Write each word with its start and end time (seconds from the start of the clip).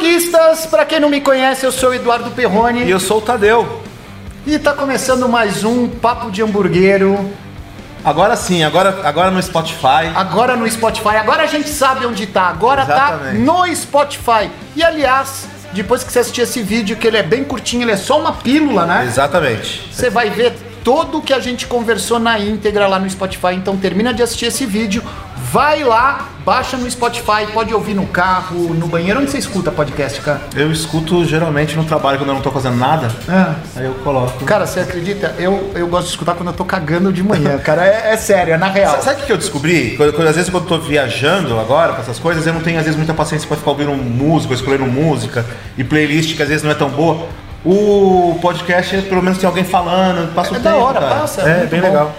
Hamburguistas, 0.00 0.64
pra 0.64 0.86
quem 0.86 0.98
não 0.98 1.10
me 1.10 1.20
conhece, 1.20 1.64
eu 1.66 1.70
sou 1.70 1.90
o 1.90 1.94
Eduardo 1.94 2.30
Perrone 2.30 2.84
E 2.84 2.90
eu 2.90 2.98
sou 2.98 3.18
o 3.18 3.20
Tadeu. 3.20 3.82
e 4.46 4.58
tá 4.58 4.72
começando 4.72 5.28
mais 5.28 5.62
um 5.62 5.86
Papo 5.88 6.30
de 6.30 6.42
Hamburguero, 6.42 7.30
Agora 8.02 8.34
sim, 8.34 8.64
agora, 8.64 9.00
agora 9.04 9.30
no 9.30 9.42
Spotify. 9.42 10.08
agora 10.14 10.56
no 10.56 10.66
Spotify. 10.70 11.16
Agora 11.16 11.42
a 11.42 11.46
gente 11.46 11.68
sabe 11.68 12.06
onde 12.06 12.26
tá, 12.26 12.44
agora 12.44 12.80
Exatamente. 12.82 13.44
tá 13.44 13.52
no 13.52 13.76
Spotify. 13.76 14.50
E 14.74 14.82
aliás, 14.82 15.46
depois 15.74 16.02
que 16.02 16.10
você 16.10 16.20
assistir 16.20 16.40
esse 16.40 16.62
vídeo, 16.62 16.96
que 16.96 17.06
ele 17.06 17.18
é 17.18 17.22
bem 17.22 17.44
curtinho, 17.44 17.82
ele 17.82 17.92
é 17.92 17.98
só 17.98 18.18
uma 18.18 18.32
pílula, 18.32 18.86
né? 18.86 19.04
Exatamente. 19.04 19.86
Você 19.92 20.08
vai 20.08 20.30
ver 20.30 20.54
todo 20.82 21.18
o 21.18 21.22
que 21.22 21.34
a 21.34 21.40
gente 21.40 21.66
conversou 21.66 22.18
na 22.18 22.38
íntegra 22.38 22.86
lá 22.86 22.98
no 22.98 23.08
Spotify. 23.10 23.52
Então 23.54 23.76
termina 23.76 24.14
de 24.14 24.22
assistir 24.22 24.46
esse 24.46 24.64
vídeo, 24.64 25.02
vai 25.52 25.82
lá, 25.82 26.28
baixa 26.44 26.76
no 26.76 26.88
Spotify, 26.90 27.46
pode 27.52 27.72
ouvir 27.74 27.94
no 27.94 28.06
carro, 28.06 28.72
no 28.74 28.86
banheiro. 28.86 29.20
Onde 29.20 29.30
você 29.30 29.38
escuta 29.38 29.70
podcast, 29.70 30.20
cara? 30.20 30.40
Eu 30.54 30.70
escuto 30.70 31.24
geralmente 31.24 31.76
no 31.76 31.84
trabalho 31.84 32.18
quando 32.18 32.28
eu 32.30 32.34
não 32.34 32.42
tô 32.42 32.50
fazendo 32.50 32.76
nada. 32.76 33.08
Aí 33.76 33.84
eu 33.84 33.94
coloco. 34.04 34.44
Cara, 34.44 34.66
você 34.66 34.80
acredita? 34.80 35.34
Eu, 35.38 35.72
eu 35.74 35.86
gosto 35.88 36.04
de 36.06 36.10
escutar 36.12 36.34
quando 36.34 36.48
eu 36.48 36.54
tô 36.54 36.64
cagando 36.64 37.12
de 37.12 37.22
manhã, 37.22 37.58
cara. 37.58 37.84
É, 37.84 38.12
é 38.12 38.16
sério, 38.16 38.54
é 38.54 38.56
na 38.56 38.68
real. 38.68 38.96
Sa- 38.96 39.02
Sabe 39.02 39.22
o 39.22 39.26
que 39.26 39.32
eu 39.32 39.38
descobri? 39.38 39.96
Quando, 39.96 40.12
quando- 40.12 40.28
às 40.28 40.36
vezes 40.36 40.50
quando 40.50 40.64
eu 40.64 40.68
tô 40.68 40.78
viajando 40.78 41.58
agora 41.58 41.94
com 41.94 42.02
essas 42.02 42.18
coisas, 42.18 42.46
eu 42.46 42.52
não 42.52 42.60
tenho 42.60 42.78
às 42.78 42.84
vezes 42.84 42.96
muita 42.96 43.14
paciência 43.14 43.48
pra 43.48 43.56
ficar 43.56 43.70
ouvindo 43.70 43.92
música, 43.92 44.54
escolhendo 44.54 44.84
música 44.86 45.44
e 45.76 45.82
playlist 45.82 46.36
que 46.36 46.42
às 46.42 46.48
vezes 46.48 46.62
não 46.62 46.70
é 46.70 46.74
tão 46.74 46.88
boa. 46.88 47.26
O 47.64 48.38
podcast, 48.40 49.02
pelo 49.02 49.22
menos 49.22 49.38
tem 49.38 49.46
alguém 49.46 49.64
falando, 49.64 50.32
passa 50.34 50.52
o 50.52 50.56
É 50.56 50.60
tempo. 50.60 50.76
da 50.76 50.82
hora, 50.82 51.00
cara. 51.00 51.14
passa, 51.16 51.42
É, 51.42 51.56
muito 51.58 51.70
bem 51.70 51.80
bom. 51.80 51.86
legal. 51.88 52.14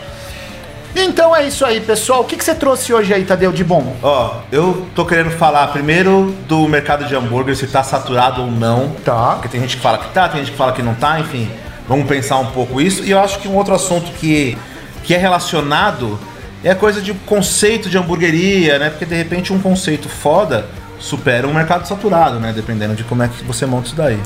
Então 0.96 1.36
é 1.36 1.48
isso 1.48 1.66
aí, 1.66 1.80
pessoal. 1.80 2.22
O 2.22 2.24
que, 2.26 2.36
que 2.36 2.44
você 2.44 2.54
trouxe 2.54 2.94
hoje 2.94 3.14
aí, 3.14 3.24
Tadeu, 3.24 3.52
de 3.52 3.64
bom? 3.64 3.96
Ó, 4.04 4.42
eu 4.52 4.86
tô 4.94 5.06
querendo 5.06 5.32
falar 5.32 5.68
primeiro 5.68 6.36
do 6.48 6.68
mercado 6.68 7.06
de 7.06 7.16
hambúrguer, 7.16 7.56
se 7.56 7.66
tá 7.68 7.82
saturado 7.82 8.42
ou 8.42 8.52
não. 8.52 8.90
Tá. 9.04 9.34
Porque 9.34 9.48
tem 9.48 9.62
gente 9.62 9.78
que 9.78 9.82
fala 9.82 9.98
que 9.98 10.10
tá, 10.14 10.28
tem 10.28 10.42
gente 10.42 10.52
que 10.52 10.58
fala 10.58 10.74
que 10.74 10.82
não 10.82 10.94
tá, 10.94 11.20
enfim. 11.20 11.50
Vamos 11.88 12.08
pensar 12.08 12.38
um 12.38 12.48
pouco 12.48 12.82
isso. 12.82 13.04
E 13.04 13.12
eu 13.12 13.20
acho 13.20 13.40
que 13.40 13.48
um 13.48 13.56
outro 13.56 13.74
assunto 13.74 14.12
que, 14.14 14.58
que 15.04 15.14
é 15.14 15.18
relacionado 15.18 16.20
é 16.64 16.72
a 16.72 16.76
coisa 16.76 17.02
de 17.02 17.14
conceito 17.14 17.90
de 17.90 17.98
hamburgueria, 17.98 18.78
né? 18.78 18.90
Porque 18.90 19.06
de 19.06 19.16
repente 19.16 19.54
um 19.54 19.60
conceito 19.60 20.10
foda 20.10 20.66
supera 21.00 21.48
um 21.48 21.54
mercado 21.54 21.88
saturado, 21.88 22.40
né? 22.40 22.52
Dependendo 22.54 22.96
de 22.96 23.04
como 23.04 23.24
é 23.24 23.30
que 23.30 23.44
você 23.44 23.66
monta 23.66 23.88
isso 23.88 23.96
daí. 23.96 24.20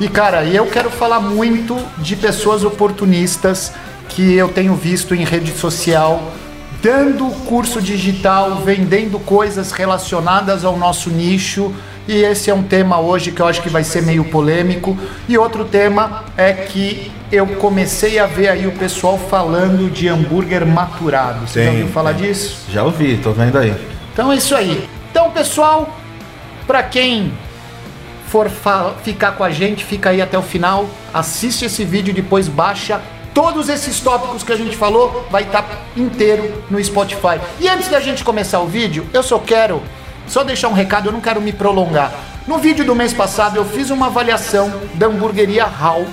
E 0.00 0.08
cara, 0.08 0.44
eu 0.44 0.66
quero 0.66 0.90
falar 0.90 1.20
muito 1.20 1.76
de 1.98 2.16
pessoas 2.16 2.64
oportunistas 2.64 3.72
que 4.08 4.34
eu 4.34 4.48
tenho 4.48 4.74
visto 4.74 5.14
em 5.14 5.24
rede 5.24 5.52
social 5.52 6.32
dando 6.84 7.24
curso 7.46 7.80
digital, 7.80 8.56
vendendo 8.56 9.18
coisas 9.18 9.72
relacionadas 9.72 10.66
ao 10.66 10.76
nosso 10.76 11.08
nicho. 11.08 11.74
E 12.06 12.16
esse 12.22 12.50
é 12.50 12.54
um 12.54 12.62
tema 12.62 13.00
hoje 13.00 13.32
que 13.32 13.40
eu 13.40 13.46
acho 13.46 13.62
que 13.62 13.70
vai 13.70 13.82
ser 13.82 14.02
meio 14.02 14.22
polêmico. 14.24 14.94
E 15.26 15.38
outro 15.38 15.64
tema 15.64 16.24
é 16.36 16.52
que 16.52 17.10
eu 17.32 17.46
comecei 17.46 18.18
a 18.18 18.26
ver 18.26 18.48
aí 18.48 18.66
o 18.66 18.72
pessoal 18.72 19.16
falando 19.16 19.90
de 19.90 20.08
hambúrguer 20.08 20.66
maturado. 20.66 21.48
Você 21.48 21.64
já 21.64 21.70
Tem, 21.70 21.80
ouviu 21.80 21.94
falar 21.94 22.12
tem. 22.12 22.26
disso? 22.26 22.58
Já 22.70 22.82
ouvi, 22.82 23.16
tô 23.16 23.32
vendo 23.32 23.56
aí. 23.56 23.74
Então 24.12 24.30
é 24.30 24.36
isso 24.36 24.54
aí. 24.54 24.86
Então, 25.10 25.30
pessoal, 25.30 25.98
pra 26.66 26.82
quem 26.82 27.32
for 28.28 28.50
ficar 29.02 29.32
com 29.32 29.44
a 29.44 29.50
gente, 29.50 29.82
fica 29.82 30.10
aí 30.10 30.20
até 30.20 30.36
o 30.36 30.42
final, 30.42 30.86
assiste 31.14 31.64
esse 31.64 31.82
vídeo, 31.82 32.12
depois 32.12 32.46
baixa 32.46 33.00
todos 33.34 33.68
esses 33.68 33.98
tópicos 33.98 34.44
que 34.44 34.52
a 34.52 34.56
gente 34.56 34.76
falou, 34.76 35.26
vai 35.30 35.42
estar 35.42 35.66
inteiro 35.96 36.62
no 36.70 36.82
Spotify. 36.82 37.40
E 37.60 37.68
antes 37.68 37.88
da 37.88 38.00
gente 38.00 38.22
começar 38.22 38.60
o 38.60 38.66
vídeo, 38.66 39.04
eu 39.12 39.22
só 39.22 39.38
quero 39.38 39.82
só 40.26 40.42
deixar 40.42 40.68
um 40.68 40.72
recado, 40.72 41.08
eu 41.08 41.12
não 41.12 41.20
quero 41.20 41.40
me 41.40 41.52
prolongar. 41.52 42.12
No 42.46 42.58
vídeo 42.58 42.84
do 42.84 42.94
mês 42.94 43.12
passado 43.12 43.56
eu 43.56 43.64
fiz 43.64 43.90
uma 43.90 44.06
avaliação 44.06 44.72
da 44.94 45.06
hamburgueria 45.06 45.64
Hall 45.64 46.06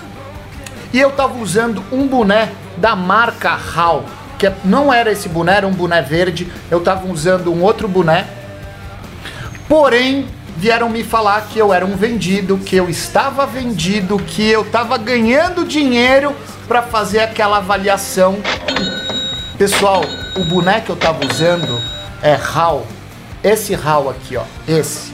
e 0.91 0.99
eu 0.99 1.11
tava 1.11 1.37
usando 1.37 1.83
um 1.91 2.07
boné 2.07 2.49
da 2.75 2.95
marca 2.95 3.55
Hall, 3.55 4.03
que 4.37 4.47
é- 4.47 4.55
não 4.65 4.91
era 4.91 5.11
esse 5.11 5.29
boné, 5.29 5.57
era 5.57 5.67
um 5.67 5.71
boné 5.71 6.01
verde. 6.01 6.51
Eu 6.69 6.81
tava 6.81 7.07
usando 7.07 7.53
um 7.53 7.61
outro 7.61 7.87
boné. 7.87 8.25
Porém, 9.69 10.25
vieram 10.57 10.89
me 10.89 11.03
falar 11.03 11.47
que 11.49 11.59
eu 11.59 11.73
era 11.73 11.85
um 11.85 11.95
vendido, 11.95 12.57
que 12.57 12.75
eu 12.75 12.89
estava 12.89 13.45
vendido, 13.45 14.17
que 14.17 14.47
eu 14.49 14.65
tava 14.65 14.97
ganhando 14.97 15.65
dinheiro 15.65 16.35
para 16.71 16.83
fazer 16.83 17.19
aquela 17.19 17.57
avaliação. 17.57 18.37
Pessoal, 19.57 20.05
o 20.37 20.45
boné 20.45 20.79
que 20.79 20.89
eu 20.89 20.95
tava 20.95 21.19
usando 21.25 21.67
é 22.23 22.33
Hall. 22.33 22.87
Esse 23.43 23.75
Hall 23.75 24.09
aqui, 24.09 24.37
ó, 24.37 24.43
esse, 24.65 25.13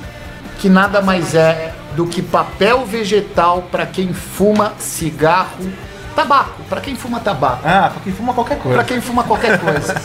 que 0.59 0.69
nada 0.69 1.01
mais 1.01 1.33
é 1.33 1.73
do 1.95 2.05
que 2.05 2.21
papel 2.21 2.85
vegetal 2.85 3.63
para 3.71 3.87
quem 3.87 4.13
fuma 4.13 4.73
cigarro, 4.77 5.73
tabaco, 6.15 6.61
para 6.69 6.79
quem 6.79 6.95
fuma 6.95 7.19
tabaco, 7.19 7.63
Ah, 7.65 7.89
pra 7.91 8.01
quem 8.03 8.13
fuma 8.13 8.35
qualquer 8.35 8.59
coisa. 8.59 8.77
para 8.77 8.85
quem 8.85 9.01
fuma 9.01 9.23
qualquer 9.23 9.57
coisa. 9.57 9.95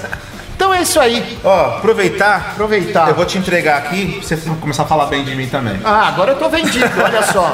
Então 0.57 0.73
é 0.73 0.81
isso 0.81 0.99
aí. 0.99 1.39
Ó, 1.45 1.77
aproveitar. 1.77 2.53
Aproveitar. 2.53 3.09
Eu 3.11 3.15
vou 3.15 3.27
te 3.27 3.37
entregar 3.37 3.77
aqui 3.77 4.21
pra 4.21 4.23
você 4.27 4.37
começar 4.59 4.85
a 4.85 4.87
falar 4.87 5.05
bem 5.05 5.23
de 5.23 5.35
mim 5.35 5.49
também. 5.49 5.79
Ah, 5.85 6.09
agora 6.09 6.33
eu 6.33 6.39
tô 6.39 6.49
vendido, 6.49 6.89
olha 7.05 7.23
só. 7.25 7.53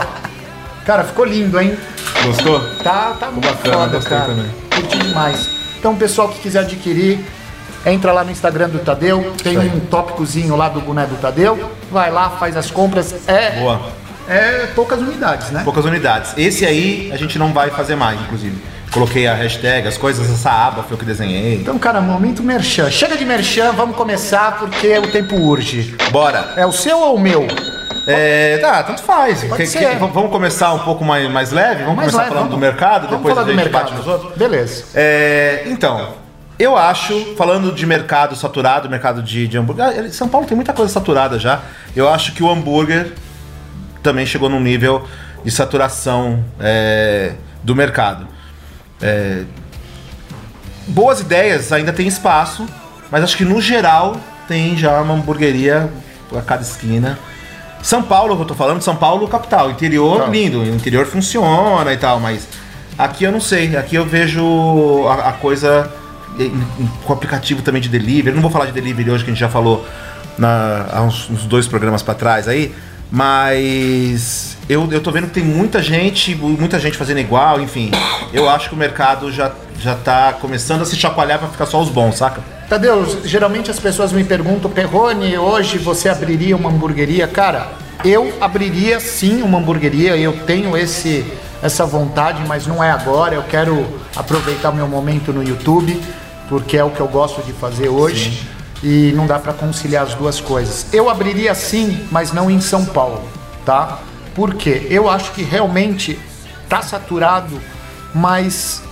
Cara, 0.89 1.05
ficou 1.05 1.27
lindo, 1.27 1.61
hein? 1.61 1.77
Gostou? 2.25 2.61
Tá, 2.83 3.15
tá 3.21 3.31
muito 3.31 3.47
bacana, 3.47 3.77
foda, 3.77 3.97
gostei 3.97 4.17
cara. 4.17 4.31
também. 4.31 4.47
Curti 4.75 4.99
demais. 5.01 5.51
Então, 5.79 5.95
pessoal 5.95 6.31
que 6.31 6.41
quiser 6.41 6.61
adquirir, 6.61 7.21
entra 7.85 8.11
lá 8.11 8.25
no 8.25 8.31
Instagram 8.31 8.71
do 8.71 8.79
Tadeu, 8.79 9.35
tem 9.43 9.59
um 9.59 9.81
tópicozinho 9.81 10.57
lá 10.57 10.71
do 10.71 10.81
boné 10.81 11.05
do 11.05 11.17
Tadeu, 11.17 11.71
vai 11.93 12.11
lá, 12.11 12.31
faz 12.31 12.57
as 12.57 12.71
compras. 12.71 13.29
É, 13.29 13.61
Boa. 13.61 13.83
é 14.27 14.69
poucas 14.75 15.03
unidades, 15.03 15.51
né? 15.51 15.61
Poucas 15.63 15.85
unidades. 15.85 16.33
Esse 16.39 16.65
aí 16.65 17.11
a 17.13 17.19
gente 17.19 17.39
não 17.39 17.53
vai 17.53 17.69
fazer 17.69 17.95
mais, 17.95 18.19
inclusive. 18.23 18.57
Coloquei 18.91 19.27
a 19.27 19.35
hashtag, 19.35 19.87
as 19.87 19.99
coisas, 19.99 20.31
essa 20.31 20.51
aba 20.51 20.85
foi 20.85 20.95
eu 20.95 20.99
que 20.99 21.05
desenhei. 21.05 21.57
Então, 21.57 21.79
cara, 21.79 22.01
momento 22.01 22.43
merchan. 22.43 22.91
Chega 22.91 23.15
de 23.15 23.27
merchan, 23.27 23.73
vamos 23.73 23.95
começar 23.95 24.59
porque 24.59 24.97
o 24.97 25.09
tempo 25.09 25.37
urge. 25.37 25.95
Bora! 26.11 26.55
É 26.57 26.65
o 26.65 26.73
seu 26.73 26.99
ou 26.99 27.17
o 27.17 27.21
meu? 27.21 27.47
É, 28.11 28.59
tá, 28.59 28.83
tanto 28.83 29.03
faz. 29.03 29.43
Que- 29.43 29.67
que- 29.67 29.95
vamos 29.97 30.31
começar 30.31 30.73
um 30.73 30.79
pouco 30.81 31.05
mais, 31.05 31.31
mais 31.31 31.51
leve? 31.53 31.83
Vamos 31.83 31.97
Mais 31.97 32.11
começar 32.11 32.19
leve, 32.19 32.29
falando 32.35 32.51
vamos- 32.51 32.55
do 32.57 32.59
mercado, 32.61 33.09
depois 33.09 33.37
a 33.39 33.45
gente 33.45 33.55
mercado. 33.57 33.83
bate 33.83 33.95
nos 33.95 34.07
outros? 34.07 34.35
Beleza. 34.37 34.85
É, 34.95 35.65
então, 35.67 36.15
eu 36.59 36.77
acho, 36.77 37.35
falando 37.37 37.71
de 37.73 37.85
mercado 37.87 38.35
saturado, 38.35 38.89
mercado 38.89 39.23
de, 39.23 39.47
de 39.47 39.59
hambúrguer. 39.59 40.11
São 40.13 40.29
Paulo 40.29 40.47
tem 40.47 40.57
muita 40.57 40.73
coisa 40.73 40.93
saturada 40.93 41.39
já. 41.39 41.61
Eu 41.95 42.09
acho 42.09 42.33
que 42.33 42.43
o 42.43 42.51
hambúrguer 42.51 43.13
também 44.03 44.25
chegou 44.25 44.49
num 44.49 44.61
nível 44.61 45.07
de 45.45 45.51
saturação 45.51 46.43
é, 46.59 47.33
do 47.63 47.75
mercado. 47.77 48.27
É, 49.03 49.43
boas 50.87 51.21
ideias 51.21 51.73
ainda 51.73 51.93
tem 51.93 52.07
espaço, 52.07 52.67
mas 53.11 53.23
acho 53.23 53.37
que 53.37 53.45
no 53.45 53.61
geral 53.61 54.17
tem 54.47 54.77
já 54.77 55.01
uma 55.01 55.15
hamburgueria 55.15 55.89
a 56.37 56.41
cada 56.43 56.63
esquina. 56.63 57.19
São 57.83 58.03
Paulo, 58.03 58.37
que 58.37 58.43
eu 58.43 58.47
tô 58.47 58.55
falando, 58.55 58.83
São 58.83 58.97
Paulo 58.97 59.27
capital, 59.29 59.71
interior 59.71 60.21
Tá. 60.23 60.27
lindo, 60.27 60.61
o 60.61 60.67
interior 60.75 61.07
funciona 61.07 61.93
e 61.93 61.97
tal, 61.97 62.19
mas 62.21 62.47
aqui 62.99 63.25
eu 63.25 63.33
não 63.33 63.41
sei, 63.41 63.77
aqui 63.77 63.95
eu 63.97 64.05
vejo 64.05 65.07
a, 65.09 65.29
a 65.29 65.33
coisa 65.33 65.91
com 67.05 67.13
aplicativo 67.13 67.63
também 67.63 67.81
de 67.83 67.89
delivery. 67.89 68.29
Eu 68.29 68.35
não 68.35 68.43
vou 68.43 68.51
falar 68.51 68.67
de 68.67 68.73
delivery 68.73 69.11
hoje 69.11 69.25
que 69.25 69.31
a 69.31 69.33
gente 69.33 69.41
já 69.41 69.49
falou 69.49 69.87
na- 70.37 70.87
há 70.93 71.03
uns, 71.03 71.29
uns 71.31 71.45
dois 71.45 71.67
programas 71.67 72.03
pra 72.03 72.15
trás 72.15 72.47
aí, 72.49 72.73
mas 73.11 74.57
eu, 74.69 74.87
eu 74.93 75.01
tô 75.01 75.11
vendo 75.11 75.27
que 75.29 75.35
tem 75.35 75.45
muita 75.45 75.83
gente, 75.83 76.35
muita 76.35 76.79
gente 76.79 76.97
fazendo 76.97 77.19
igual, 77.21 77.61
enfim. 77.61 77.91
Eu 78.33 78.49
acho 78.49 78.69
que 78.69 78.75
o 78.75 78.79
mercado 78.79 79.33
já, 79.33 79.51
já 79.81 79.95
tá 79.95 80.33
começando 80.35 80.83
a 80.83 80.85
se 80.85 80.97
chacoalhar 80.97 81.39
pra 81.39 81.49
ficar 81.49 81.67
só 81.67 81.81
os 81.81 81.89
bons, 81.89 82.17
saca? 82.17 82.41
Tadeu, 82.69 83.23
geralmente 83.25 83.71
as 83.71 83.81
pessoas 83.81 84.13
me 84.13 84.23
perguntam, 84.23 84.71
Perrone, 84.71 85.39
hoje 85.39 85.79
você 85.79 86.09
abriria 86.09 86.55
uma 86.55 86.69
hamburgueria? 86.69 87.27
Cara, 87.27 87.73
eu 88.05 88.35
abriria 88.41 89.01
sim 89.01 89.41
uma 89.41 89.59
hamburgueria, 89.59 90.17
eu 90.17 90.45
tenho 90.45 90.77
esse 90.77 91.25
essa 91.63 91.85
vontade, 91.85 92.47
mas 92.47 92.67
não 92.67 92.83
é 92.83 92.91
agora. 92.91 93.35
Eu 93.35 93.43
quero 93.43 93.87
aproveitar 94.15 94.71
meu 94.73 94.87
momento 94.87 95.33
no 95.33 95.43
YouTube, 95.43 96.01
porque 96.49 96.77
é 96.77 96.85
o 96.85 96.91
que 96.91 97.01
eu 97.01 97.09
gosto 97.09 97.43
de 97.43 97.53
fazer 97.53 97.89
hoje. 97.89 98.47
E 98.83 99.13
não 99.17 99.27
dá 99.27 99.39
para 99.39 99.53
conciliar 99.53 100.05
as 100.05 100.15
duas 100.15 100.41
coisas. 100.41 100.87
Eu 100.93 101.11
abriria 101.11 101.55
sim, 101.55 102.07
mas 102.13 102.33
não 102.33 102.49
em 102.51 102.61
São 102.61 102.85
Paulo, 102.85 103.25
tá? 103.65 103.99
Por 104.35 104.55
quê? 104.55 104.87
Eu 104.89 105.11
acho 105.11 105.33
que 105.33 105.43
realmente 105.43 106.17
tá 106.69 106.81
saturado, 106.81 107.61
mas 108.15 108.83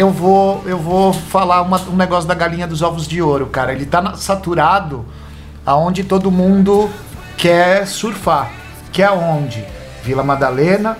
eu 0.00 0.10
vou, 0.10 0.62
eu 0.66 0.78
vou 0.78 1.12
falar 1.12 1.62
uma- 1.62 1.80
um 1.88 1.96
negócio 1.96 2.26
da 2.28 2.34
galinha 2.34 2.66
dos 2.66 2.80
ovos 2.82 3.06
de 3.06 3.20
ouro, 3.20 3.46
cara. 3.46 3.72
Ele 3.72 3.84
tá 3.86 4.14
saturado 4.16 5.04
aonde 5.64 6.02
todo 6.04 6.30
mundo 6.30 6.88
quer 7.36 7.86
surfar. 7.86 8.50
Que 8.92 9.02
é 9.02 9.10
onde? 9.10 9.64
Vila 10.02 10.22
Madalena, 10.22 10.96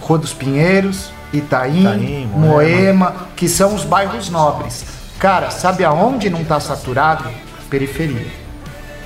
Rua 0.00 0.18
dos 0.18 0.32
Pinheiros, 0.32 1.10
Itaim, 1.32 1.80
Itaim, 1.80 2.26
Moema. 2.26 2.46
Moema, 2.46 3.14
que 3.36 3.48
são 3.48 3.74
os 3.74 3.84
bairros 3.84 4.28
nobres. 4.30 4.84
Cara, 5.18 5.50
sabe 5.50 5.84
aonde 5.84 6.30
não 6.30 6.42
tá 6.42 6.58
saturado? 6.58 7.24
Periferia. 7.68 8.26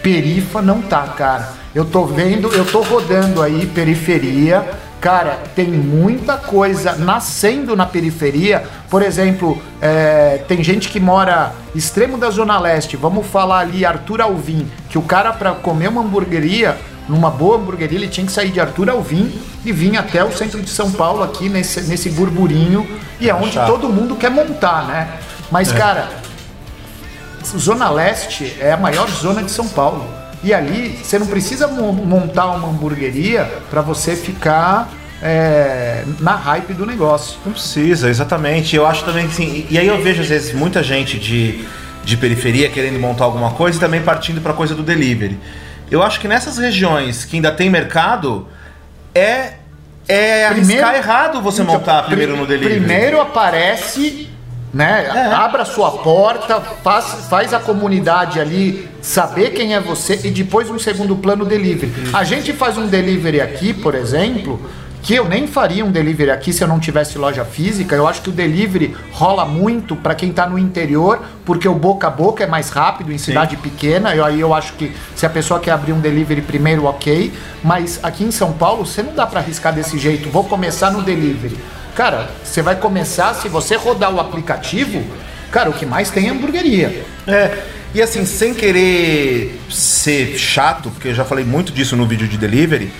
Perifa 0.02 0.62
não 0.62 0.80
tá, 0.80 1.02
cara. 1.08 1.48
Eu 1.74 1.84
tô 1.84 2.04
vendo, 2.04 2.48
eu 2.54 2.64
tô 2.64 2.82
rodando 2.82 3.42
aí 3.42 3.66
periferia. 3.66 4.64
Cara, 5.04 5.38
tem 5.54 5.66
muita 5.66 6.38
coisa 6.38 6.96
nascendo 6.96 7.76
na 7.76 7.84
periferia. 7.84 8.64
Por 8.88 9.02
exemplo, 9.02 9.60
é, 9.78 10.42
tem 10.48 10.64
gente 10.64 10.88
que 10.88 10.98
mora 10.98 11.52
extremo 11.74 12.16
da 12.16 12.30
Zona 12.30 12.58
Leste. 12.58 12.96
Vamos 12.96 13.26
falar 13.26 13.58
ali, 13.58 13.84
Arthur 13.84 14.22
Alvim, 14.22 14.66
que 14.88 14.96
o 14.96 15.02
cara, 15.02 15.30
para 15.30 15.52
comer 15.52 15.88
uma 15.88 16.00
hamburgueria, 16.00 16.78
numa 17.06 17.30
boa 17.30 17.58
hamburgueria, 17.58 17.98
ele 17.98 18.08
tinha 18.08 18.24
que 18.24 18.32
sair 18.32 18.50
de 18.50 18.58
Arthur 18.58 18.88
Alvim 18.88 19.30
e 19.62 19.72
vir 19.72 19.94
até 19.98 20.24
o 20.24 20.32
centro 20.32 20.62
de 20.62 20.70
São 20.70 20.90
Paulo, 20.90 21.22
aqui 21.22 21.50
nesse, 21.50 21.82
nesse 21.82 22.08
burburinho. 22.08 22.88
E 23.20 23.28
é 23.28 23.34
onde 23.34 23.52
Chato. 23.52 23.66
todo 23.66 23.90
mundo 23.90 24.16
quer 24.16 24.30
montar, 24.30 24.86
né? 24.86 25.18
Mas, 25.50 25.70
cara, 25.70 26.08
Zona 27.44 27.90
Leste 27.90 28.56
é 28.58 28.72
a 28.72 28.78
maior 28.78 29.06
zona 29.10 29.42
de 29.42 29.50
São 29.50 29.68
Paulo. 29.68 30.23
E 30.44 30.52
ali 30.52 30.98
você 31.02 31.18
não 31.18 31.26
precisa 31.26 31.66
mo- 31.66 31.92
montar 31.92 32.46
uma 32.50 32.68
hamburgueria 32.68 33.50
para 33.70 33.80
você 33.80 34.14
ficar 34.14 34.88
é, 35.22 36.04
na 36.20 36.34
hype 36.36 36.74
do 36.74 36.84
negócio. 36.84 37.38
Não 37.46 37.52
precisa, 37.52 38.10
exatamente. 38.10 38.76
Eu 38.76 38.86
acho 38.86 39.04
também 39.04 39.26
que 39.26 39.34
sim. 39.34 39.66
E 39.70 39.78
aí 39.78 39.86
eu 39.86 40.02
vejo 40.02 40.20
às 40.22 40.28
vezes 40.28 40.52
muita 40.52 40.82
gente 40.82 41.18
de, 41.18 41.64
de 42.04 42.16
periferia 42.16 42.68
querendo 42.68 42.98
montar 43.00 43.24
alguma 43.24 43.52
coisa 43.52 43.78
e 43.78 43.80
também 43.80 44.02
partindo 44.02 44.40
para 44.42 44.52
coisa 44.52 44.74
do 44.74 44.82
delivery. 44.82 45.38
Eu 45.90 46.02
acho 46.02 46.20
que 46.20 46.28
nessas 46.28 46.58
regiões 46.58 47.24
que 47.24 47.36
ainda 47.36 47.50
tem 47.50 47.70
mercado 47.70 48.46
é 49.14 49.54
é 50.06 50.48
Primeiro- 50.50 50.84
arriscar 50.84 50.94
errado 50.96 51.40
você 51.40 51.62
Então, 51.62 51.76
montar 51.76 52.02
primeiro 52.02 52.32
pri- 52.32 52.40
no 52.42 52.46
delivery. 52.46 52.78
Primeiro 52.80 53.20
aparece, 53.22 54.28
né? 54.74 55.06
É. 55.06 55.32
Abra 55.32 55.64
sua 55.64 55.92
porta, 55.92 56.60
faz, 56.60 57.26
faz 57.30 57.54
a 57.54 57.60
comunidade 57.60 58.40
ali 58.40 58.88
saber 59.00 59.50
quem 59.50 59.74
é 59.74 59.80
você 59.80 60.20
e 60.24 60.30
depois 60.30 60.68
um 60.68 60.78
segundo 60.78 61.14
plano 61.14 61.44
delivery. 61.44 61.92
A 62.12 62.24
gente 62.24 62.52
faz 62.52 62.76
um 62.76 62.88
delivery 62.88 63.40
aqui, 63.40 63.72
por 63.72 63.94
exemplo, 63.94 64.60
que 65.00 65.14
eu 65.14 65.28
nem 65.28 65.46
faria 65.46 65.84
um 65.84 65.92
delivery 65.92 66.30
aqui 66.30 66.52
se 66.52 66.64
eu 66.64 66.66
não 66.66 66.80
tivesse 66.80 67.18
loja 67.18 67.44
física. 67.44 67.94
Eu 67.94 68.08
acho 68.08 68.22
que 68.22 68.30
o 68.30 68.32
delivery 68.32 68.96
rola 69.12 69.44
muito 69.44 69.94
para 69.94 70.14
quem 70.14 70.32
tá 70.32 70.46
no 70.46 70.58
interior, 70.58 71.22
porque 71.44 71.68
o 71.68 71.74
boca 71.74 72.08
a 72.08 72.10
boca 72.10 72.42
é 72.42 72.46
mais 72.46 72.70
rápido 72.70 73.12
em 73.12 73.18
cidade 73.18 73.56
pequena. 73.56 74.14
Eu, 74.16 74.24
aí 74.24 74.40
eu 74.40 74.52
acho 74.52 74.72
que 74.72 74.90
se 75.14 75.24
a 75.24 75.30
pessoa 75.30 75.60
quer 75.60 75.70
abrir 75.70 75.92
um 75.92 76.00
delivery 76.00 76.40
primeiro, 76.40 76.86
ok. 76.86 77.32
Mas 77.62 78.00
aqui 78.02 78.24
em 78.24 78.32
São 78.32 78.52
Paulo, 78.54 78.84
você 78.84 79.02
não 79.02 79.14
dá 79.14 79.26
para 79.26 79.38
arriscar 79.38 79.72
desse 79.72 79.98
jeito. 79.98 80.30
Vou 80.30 80.44
começar 80.44 80.90
no 80.90 81.02
delivery. 81.02 81.56
Cara, 81.94 82.28
você 82.42 82.60
vai 82.60 82.76
começar, 82.76 83.34
se 83.34 83.48
você 83.48 83.76
rodar 83.76 84.12
o 84.12 84.18
aplicativo, 84.20 85.04
cara, 85.52 85.70
o 85.70 85.72
que 85.72 85.86
mais 85.86 86.10
tem 86.10 86.26
é 86.28 86.30
hamburgueria. 86.30 87.04
É, 87.26 87.58
e 87.94 88.02
assim, 88.02 88.24
sem 88.26 88.52
querer 88.52 89.60
ser 89.70 90.36
chato, 90.36 90.90
porque 90.90 91.08
eu 91.08 91.14
já 91.14 91.24
falei 91.24 91.44
muito 91.44 91.72
disso 91.72 91.94
no 91.96 92.04
vídeo 92.04 92.26
de 92.26 92.36
delivery, 92.36 92.92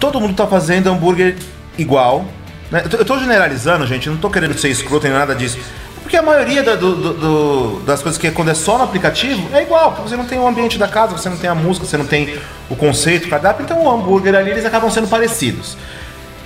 todo 0.00 0.20
mundo 0.20 0.34
tá 0.34 0.46
fazendo 0.46 0.88
hambúrguer 0.90 1.36
igual. 1.78 2.24
né? 2.70 2.82
Eu 2.98 3.04
tô- 3.04 3.16
generalizando, 3.20 3.86
gente, 3.86 4.08
não 4.08 4.16
tô 4.16 4.28
querendo 4.28 4.58
ser 4.58 4.68
escroto 4.68 5.06
nem 5.06 5.16
nada 5.16 5.36
disso. 5.36 5.56
Porque 6.02 6.16
a 6.16 6.22
maioria 6.22 6.64
da- 6.64 6.74
do- 6.74 7.14
do- 7.14 7.80
das 7.86 8.02
coisas 8.02 8.20
que 8.20 8.26
é 8.26 8.30
quando 8.32 8.50
é 8.50 8.54
só 8.54 8.76
no 8.76 8.82
aplicativo 8.82 9.48
é 9.54 9.62
igual, 9.62 9.92
porque 9.92 10.08
você 10.08 10.16
não 10.16 10.24
tem 10.24 10.36
o 10.38 10.46
ambiente 10.48 10.76
da 10.76 10.88
casa, 10.88 11.16
você 11.16 11.28
não 11.28 11.36
tem 11.36 11.48
a 11.48 11.54
música, 11.54 11.86
você 11.86 11.96
não 11.96 12.06
tem 12.06 12.36
o 12.68 12.74
conceito, 12.74 13.26
o 13.26 13.30
cardápio, 13.30 13.62
então 13.62 13.80
o 13.84 13.88
hambúrguer 13.88 14.34
ali 14.34 14.50
eles 14.50 14.64
acabam 14.64 14.90
sendo 14.90 15.06
parecidos. 15.06 15.76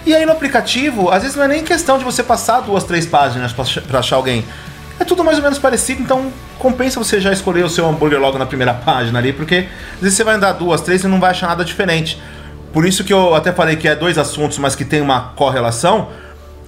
E 0.06 0.14
aí 0.14 0.24
no 0.24 0.32
aplicativo, 0.32 1.10
às 1.10 1.22
vezes 1.22 1.36
não 1.36 1.44
é 1.44 1.48
nem 1.48 1.62
questão 1.62 1.98
de 1.98 2.04
você 2.04 2.22
passar 2.22 2.60
duas, 2.60 2.84
três 2.84 3.06
páginas 3.06 3.52
pra 3.52 3.98
achar 3.98 4.16
alguém. 4.16 4.44
É 4.98 5.04
tudo 5.04 5.24
mais 5.24 5.38
ou 5.38 5.42
menos 5.42 5.58
parecido, 5.58 6.02
então 6.02 6.32
compensa 6.58 6.98
você 6.98 7.20
já 7.20 7.32
escolher 7.32 7.64
o 7.64 7.68
seu 7.68 7.88
hambúrguer 7.88 8.20
logo 8.20 8.38
na 8.38 8.44
primeira 8.44 8.74
página 8.74 9.18
ali, 9.18 9.32
porque 9.32 9.66
às 9.94 10.00
vezes 10.00 10.16
você 10.16 10.24
vai 10.24 10.34
andar 10.34 10.52
duas, 10.52 10.80
três 10.80 11.02
e 11.04 11.08
não 11.08 11.20
vai 11.20 11.30
achar 11.30 11.48
nada 11.48 11.64
diferente. 11.64 12.20
Por 12.72 12.86
isso 12.86 13.02
que 13.02 13.12
eu 13.12 13.34
até 13.34 13.52
falei 13.52 13.76
que 13.76 13.88
é 13.88 13.96
dois 13.96 14.16
assuntos, 14.16 14.58
mas 14.58 14.74
que 14.74 14.84
tem 14.84 15.00
uma 15.00 15.32
correlação, 15.34 16.08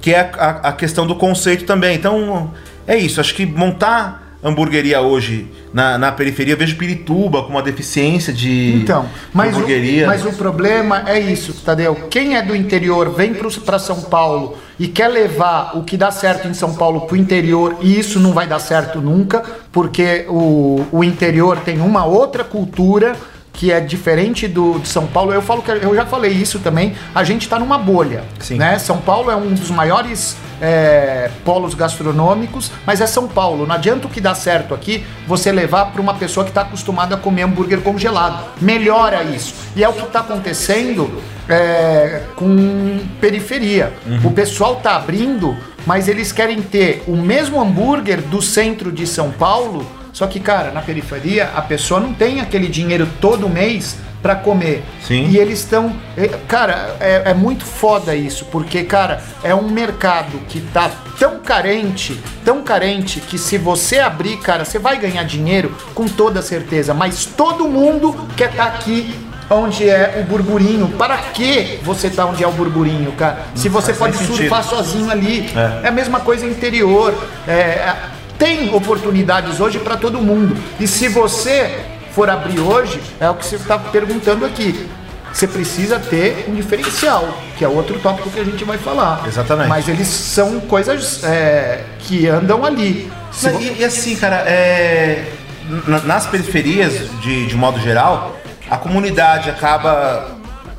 que 0.00 0.12
é 0.12 0.30
a, 0.34 0.68
a 0.68 0.72
questão 0.72 1.06
do 1.06 1.14
conceito 1.14 1.64
também. 1.64 1.94
Então, 1.94 2.52
é 2.86 2.96
isso. 2.96 3.20
Acho 3.20 3.34
que 3.34 3.46
montar 3.46 4.21
hamburgueria 4.42 5.00
hoje 5.00 5.46
na, 5.72 5.96
na 5.96 6.10
periferia, 6.12 6.54
eu 6.54 6.58
vejo 6.58 6.76
Pirituba 6.76 7.42
com 7.42 7.50
uma 7.50 7.62
deficiência 7.62 8.32
de 8.32 8.74
Então, 8.82 9.06
mas 9.32 9.54
o, 9.54 9.56
hamburgueria. 9.56 10.06
mas 10.06 10.24
o 10.24 10.32
problema 10.32 11.04
é 11.06 11.18
isso, 11.18 11.54
Tadeu. 11.64 11.94
Quem 12.10 12.36
é 12.36 12.42
do 12.42 12.54
interior 12.54 13.10
vem 13.14 13.34
para 13.34 13.78
São 13.78 14.02
Paulo 14.02 14.58
e 14.78 14.88
quer 14.88 15.08
levar 15.08 15.76
o 15.76 15.84
que 15.84 15.96
dá 15.96 16.10
certo 16.10 16.48
em 16.48 16.54
São 16.54 16.74
Paulo 16.74 17.02
para 17.02 17.14
o 17.14 17.16
interior 17.16 17.76
e 17.80 17.98
isso 17.98 18.18
não 18.18 18.32
vai 18.32 18.46
dar 18.46 18.58
certo 18.58 19.00
nunca, 19.00 19.42
porque 19.70 20.26
o, 20.28 20.84
o 20.90 21.04
interior 21.04 21.58
tem 21.58 21.80
uma 21.80 22.04
outra 22.04 22.42
cultura 22.42 23.16
que 23.52 23.70
é 23.70 23.80
diferente 23.80 24.48
do 24.48 24.78
de 24.78 24.88
São 24.88 25.06
Paulo. 25.06 25.32
Eu 25.32 25.42
falo 25.42 25.62
que 25.62 25.70
eu 25.70 25.94
já 25.94 26.06
falei 26.06 26.32
isso 26.32 26.58
também. 26.58 26.94
A 27.14 27.22
gente 27.22 27.42
está 27.42 27.58
numa 27.58 27.78
bolha, 27.78 28.24
Sim. 28.40 28.56
né? 28.56 28.78
São 28.78 28.98
Paulo 28.98 29.30
é 29.30 29.36
um 29.36 29.52
dos 29.52 29.70
maiores 29.70 30.36
é, 30.60 31.30
polos 31.44 31.74
gastronômicos, 31.74 32.70
mas 32.86 33.00
é 33.00 33.06
São 33.06 33.28
Paulo. 33.28 33.66
Não 33.66 33.74
adianta 33.74 34.06
o 34.06 34.10
que 34.10 34.20
dá 34.20 34.34
certo 34.34 34.74
aqui 34.74 35.04
você 35.26 35.52
levar 35.52 35.86
para 35.86 36.00
uma 36.00 36.14
pessoa 36.14 36.44
que 36.44 36.50
está 36.50 36.62
acostumada 36.62 37.14
a 37.16 37.18
comer 37.18 37.42
hambúrguer 37.42 37.80
congelado. 37.80 38.44
Melhora 38.60 39.22
isso. 39.24 39.54
E 39.76 39.82
é 39.82 39.88
o 39.88 39.92
que 39.92 40.02
está 40.02 40.20
acontecendo 40.20 41.22
é, 41.48 42.22
com 42.36 43.00
periferia. 43.20 43.92
O 44.24 44.30
pessoal 44.30 44.74
está 44.74 44.96
abrindo, 44.96 45.56
mas 45.84 46.08
eles 46.08 46.32
querem 46.32 46.62
ter 46.62 47.02
o 47.06 47.16
mesmo 47.16 47.60
hambúrguer 47.60 48.22
do 48.22 48.40
centro 48.40 48.92
de 48.92 49.06
São 49.06 49.30
Paulo. 49.30 49.86
Só 50.12 50.26
que, 50.26 50.38
cara, 50.40 50.70
na 50.70 50.82
periferia 50.82 51.50
a 51.54 51.62
pessoa 51.62 51.98
não 52.00 52.12
tem 52.12 52.40
aquele 52.40 52.68
dinheiro 52.68 53.08
todo 53.20 53.48
mês 53.48 53.96
para 54.22 54.36
comer. 54.36 54.84
Sim. 55.02 55.26
E 55.28 55.36
eles 55.36 55.60
estão. 55.60 55.96
Cara, 56.46 56.94
é, 57.00 57.22
é 57.30 57.34
muito 57.34 57.64
foda 57.64 58.14
isso, 58.14 58.44
porque, 58.46 58.84
cara, 58.84 59.20
é 59.42 59.52
um 59.54 59.68
mercado 59.68 60.38
que 60.48 60.60
tá 60.60 60.90
tão 61.18 61.40
carente, 61.40 62.20
tão 62.44 62.62
carente, 62.62 63.20
que 63.20 63.36
se 63.36 63.58
você 63.58 63.98
abrir, 63.98 64.36
cara, 64.38 64.64
você 64.64 64.78
vai 64.78 64.96
ganhar 64.98 65.24
dinheiro 65.24 65.74
com 65.94 66.06
toda 66.06 66.40
certeza, 66.40 66.94
mas 66.94 67.24
todo 67.26 67.68
mundo 67.68 68.28
quer 68.36 68.50
estar 68.50 68.66
aqui. 68.66 69.14
Onde 69.50 69.86
é 69.86 70.18
o 70.18 70.24
burburinho? 70.30 70.88
Para 70.96 71.18
que 71.18 71.78
você 71.82 72.08
tá 72.08 72.24
onde 72.24 72.42
é 72.42 72.48
o 72.48 72.52
burburinho, 72.52 73.12
cara? 73.12 73.40
Se 73.54 73.68
você 73.68 73.92
faz 73.92 74.16
pode 74.16 74.26
surfar 74.26 74.62
sentido. 74.62 74.78
sozinho 74.78 75.10
ali, 75.10 75.50
É. 75.54 75.84
é. 75.84 75.88
a 75.88 75.90
mesma 75.90 76.20
coisa 76.20 76.46
interior. 76.46 77.12
É, 77.46 77.94
tem 78.42 78.74
oportunidades 78.74 79.60
hoje 79.60 79.78
para 79.78 79.96
todo 79.96 80.20
mundo. 80.20 80.56
E 80.80 80.86
se 80.88 81.06
você 81.06 81.78
for 82.12 82.28
abrir 82.28 82.58
hoje, 82.58 83.00
é 83.20 83.30
o 83.30 83.34
que 83.36 83.46
você 83.46 83.54
está 83.54 83.78
perguntando 83.78 84.44
aqui. 84.44 84.88
Você 85.32 85.46
precisa 85.46 85.98
ter 86.00 86.46
um 86.48 86.54
diferencial, 86.54 87.26
que 87.56 87.64
é 87.64 87.68
outro 87.68 87.98
tópico 88.00 88.28
que 88.30 88.40
a 88.40 88.44
gente 88.44 88.64
vai 88.64 88.76
falar. 88.78 89.22
Exatamente. 89.26 89.68
Mas 89.68 89.88
eles 89.88 90.08
são 90.08 90.58
coisas 90.60 91.22
é, 91.24 91.84
que 92.00 92.26
andam 92.28 92.64
ali. 92.64 93.10
Se 93.30 93.46
Não, 93.46 93.52
vo- 93.54 93.60
E, 93.62 93.76
e 93.78 93.84
assim, 93.84 94.16
cara, 94.16 94.38
é, 94.46 95.24
na- 95.86 96.00
nas 96.00 96.26
periferias, 96.26 97.08
de, 97.20 97.46
de 97.46 97.56
modo 97.56 97.78
geral, 97.80 98.36
a 98.68 98.76
comunidade 98.76 99.48
acaba 99.48 100.26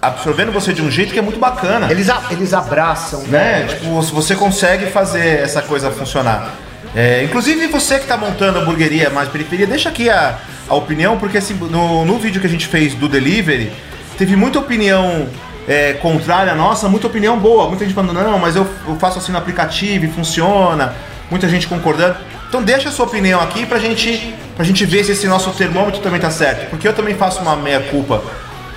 absorvendo 0.02 0.52
você 0.52 0.74
de 0.74 0.82
um 0.82 0.92
jeito 0.92 1.14
que 1.14 1.20
é 1.20 1.22
muito 1.22 1.40
bacana. 1.40 1.90
eles, 1.90 2.10
a- 2.10 2.24
eles 2.30 2.54
abraçam, 2.54 3.22
né? 3.24 3.66
Tipo, 3.70 4.04
se 4.04 4.12
você 4.12 4.36
consegue 4.36 4.88
fazer 4.88 5.40
essa 5.40 5.62
coisa 5.62 5.90
funcionar. 5.90 6.50
É, 6.96 7.24
inclusive 7.24 7.68
você 7.68 7.96
que 7.96 8.04
está 8.04 8.16
montando 8.16 8.60
hamburgueria 8.60 9.10
mais 9.10 9.28
periferia, 9.30 9.66
deixa 9.66 9.90
aqui 9.90 10.10
a, 10.10 10.38
a 10.70 10.76
opinião, 10.76 11.18
porque 11.18 11.38
assim, 11.38 11.56
no, 11.56 12.06
no 12.06 12.20
vídeo 12.20 12.40
que 12.40 12.48
a 12.48 12.50
gente 12.50 12.68
fez 12.68 12.94
do 12.94 13.10
delivery, 13.10 13.72
teve 14.18 14.36
muita 14.36 14.60
opinião 14.60 15.28
é, 15.68 15.94
contrária 15.94 16.52
à 16.52 16.56
nossa, 16.56 16.88
muita 16.88 17.08
opinião 17.08 17.38
boa. 17.38 17.68
Muita 17.68 17.84
gente 17.86 17.94
falando, 17.94 18.14
não, 18.14 18.38
mas 18.38 18.56
eu, 18.56 18.68
eu 18.88 18.96
faço 18.98 19.20
assim 19.20 19.32
no 19.32 19.38
aplicativo 19.38 20.06
e 20.06 20.08
funciona. 20.08 20.94
Muita 21.30 21.48
gente 21.50 21.68
concordando. 21.68 22.18
Então 22.48 22.62
deixa 22.62 22.90
a 22.90 22.92
sua 22.92 23.06
opinião 23.06 23.42
aqui 23.42 23.66
pra 23.66 23.80
gente, 23.80 24.36
pra 24.56 24.64
gente 24.64 24.86
ver 24.86 25.04
se 25.04 25.14
esse 25.14 25.28
nosso 25.28 25.50
termômetro 25.52 26.02
também 26.02 26.20
tá 26.20 26.30
certo. 26.30 26.70
Porque 26.70 26.88
eu 26.88 26.94
também 26.94 27.16
faço 27.16 27.42
uma 27.42 27.56
meia-culpa 27.56 28.22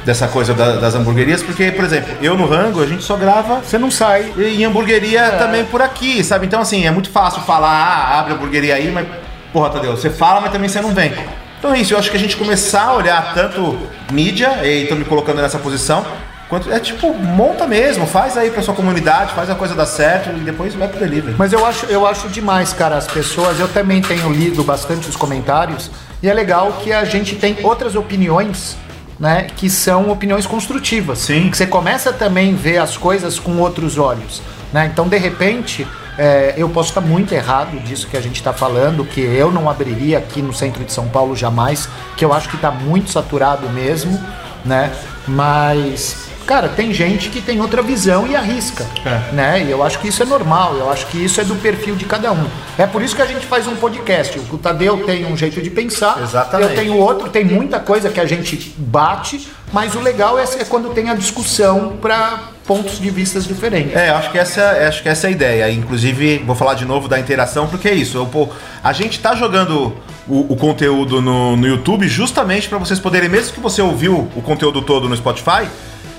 dessa 0.07 0.29
coisa 0.29 0.55
da- 0.55 0.77
das 0.77 0.95
hamburguerias, 0.95 1.43
porque, 1.43 1.71
por 1.73 1.85
exemplo, 1.85 2.15
eu 2.23 2.37
no 2.37 2.47
Rango, 2.47 2.81
a 2.81 2.87
gente 2.87 3.03
só 3.03 3.17
grava 3.17 3.61
Você 3.63 3.77
não 3.77 3.91
sai. 3.91 4.33
em 4.39 4.65
hamburgueria 4.65 5.33
também 5.33 5.65
por 5.65 5.83
aqui, 5.83 6.23
sabe? 6.23 6.47
Então, 6.47 6.61
assim, 6.61 6.87
é 6.87 6.91
muito 6.93 7.11
fácil 7.11 7.43
falar, 7.43 7.69
ah, 7.69 8.21
abre 8.21 8.33
a 8.33 8.37
hamburgueria 8.37 8.77
aí, 8.77 8.91
mas, 8.93 9.05
porra, 9.53 9.69
Tadeu, 9.71 9.97
você 9.97 10.09
fala, 10.09 10.41
mas 10.41 10.53
também 10.53 10.69
você 10.69 10.81
não 10.81 10.95
vem. 10.95 11.13
Então 11.59 11.75
é 11.75 11.81
isso, 11.81 11.93
eu 11.93 11.99
acho 11.99 12.09
que 12.11 12.17
a 12.17 12.21
gente 12.21 12.37
começar 12.37 12.85
a 12.85 12.95
olhar 12.95 13.35
tanto 13.35 13.77
mídia, 14.13 14.61
e 14.63 14.83
estão 14.85 14.97
me 14.97 15.05
colocando 15.05 15.43
nessa 15.43 15.59
posição, 15.59 16.07
quanto 16.49 16.73
é 16.73 16.79
tipo, 16.79 17.13
monta 17.13 17.67
mesmo, 17.67 18.07
faz 18.07 18.37
aí 18.37 18.51
pra 18.51 18.63
sua 18.63 18.75
comunidade, 18.75 19.33
faz 19.35 19.51
a 19.51 19.57
coisa 19.57 19.75
dar 19.75 19.87
certo 19.87 20.31
e 20.31 20.41
depois 20.41 20.73
vai 20.75 20.87
pro 20.87 21.01
delivery. 21.01 21.35
Mas 21.37 21.53
eu 21.53 21.67
acho, 21.67 21.87
eu 21.87 22.07
acho 22.07 22.29
demais, 22.29 22.73
cara, 22.73 22.97
as 22.97 23.09
pessoas. 23.09 23.59
Eu 23.59 23.67
também 23.67 24.01
tenho 24.01 24.33
lido 24.33 24.63
bastante 24.63 25.09
os 25.09 25.17
comentários 25.17 25.91
e 26.23 26.29
é 26.29 26.33
legal 26.33 26.75
que 26.85 26.93
a 26.93 27.05
gente 27.05 27.35
tem 27.35 27.57
outras 27.65 27.97
opiniões, 27.97 28.77
né, 29.19 29.47
que 29.57 29.69
são 29.71 30.11
opiniões 30.11 30.47
construtivas. 30.47 31.19
Sim. 31.21 31.51
Que 31.51 31.57
você 31.57 31.67
começa 31.67 32.13
também 32.13 32.53
a 32.53 32.57
ver 32.57 32.79
as 32.79 32.97
coisas 32.97 33.39
com 33.39 33.59
outros 33.59 33.99
olhos, 33.99 34.43
né? 34.73 34.91
Então, 34.93 35.09
de 35.09 35.19
repente, 35.19 35.87
É, 36.19 36.55
eu 36.57 36.67
posso 36.71 36.89
estar 36.89 37.03
muito 37.03 37.35
errado 37.35 37.79
disso 37.85 38.09
que 38.09 38.17
a 38.17 38.23
gente 38.23 38.37
está 38.37 38.51
falando, 38.51 39.05
que 39.05 39.21
eu 39.21 39.53
não 39.53 39.69
abriria 39.69 40.17
aqui 40.17 40.41
no 40.41 40.51
centro 40.51 40.83
de 40.83 40.91
São 40.91 41.09
Paulo 41.09 41.37
jamais, 41.37 41.91
que 42.17 42.25
eu 42.25 42.33
acho 42.33 42.49
que 42.49 42.57
está 42.57 42.71
muito 42.71 43.11
saturado 43.11 43.69
mesmo, 43.69 44.19
né? 44.65 44.91
Mas 45.29 46.26
Cara, 46.47 46.69
tem 46.69 46.95
gente 46.95 47.29
que 47.29 47.43
tem 47.43 47.61
outra 47.61 47.83
visão 47.83 48.27
e 48.27 48.37
arrisca, 48.37 48.87
é. 49.05 49.35
né? 49.35 49.65
E 49.67 49.71
eu 49.71 49.83
acho 49.83 49.99
que 49.99 50.07
isso 50.07 50.23
é 50.23 50.27
normal, 50.27 50.77
eu 50.77 50.89
acho 50.89 51.07
que 51.09 51.23
isso 51.23 51.41
é 51.41 51.45
do 51.45 51.57
perfil 51.57 51.97
de 51.97 52.05
cada 52.05 52.33
um. 52.33 52.47
É 52.79 52.87
por 52.87 53.03
isso 53.03 53.17
que 53.17 53.23
a 53.23 53.27
gente 53.27 53.45
faz 53.45 53.67
um 53.67 53.75
podcast. 53.75 54.39
O 54.51 54.57
Tadeu 54.57 55.05
tem 55.05 55.27
um 55.27 55.37
jeito 55.37 55.61
de 55.61 55.71
pensar, 55.71 56.23
Exatamente. 56.23 56.71
eu 56.71 56.77
tenho 56.77 56.97
outro, 56.97 57.29
tem 57.29 57.45
muita 57.45 57.81
coisa 57.81 58.11
que 58.11 58.21
a 58.21 58.27
gente 58.27 58.75
bate, 58.79 59.49
mas 59.73 59.97
o 59.97 60.01
legal 60.01 60.39
é, 60.39 60.45
é 60.45 60.65
quando 60.65 60.95
tem 60.95 61.11
a 61.11 61.15
discussão 61.15 61.97
para 62.01 62.51
pontos 62.65 63.01
de 63.01 63.11
vistas 63.11 63.45
diferentes. 63.45 63.97
É, 63.97 64.11
acho 64.11 64.31
que 64.31 64.39
essa, 64.39 64.71
acho 64.87 65.03
que 65.03 65.09
essa 65.09 65.27
é 65.27 65.29
a 65.29 65.31
ideia. 65.33 65.71
Inclusive, 65.71 66.39
vou 66.39 66.55
falar 66.55 66.75
de 66.75 66.85
novo 66.85 67.09
da 67.09 67.19
interação, 67.19 67.67
porque 67.67 67.89
é 67.89 67.95
isso. 67.95 68.19
Eu, 68.19 68.27
pô, 68.27 68.49
a 68.85 68.93
gente 68.93 69.19
tá 69.19 69.35
jogando 69.35 69.97
o, 70.29 70.53
o 70.53 70.57
conteúdo 70.57 71.21
no, 71.21 71.57
no 71.57 71.67
YouTube 71.67 72.07
justamente 72.09 72.69
para 72.69 72.79
vocês 72.79 73.01
poderem, 73.01 73.29
mesmo 73.29 73.53
que 73.53 73.61
você 73.61 73.83
ouviu 73.83 74.29
o 74.35 74.43
conteúdo 74.43 74.83
todo 74.83 75.09
no 75.09 75.17
Spotify, 75.17 75.69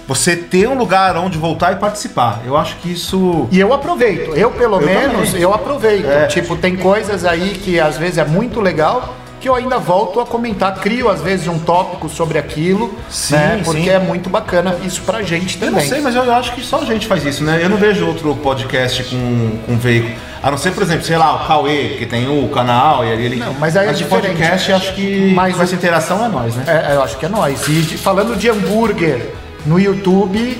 você 0.07 0.35
ter 0.35 0.67
um 0.69 0.77
lugar 0.77 1.17
onde 1.17 1.37
voltar 1.37 1.73
e 1.73 1.75
participar. 1.75 2.41
Eu 2.45 2.55
acho 2.55 2.77
que 2.77 2.91
isso. 2.91 3.47
E 3.51 3.59
eu 3.59 3.73
aproveito. 3.73 4.33
Eu, 4.35 4.51
pelo 4.51 4.79
eu 4.79 4.87
menos, 4.87 5.29
também. 5.29 5.41
eu 5.41 5.53
aproveito. 5.53 6.05
É. 6.05 6.27
Tipo, 6.27 6.55
tem 6.55 6.77
coisas 6.77 7.25
aí 7.25 7.59
que 7.63 7.79
às 7.79 7.97
vezes 7.97 8.17
é 8.17 8.25
muito 8.25 8.61
legal 8.61 9.15
que 9.39 9.47
eu 9.47 9.53
ainda 9.53 9.77
volto 9.77 10.19
a 10.19 10.25
comentar, 10.25 10.73
crio 10.79 11.09
às 11.09 11.21
vezes 11.21 11.47
um 11.47 11.59
tópico 11.59 12.09
sobre 12.09 12.39
aquilo, 12.39 12.97
sim, 13.09 13.35
né? 13.35 13.61
Porque 13.63 13.83
sim. 13.83 13.89
é 13.89 13.99
muito 13.99 14.29
bacana 14.29 14.75
isso 14.83 15.01
pra 15.03 15.21
gente 15.21 15.57
também. 15.57 15.75
Eu 15.75 15.81
não 15.81 15.87
sei, 15.87 16.01
mas 16.01 16.15
eu 16.15 16.33
acho 16.33 16.53
que 16.53 16.61
só 16.61 16.81
a 16.81 16.85
gente 16.85 17.05
faz 17.05 17.23
isso, 17.23 17.43
né? 17.43 17.59
Eu 17.61 17.69
não 17.69 17.77
vejo 17.77 18.05
outro 18.07 18.35
podcast 18.35 19.03
com, 19.03 19.57
com 19.65 19.77
veículo. 19.77 20.15
A 20.41 20.49
não 20.49 20.57
ser, 20.57 20.71
por 20.71 20.81
exemplo, 20.83 21.03
sei 21.03 21.17
lá, 21.17 21.35
o 21.35 21.47
Cauê, 21.47 21.95
que 21.99 22.05
tem 22.05 22.27
o 22.27 22.47
canal 22.49 23.05
e 23.05 23.11
ali 23.11 23.25
ele. 23.25 23.35
Não, 23.35 23.53
mas 23.53 23.77
aí 23.77 23.87
é 23.87 23.91
mas 23.91 24.01
é 24.01 24.05
podcast, 24.05 24.71
acho 24.71 24.93
que 24.95 25.31
mas 25.33 25.55
com 25.55 25.61
essa 25.61 25.75
interação 25.75 26.25
é 26.25 26.29
nós, 26.29 26.55
né? 26.55 26.63
É, 26.67 26.95
eu 26.95 27.03
acho 27.03 27.17
que 27.17 27.25
é 27.25 27.29
nós. 27.29 27.67
E 27.67 27.97
falando 27.97 28.35
de 28.35 28.49
hambúrguer, 28.49 29.33
no 29.65 29.79
YouTube, 29.79 30.57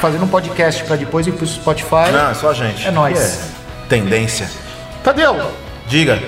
fazendo 0.00 0.24
um 0.24 0.28
podcast 0.28 0.84
para 0.84 0.96
depois 0.96 1.26
ir 1.26 1.32
pro 1.32 1.46
Spotify. 1.46 2.12
Não, 2.12 2.30
é 2.30 2.34
só 2.34 2.50
a 2.50 2.54
gente. 2.54 2.86
É 2.86 2.90
nós. 2.90 3.18
É. 3.18 3.88
Tendência. 3.88 4.48
Tadeu! 5.02 5.52
Diga. 5.86 6.18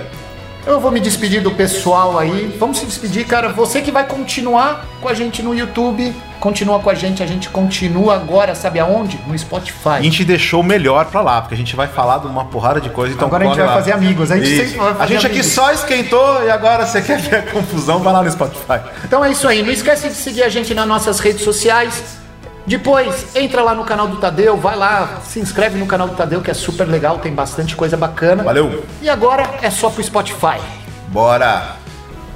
Eu 0.66 0.80
vou 0.80 0.90
me 0.90 0.99
despedir 0.99 1.40
do 1.40 1.52
pessoal 1.52 2.18
aí. 2.18 2.52
Vamos 2.58 2.78
se 2.78 2.87
despedir, 2.87 3.25
cara. 3.25 3.50
Você 3.50 3.80
que 3.80 3.92
vai 3.92 4.04
continuar 4.04 4.85
com 5.00 5.08
a 5.08 5.14
gente 5.14 5.40
no 5.40 5.54
YouTube, 5.54 6.12
continua 6.40 6.80
com 6.80 6.90
a 6.90 6.94
gente. 6.94 7.23
A 7.23 7.26
gente 7.26 7.49
continua 7.49 8.16
agora, 8.16 8.52
sabe 8.52 8.80
aonde? 8.80 9.16
No 9.28 9.38
Spotify. 9.38 9.90
A 9.90 10.02
gente 10.02 10.25
deixou 10.25 10.64
melhor 10.64 11.04
pra 11.06 11.20
lá, 11.20 11.40
porque 11.40 11.54
a 11.54 11.56
gente 11.56 11.76
vai 11.76 11.87
falar 11.87 12.18
de 12.18 12.26
uma 12.26 12.46
porrada 12.46 12.80
de 12.80 12.90
coisa. 12.90 13.14
Então 13.14 13.28
agora 13.28 13.44
a 13.44 13.46
gente 13.46 13.56
vai 13.58 13.66
lá. 13.66 13.75
fazer 13.75 13.92
amigos. 13.92 14.32
A 14.32 14.37
gente, 14.38 14.56
sempre 14.56 14.76
vai 14.76 14.94
fazer 14.94 15.02
a 15.02 15.06
gente 15.06 15.26
amigos. 15.26 15.46
aqui 15.46 15.54
só 15.54 15.73
esquentou 15.73 16.42
e 16.42 16.50
agora 16.50 16.85
você 16.85 17.00
quer 17.00 17.20
ver 17.20 17.37
a 17.37 17.42
confusão, 17.42 18.00
vai 18.00 18.12
lá 18.12 18.25
no 18.25 18.30
Spotify. 18.32 18.80
Então 19.04 19.25
é 19.25 19.30
isso 19.30 19.46
aí. 19.46 19.62
Não 19.62 19.70
esquece 19.70 20.08
de 20.08 20.16
seguir 20.16 20.42
a 20.42 20.49
gente 20.49 20.75
nas 20.75 20.88
nossas 20.88 21.20
redes 21.20 21.44
sociais. 21.44 22.25
Depois, 22.66 23.37
entra 23.37 23.62
lá 23.62 23.75
no 23.75 23.85
canal 23.85 24.08
do 24.08 24.16
Tadeu, 24.16 24.56
vai 24.56 24.76
lá, 24.76 25.20
se 25.25 25.38
inscreve 25.38 25.78
no 25.78 25.87
canal 25.87 26.08
do 26.08 26.16
Tadeu, 26.16 26.40
que 26.40 26.50
é 26.50 26.54
super 26.54 26.87
legal, 26.87 27.18
tem 27.18 27.32
bastante 27.32 27.76
coisa 27.76 27.96
bacana. 27.96 28.42
Valeu! 28.42 28.85
E 29.00 29.08
agora 29.08 29.58
é 29.62 29.70
só 29.70 29.88
pro 29.88 30.02
Spotify. 30.02 30.61
Bora! 31.08 31.76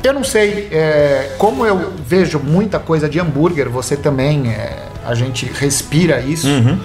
Eu 0.05 0.15
não 0.15 0.23
sei, 0.23 0.69
é, 0.71 1.35
como 1.37 1.67
eu 1.67 1.93
vejo 2.07 2.39
muita 2.39 2.79
coisa 2.79 3.09
de 3.09 3.19
hambúrguer, 3.19 3.69
você 3.69 3.97
também, 3.97 4.51
é, 4.51 4.87
a 5.05 5.15
gente 5.15 5.47
respira 5.47 6.21
isso. 6.21 6.47
Uhum. 6.47 6.79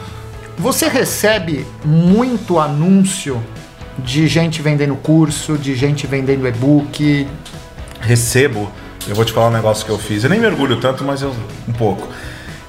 Você 0.57 0.87
recebe 0.87 1.65
muito 1.83 2.59
anúncio 2.59 3.41
de 3.99 4.27
gente 4.27 4.61
vendendo 4.61 4.95
curso, 4.95 5.57
de 5.57 5.75
gente 5.75 6.07
vendendo 6.07 6.47
e-book? 6.47 7.27
Recebo. 8.01 8.71
Eu 9.07 9.15
vou 9.15 9.23
te 9.23 9.31
falar 9.31 9.47
um 9.47 9.53
negócio 9.53 9.85
que 9.85 9.91
eu 9.91 9.99
fiz. 9.99 10.23
Eu 10.23 10.29
nem 10.29 10.39
mergulho 10.39 10.79
tanto, 10.79 11.03
mas 11.03 11.21
eu 11.21 11.33
um 11.67 11.73
pouco 11.73 12.07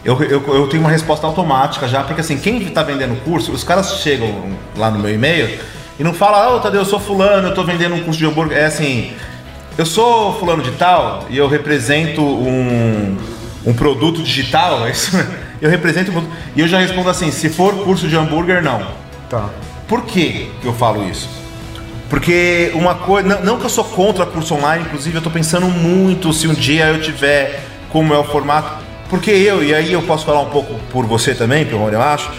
eu, 0.06 0.22
eu, 0.22 0.54
eu 0.54 0.68
tenho 0.68 0.84
uma 0.84 0.90
resposta 0.90 1.26
automática 1.26 1.88
já, 1.88 2.04
porque 2.04 2.20
assim, 2.20 2.38
quem 2.38 2.62
está 2.62 2.84
vendendo 2.84 3.20
curso, 3.24 3.50
os 3.50 3.64
caras 3.64 3.98
chegam 4.00 4.52
lá 4.76 4.88
no 4.88 5.00
meu 5.00 5.12
e-mail 5.12 5.58
e 5.98 6.04
não 6.04 6.14
falam, 6.14 6.52
ô 6.52 6.56
oh, 6.56 6.60
Tadeu, 6.60 6.82
eu 6.82 6.84
sou 6.86 7.00
fulano, 7.00 7.48
eu 7.48 7.50
estou 7.50 7.64
vendendo 7.64 7.96
um 7.96 8.04
curso 8.04 8.16
de 8.16 8.24
hambúrguer. 8.24 8.56
É 8.56 8.66
assim, 8.66 9.12
eu 9.76 9.84
sou 9.84 10.38
fulano 10.38 10.62
de 10.62 10.70
tal 10.72 11.26
e 11.28 11.36
eu 11.36 11.48
represento 11.48 12.22
um, 12.22 13.16
um 13.66 13.74
produto 13.74 14.22
digital, 14.22 14.86
é 14.86 14.92
isso? 14.92 15.10
eu 15.60 15.68
represento 15.68 16.16
um 16.16 16.24
E 16.54 16.60
eu 16.60 16.68
já 16.68 16.78
respondo 16.78 17.10
assim, 17.10 17.32
se 17.32 17.48
for 17.48 17.74
curso 17.82 18.06
de 18.06 18.16
hambúrguer, 18.16 18.62
não. 18.62 18.86
Tá. 19.28 19.50
Por 19.88 20.02
que, 20.02 20.52
que 20.62 20.68
eu 20.68 20.72
falo 20.72 21.08
isso? 21.10 21.28
Porque 22.08 22.70
uma 22.74 22.94
coisa. 22.94 23.28
Não, 23.28 23.42
não, 23.42 23.58
que 23.58 23.64
eu 23.64 23.70
sou 23.70 23.82
contra 23.82 24.24
curso 24.24 24.54
online, 24.54 24.84
inclusive 24.84 25.16
eu 25.16 25.18
estou 25.18 25.32
pensando 25.32 25.66
muito 25.66 26.32
se 26.32 26.46
um 26.46 26.54
dia 26.54 26.86
eu 26.86 27.00
tiver 27.00 27.60
como 27.90 28.14
é 28.14 28.18
o 28.18 28.22
formato. 28.22 28.85
Porque 29.08 29.30
eu, 29.30 29.62
e 29.62 29.74
aí 29.74 29.92
eu 29.92 30.02
posso 30.02 30.24
falar 30.24 30.40
um 30.40 30.50
pouco 30.50 30.74
por 30.90 31.06
você 31.06 31.34
também, 31.34 31.64
pelo 31.64 31.88
eu 31.88 32.02
acho, 32.02 32.30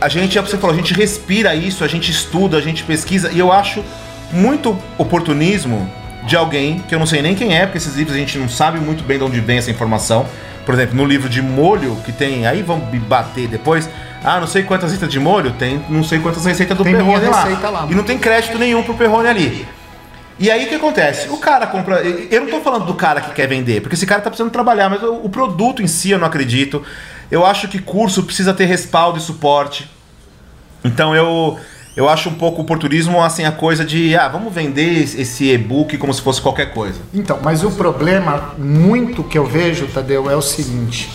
a 0.00 0.08
gente, 0.08 0.36
é 0.36 0.40
o 0.40 0.44
que 0.44 0.50
você 0.50 0.58
falou, 0.58 0.74
a 0.74 0.78
gente 0.78 0.94
respira 0.94 1.54
isso, 1.54 1.82
a 1.82 1.88
gente 1.88 2.10
estuda, 2.10 2.56
a 2.56 2.60
gente 2.60 2.84
pesquisa, 2.84 3.30
e 3.32 3.38
eu 3.38 3.52
acho 3.52 3.82
muito 4.30 4.78
oportunismo 4.96 5.90
de 6.24 6.36
alguém 6.36 6.78
que 6.80 6.94
eu 6.94 6.98
não 6.98 7.06
sei 7.06 7.22
nem 7.22 7.34
quem 7.34 7.56
é, 7.56 7.64
porque 7.64 7.78
esses 7.78 7.96
livros 7.96 8.14
a 8.14 8.18
gente 8.18 8.38
não 8.38 8.48
sabe 8.48 8.78
muito 8.78 9.02
bem 9.02 9.18
de 9.18 9.24
onde 9.24 9.40
vem 9.40 9.58
essa 9.58 9.70
informação. 9.70 10.26
Por 10.66 10.74
exemplo, 10.74 10.94
no 10.94 11.06
livro 11.06 11.28
de 11.28 11.40
molho 11.40 11.96
que 12.04 12.12
tem, 12.12 12.46
aí 12.46 12.62
vão 12.62 12.76
me 12.92 12.98
bater 12.98 13.48
depois. 13.48 13.88
Ah, 14.22 14.38
não 14.38 14.46
sei 14.46 14.62
quantas 14.62 14.90
receitas 14.90 15.10
de 15.10 15.18
molho, 15.18 15.52
tem 15.52 15.80
não 15.88 16.04
sei 16.04 16.18
quantas 16.18 16.44
receitas 16.44 16.76
do 16.76 16.84
Perrone 16.84 17.26
lá. 17.26 17.70
lá. 17.70 17.88
E 17.90 17.94
não 17.94 18.04
tem 18.04 18.18
crédito 18.18 18.58
nenhum 18.58 18.82
pro 18.82 18.92
Perrone 18.92 19.28
ali. 19.28 19.66
E 20.38 20.50
aí 20.50 20.66
o 20.66 20.68
que 20.68 20.74
acontece? 20.76 21.28
O 21.30 21.38
cara 21.38 21.66
compra. 21.66 22.00
Eu 22.00 22.42
não 22.42 22.48
tô 22.48 22.60
falando 22.60 22.86
do 22.86 22.94
cara 22.94 23.20
que 23.20 23.32
quer 23.32 23.48
vender, 23.48 23.80
porque 23.80 23.96
esse 23.96 24.06
cara 24.06 24.20
tá 24.20 24.30
precisando 24.30 24.52
trabalhar, 24.52 24.88
mas 24.88 25.02
o, 25.02 25.28
produto 25.28 25.82
em 25.82 25.88
si 25.88 26.10
eu 26.10 26.18
não 26.18 26.26
acredito. 26.26 26.82
Eu 27.30 27.44
acho 27.44 27.66
que 27.66 27.78
curso 27.80 28.22
precisa 28.22 28.54
ter 28.54 28.66
respaldo 28.66 29.18
e 29.18 29.20
suporte. 29.20 29.90
Então 30.84 31.14
eu. 31.14 31.58
Eu 31.96 32.08
acho 32.08 32.28
um 32.28 32.34
pouco 32.34 32.58
o 32.58 32.60
oportunismo 32.60 33.20
assim 33.20 33.44
a 33.44 33.50
coisa 33.50 33.84
de, 33.84 34.14
ah, 34.14 34.28
vamos 34.28 34.54
vender 34.54 35.02
esse 35.02 35.50
e-book 35.50 35.98
como 35.98 36.14
se 36.14 36.22
fosse 36.22 36.40
qualquer 36.40 36.72
coisa. 36.72 37.00
Então, 37.12 37.40
mas 37.42 37.64
o 37.64 37.72
problema 37.72 38.54
muito 38.56 39.24
que 39.24 39.36
eu 39.36 39.44
vejo, 39.44 39.88
Tadeu, 39.88 40.30
é 40.30 40.36
o 40.36 40.40
seguinte. 40.40 41.10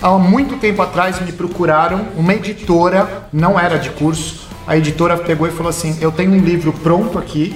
Há 0.00 0.12
muito 0.12 0.56
tempo 0.56 0.80
atrás 0.80 1.20
me 1.20 1.30
procuraram 1.30 2.08
uma 2.16 2.32
editora, 2.32 3.28
não 3.30 3.60
era 3.60 3.78
de 3.78 3.90
curso. 3.90 4.48
A 4.66 4.78
editora 4.78 5.18
pegou 5.18 5.46
e 5.46 5.50
falou 5.50 5.68
assim: 5.68 5.98
"Eu 6.00 6.10
tenho 6.10 6.32
um 6.32 6.38
livro 6.38 6.72
pronto 6.72 7.18
aqui, 7.18 7.54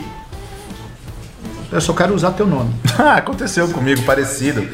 eu 1.71 1.81
só 1.81 1.93
quero 1.93 2.15
usar 2.15 2.33
teu 2.33 2.47
nome. 2.47 2.75
Ah, 2.99 3.15
aconteceu 3.15 3.69
comigo, 3.69 4.03
parecido. 4.03 4.67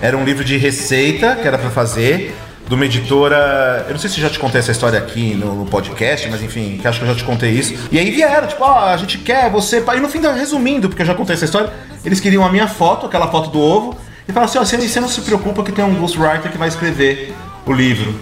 Era 0.00 0.16
um 0.16 0.24
livro 0.24 0.44
de 0.44 0.56
receita 0.56 1.34
que 1.34 1.46
era 1.46 1.58
para 1.58 1.68
fazer, 1.68 2.32
de 2.68 2.74
uma 2.74 2.84
editora. 2.84 3.84
Eu 3.88 3.92
não 3.92 3.98
sei 3.98 4.08
se 4.08 4.20
já 4.20 4.30
te 4.30 4.38
contei 4.38 4.60
essa 4.60 4.70
história 4.70 4.98
aqui 4.98 5.34
no, 5.34 5.56
no, 5.56 5.66
podcast, 5.66 6.28
mas 6.30 6.40
enfim, 6.42 6.78
que 6.80 6.86
acho 6.86 7.00
que 7.00 7.04
eu 7.04 7.08
já 7.08 7.14
te 7.16 7.24
contei 7.24 7.50
isso. 7.50 7.74
E 7.90 7.98
aí 7.98 8.08
vieram, 8.12 8.46
tipo, 8.46 8.62
ó, 8.62 8.70
oh, 8.70 8.84
a 8.86 8.96
gente 8.96 9.18
quer 9.18 9.50
você. 9.50 9.82
E 9.96 10.00
no 10.00 10.08
fim, 10.08 10.20
resumindo, 10.20 10.88
porque 10.88 11.02
eu 11.02 11.06
já 11.06 11.14
contei 11.14 11.34
essa 11.34 11.44
história, 11.44 11.72
eles 12.04 12.20
queriam 12.20 12.44
a 12.44 12.50
minha 12.50 12.68
foto, 12.68 13.06
aquela 13.06 13.28
foto 13.28 13.50
do 13.50 13.60
ovo, 13.60 13.96
e 14.28 14.32
falaram 14.32 14.48
assim: 14.48 14.58
ó, 14.58 14.62
oh, 14.62 14.64
você, 14.64 15.00
não 15.00 15.08
se 15.08 15.20
preocupa 15.22 15.64
que 15.64 15.72
tem 15.72 15.84
um 15.84 15.96
ghostwriter 15.96 16.52
que 16.52 16.58
vai 16.58 16.68
escrever 16.68 17.34
o 17.66 17.72
livro. 17.72 18.14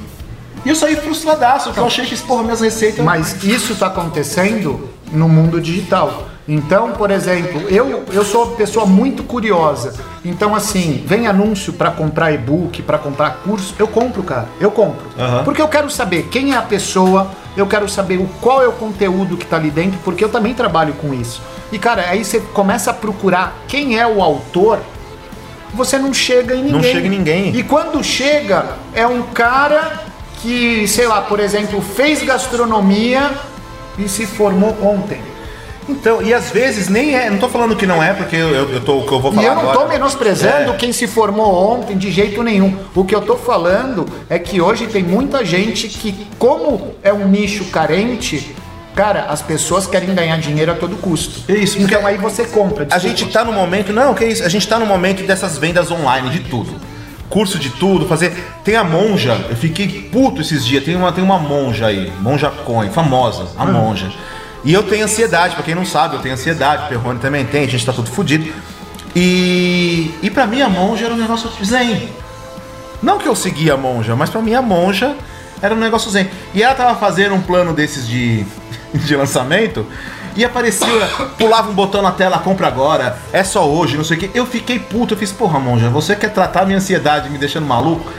E 0.64 0.70
eu 0.70 0.74
saí 0.74 0.96
frustradaço, 0.96 1.66
porque 1.66 1.80
eu 1.80 1.86
achei 1.86 2.06
que, 2.06 2.16
porra, 2.18 2.44
minhas 2.44 2.62
receitas. 2.62 3.04
Mas 3.04 3.44
isso 3.44 3.74
tá 3.74 3.88
acontecendo 3.88 4.88
no 5.12 5.28
mundo 5.28 5.60
digital. 5.60 6.29
Então, 6.52 6.90
por 6.90 7.12
exemplo, 7.12 7.60
eu, 7.68 8.04
eu 8.12 8.24
sou 8.24 8.44
uma 8.44 8.56
pessoa 8.56 8.84
muito 8.84 9.22
curiosa. 9.22 9.94
Então, 10.24 10.52
assim, 10.52 11.00
vem 11.06 11.28
anúncio 11.28 11.72
para 11.72 11.92
comprar 11.92 12.32
e-book, 12.32 12.82
para 12.82 12.98
comprar 12.98 13.36
curso, 13.44 13.72
eu 13.78 13.86
compro, 13.86 14.24
cara. 14.24 14.48
Eu 14.60 14.72
compro. 14.72 15.06
Uhum. 15.16 15.44
Porque 15.44 15.62
eu 15.62 15.68
quero 15.68 15.88
saber 15.88 16.24
quem 16.24 16.52
é 16.52 16.56
a 16.56 16.62
pessoa, 16.62 17.30
eu 17.56 17.68
quero 17.68 17.88
saber 17.88 18.16
o, 18.16 18.28
qual 18.40 18.60
é 18.64 18.66
o 18.66 18.72
conteúdo 18.72 19.36
que 19.36 19.46
tá 19.46 19.58
ali 19.58 19.70
dentro, 19.70 20.00
porque 20.02 20.24
eu 20.24 20.28
também 20.28 20.52
trabalho 20.52 20.92
com 20.94 21.14
isso. 21.14 21.40
E, 21.70 21.78
cara, 21.78 22.06
aí 22.08 22.24
você 22.24 22.40
começa 22.40 22.90
a 22.90 22.94
procurar 22.94 23.56
quem 23.68 23.96
é 23.96 24.04
o 24.04 24.20
autor, 24.20 24.80
você 25.72 25.98
não 25.98 26.12
chega 26.12 26.56
em 26.56 26.64
ninguém. 26.64 26.72
Não 26.72 26.82
chega 26.82 27.06
em 27.06 27.10
ninguém. 27.10 27.56
E 27.56 27.62
quando 27.62 28.02
chega, 28.02 28.74
é 28.92 29.06
um 29.06 29.22
cara 29.22 30.00
que, 30.42 30.88
sei 30.88 31.06
lá, 31.06 31.20
por 31.22 31.38
exemplo, 31.38 31.80
fez 31.80 32.24
gastronomia 32.24 33.30
e 33.96 34.08
se 34.08 34.26
formou 34.26 34.76
ontem. 34.82 35.29
Então, 35.88 36.22
e 36.22 36.32
às 36.32 36.50
vezes 36.50 36.88
nem 36.88 37.14
é, 37.14 37.30
não 37.30 37.38
tô 37.38 37.48
falando 37.48 37.74
que 37.74 37.86
não 37.86 38.02
é, 38.02 38.12
porque 38.12 38.36
eu, 38.36 38.70
eu 38.70 38.80
tô, 38.80 38.98
o 38.98 39.06
que 39.06 39.12
eu 39.12 39.20
vou 39.20 39.32
falar 39.32 39.42
E 39.42 39.46
eu 39.46 39.54
não 39.54 39.62
agora, 39.62 39.78
tô 39.78 39.88
menosprezando 39.88 40.72
é. 40.72 40.76
quem 40.76 40.92
se 40.92 41.06
formou 41.06 41.52
ontem 41.52 41.96
de 41.96 42.10
jeito 42.10 42.42
nenhum. 42.42 42.76
O 42.94 43.04
que 43.04 43.14
eu 43.14 43.20
tô 43.20 43.36
falando 43.36 44.06
é 44.28 44.38
que 44.38 44.60
hoje 44.60 44.86
tem 44.86 45.02
muita 45.02 45.44
gente 45.44 45.88
que, 45.88 46.26
como 46.38 46.94
é 47.02 47.12
um 47.12 47.26
nicho 47.28 47.64
carente, 47.66 48.54
Cara, 48.94 49.26
as 49.26 49.40
pessoas 49.40 49.86
querem 49.86 50.12
ganhar 50.14 50.36
dinheiro 50.38 50.72
a 50.72 50.74
todo 50.74 50.96
custo. 50.96 51.50
É 51.50 51.56
isso. 51.56 51.80
Então 51.80 52.04
aí 52.04 52.18
você 52.18 52.44
compra. 52.44 52.84
Desculpa. 52.84 52.94
A 52.96 52.98
gente 52.98 53.26
tá 53.26 53.44
no 53.44 53.52
momento, 53.52 53.92
não, 53.92 54.12
que 54.14 54.24
é 54.24 54.28
isso? 54.28 54.42
A 54.42 54.48
gente 54.48 54.66
tá 54.66 54.80
no 54.80 54.84
momento 54.84 55.22
dessas 55.22 55.56
vendas 55.56 55.92
online 55.92 56.28
de 56.28 56.40
tudo. 56.40 56.74
Curso 57.28 57.56
de 57.56 57.70
tudo, 57.70 58.04
fazer. 58.06 58.32
Tem 58.64 58.74
a 58.74 58.82
monja, 58.82 59.40
eu 59.48 59.56
fiquei 59.56 60.10
puto 60.12 60.40
esses 60.40 60.66
dias. 60.66 60.82
Tem 60.84 60.96
uma, 60.96 61.12
tem 61.12 61.22
uma 61.22 61.38
monja 61.38 61.86
aí, 61.86 62.12
monja 62.20 62.50
coin, 62.50 62.90
famosa, 62.90 63.46
a 63.56 63.64
hum. 63.64 63.72
monja 63.72 64.10
E 64.64 64.72
eu 64.72 64.82
tenho 64.82 65.04
ansiedade, 65.04 65.54
pra 65.54 65.64
quem 65.64 65.74
não 65.74 65.86
sabe, 65.86 66.16
eu 66.16 66.20
tenho 66.20 66.34
ansiedade, 66.34 66.84
o 66.84 66.88
Perrone 66.88 67.18
também 67.18 67.44
tem, 67.44 67.64
a 67.64 67.68
gente 67.68 67.84
tá 67.84 67.92
tudo 67.92 68.10
fudido. 68.10 68.52
E, 69.14 70.14
e 70.22 70.30
pra 70.30 70.46
mim 70.46 70.60
a 70.60 70.68
monja 70.68 71.06
era 71.06 71.14
um 71.14 71.16
negócio 71.16 71.50
zen. 71.64 72.08
Não 73.02 73.18
que 73.18 73.26
eu 73.26 73.34
seguia 73.34 73.74
a 73.74 73.76
monja, 73.76 74.14
mas 74.14 74.28
pra 74.28 74.42
mim 74.42 74.54
a 74.54 74.62
monja 74.62 75.16
era 75.62 75.74
um 75.74 75.78
negócio 75.78 76.10
zen. 76.10 76.28
E 76.54 76.62
ela 76.62 76.74
tava 76.74 76.98
fazendo 76.98 77.34
um 77.34 77.40
plano 77.40 77.72
desses 77.72 78.06
de, 78.06 78.44
de 78.92 79.16
lançamento 79.16 79.86
e 80.36 80.44
aparecia, 80.44 80.86
pulava 81.38 81.70
um 81.70 81.74
botão 81.74 82.02
na 82.02 82.12
tela, 82.12 82.38
compra 82.38 82.68
agora, 82.68 83.18
é 83.32 83.42
só 83.42 83.68
hoje, 83.68 83.96
não 83.96 84.04
sei 84.04 84.16
o 84.16 84.20
que. 84.20 84.30
Eu 84.32 84.46
fiquei 84.46 84.78
puto, 84.78 85.14
eu 85.14 85.18
fiz, 85.18 85.32
porra, 85.32 85.58
monja, 85.58 85.88
você 85.88 86.14
quer 86.14 86.30
tratar 86.30 86.64
minha 86.64 86.78
ansiedade 86.78 87.28
me 87.30 87.38
deixando 87.38 87.66
maluco? 87.66 88.10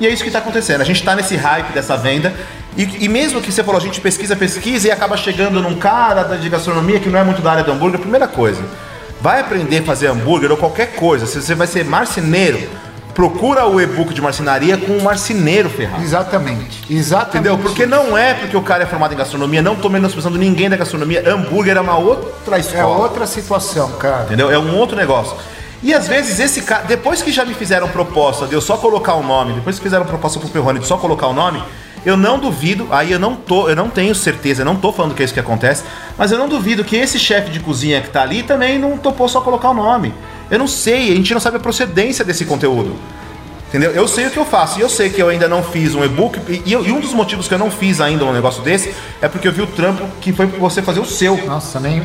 E 0.00 0.06
é 0.06 0.10
isso 0.10 0.24
que 0.24 0.30
tá 0.30 0.38
acontecendo. 0.38 0.80
A 0.80 0.84
gente 0.84 1.02
tá 1.02 1.14
nesse 1.14 1.36
hype 1.36 1.72
dessa 1.72 1.96
venda. 1.96 2.34
E, 2.76 3.04
e 3.04 3.08
mesmo 3.08 3.40
que 3.40 3.50
você 3.50 3.64
falou, 3.64 3.80
a 3.80 3.84
gente 3.84 4.00
pesquisa, 4.00 4.36
pesquisa 4.36 4.88
e 4.88 4.90
acaba 4.90 5.16
chegando 5.16 5.60
num 5.60 5.74
cara 5.74 6.22
de 6.36 6.48
gastronomia 6.48 7.00
que 7.00 7.08
não 7.08 7.18
é 7.18 7.24
muito 7.24 7.42
da 7.42 7.50
área 7.50 7.64
do 7.64 7.72
hambúrguer, 7.72 7.98
primeira 8.00 8.28
coisa, 8.28 8.62
vai 9.20 9.40
aprender 9.40 9.78
a 9.78 9.82
fazer 9.82 10.06
hambúrguer 10.06 10.50
ou 10.50 10.56
qualquer 10.56 10.94
coisa. 10.94 11.26
Se 11.26 11.40
você 11.42 11.54
vai 11.54 11.66
ser 11.66 11.84
marceneiro, 11.84 12.60
procura 13.14 13.66
o 13.66 13.80
e-book 13.80 14.14
de 14.14 14.22
marcenaria 14.22 14.76
com 14.78 14.92
um 14.92 15.02
marceneiro 15.02 15.68
ferrado. 15.68 16.02
Exatamente. 16.02 16.84
Exatamente. 16.88 17.36
Entendeu? 17.36 17.58
Porque 17.58 17.86
não 17.86 18.16
é 18.16 18.34
porque 18.34 18.56
o 18.56 18.62
cara 18.62 18.84
é 18.84 18.86
formado 18.86 19.12
em 19.12 19.16
gastronomia, 19.16 19.60
não 19.60 19.76
tô 19.76 19.88
menosprezando 19.88 20.38
ninguém 20.38 20.70
da 20.70 20.76
gastronomia. 20.76 21.22
Hambúrguer 21.28 21.76
é 21.76 21.80
uma 21.80 21.98
outra 21.98 22.58
escola. 22.58 22.82
É 22.82 23.02
outra 23.02 23.26
situação, 23.26 23.90
cara. 23.92 24.24
Entendeu? 24.24 24.50
É 24.50 24.58
um 24.58 24.76
outro 24.76 24.96
negócio. 24.96 25.36
E 25.82 25.94
às 25.94 26.06
vezes 26.06 26.38
esse 26.38 26.62
cara, 26.62 26.84
depois 26.84 27.22
que 27.22 27.32
já 27.32 27.44
me 27.44 27.54
fizeram 27.54 27.88
proposta 27.88 28.46
de 28.46 28.54
eu 28.54 28.60
só 28.60 28.76
colocar 28.76 29.14
o 29.14 29.22
nome, 29.22 29.54
depois 29.54 29.76
que 29.76 29.82
fizeram 29.82 30.04
proposta 30.04 30.38
pro 30.38 30.48
Perrone 30.48 30.78
de 30.78 30.86
só 30.86 30.98
colocar 30.98 31.26
o 31.26 31.32
nome, 31.32 31.62
eu 32.04 32.16
não 32.16 32.38
duvido, 32.38 32.88
aí 32.90 33.12
eu 33.12 33.18
não 33.18 33.34
tô, 33.34 33.68
eu 33.68 33.76
não 33.76 33.88
tenho 33.88 34.14
certeza, 34.14 34.62
eu 34.62 34.66
não 34.66 34.76
tô 34.76 34.92
falando 34.92 35.14
que 35.14 35.22
é 35.22 35.24
isso 35.24 35.34
que 35.34 35.40
acontece, 35.40 35.84
mas 36.16 36.32
eu 36.32 36.38
não 36.38 36.48
duvido 36.48 36.84
que 36.84 36.96
esse 36.96 37.18
chefe 37.18 37.50
de 37.50 37.60
cozinha 37.60 38.00
que 38.00 38.08
tá 38.08 38.22
ali 38.22 38.42
também 38.42 38.78
não 38.78 38.96
topou 38.96 39.28
só 39.28 39.40
colocar 39.40 39.70
o 39.70 39.74
nome. 39.74 40.14
Eu 40.50 40.58
não 40.58 40.66
sei, 40.66 41.12
a 41.12 41.14
gente 41.14 41.32
não 41.32 41.40
sabe 41.40 41.58
a 41.58 41.60
procedência 41.60 42.24
desse 42.24 42.44
conteúdo. 42.44 42.96
Entendeu? 43.70 43.92
Eu 43.92 44.08
sei 44.08 44.26
o 44.26 44.30
que 44.32 44.36
eu 44.36 44.44
faço. 44.44 44.80
E 44.80 44.82
eu 44.82 44.88
sei 44.88 45.10
que 45.10 45.22
eu 45.22 45.28
ainda 45.28 45.46
não 45.46 45.62
fiz 45.62 45.94
um 45.94 46.04
e-book. 46.04 46.40
E, 46.48 46.72
e 46.72 46.76
um 46.76 46.98
dos 46.98 47.12
motivos 47.12 47.46
que 47.46 47.54
eu 47.54 47.58
não 47.58 47.70
fiz 47.70 48.00
ainda 48.00 48.24
um 48.24 48.32
negócio 48.32 48.64
desse 48.64 48.92
é 49.22 49.28
porque 49.28 49.46
eu 49.46 49.52
vi 49.52 49.62
o 49.62 49.66
trampo 49.68 50.04
que 50.20 50.32
foi 50.32 50.48
pra 50.48 50.58
você 50.58 50.82
fazer 50.82 50.98
o 50.98 51.04
seu. 51.04 51.36
Nossa, 51.46 51.78
nem. 51.78 52.02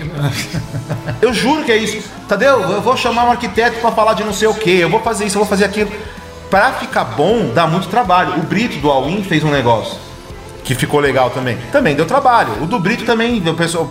Eu 1.19 1.33
juro 1.33 1.63
que 1.63 1.71
é 1.71 1.77
isso. 1.77 2.07
Tadeu, 2.27 2.61
eu 2.61 2.81
vou 2.83 2.95
chamar 2.95 3.25
um 3.25 3.31
arquiteto 3.31 3.79
para 3.79 3.91
falar 3.91 4.13
de 4.13 4.23
não 4.23 4.31
sei 4.31 4.47
o 4.47 4.53
que, 4.53 4.79
eu 4.79 4.89
vou 4.89 4.99
fazer 4.99 5.25
isso, 5.25 5.37
eu 5.37 5.39
vou 5.39 5.49
fazer 5.49 5.65
aquilo. 5.65 5.91
Pra 6.49 6.73
ficar 6.73 7.03
bom, 7.03 7.51
dá 7.53 7.67
muito 7.67 7.87
trabalho. 7.87 8.39
O 8.39 8.43
Brito 8.43 8.77
do 8.77 8.89
All-In 8.89 9.23
fez 9.23 9.43
um 9.43 9.51
negócio 9.51 9.97
que 10.65 10.73
ficou 10.73 10.99
legal 10.99 11.29
também. 11.29 11.57
Também 11.71 11.95
deu 11.95 12.05
trabalho. 12.05 12.63
O 12.63 12.65
do 12.65 12.79
Brito 12.79 13.05
também, 13.05 13.41
o 13.47 13.53
pessoal. 13.53 13.89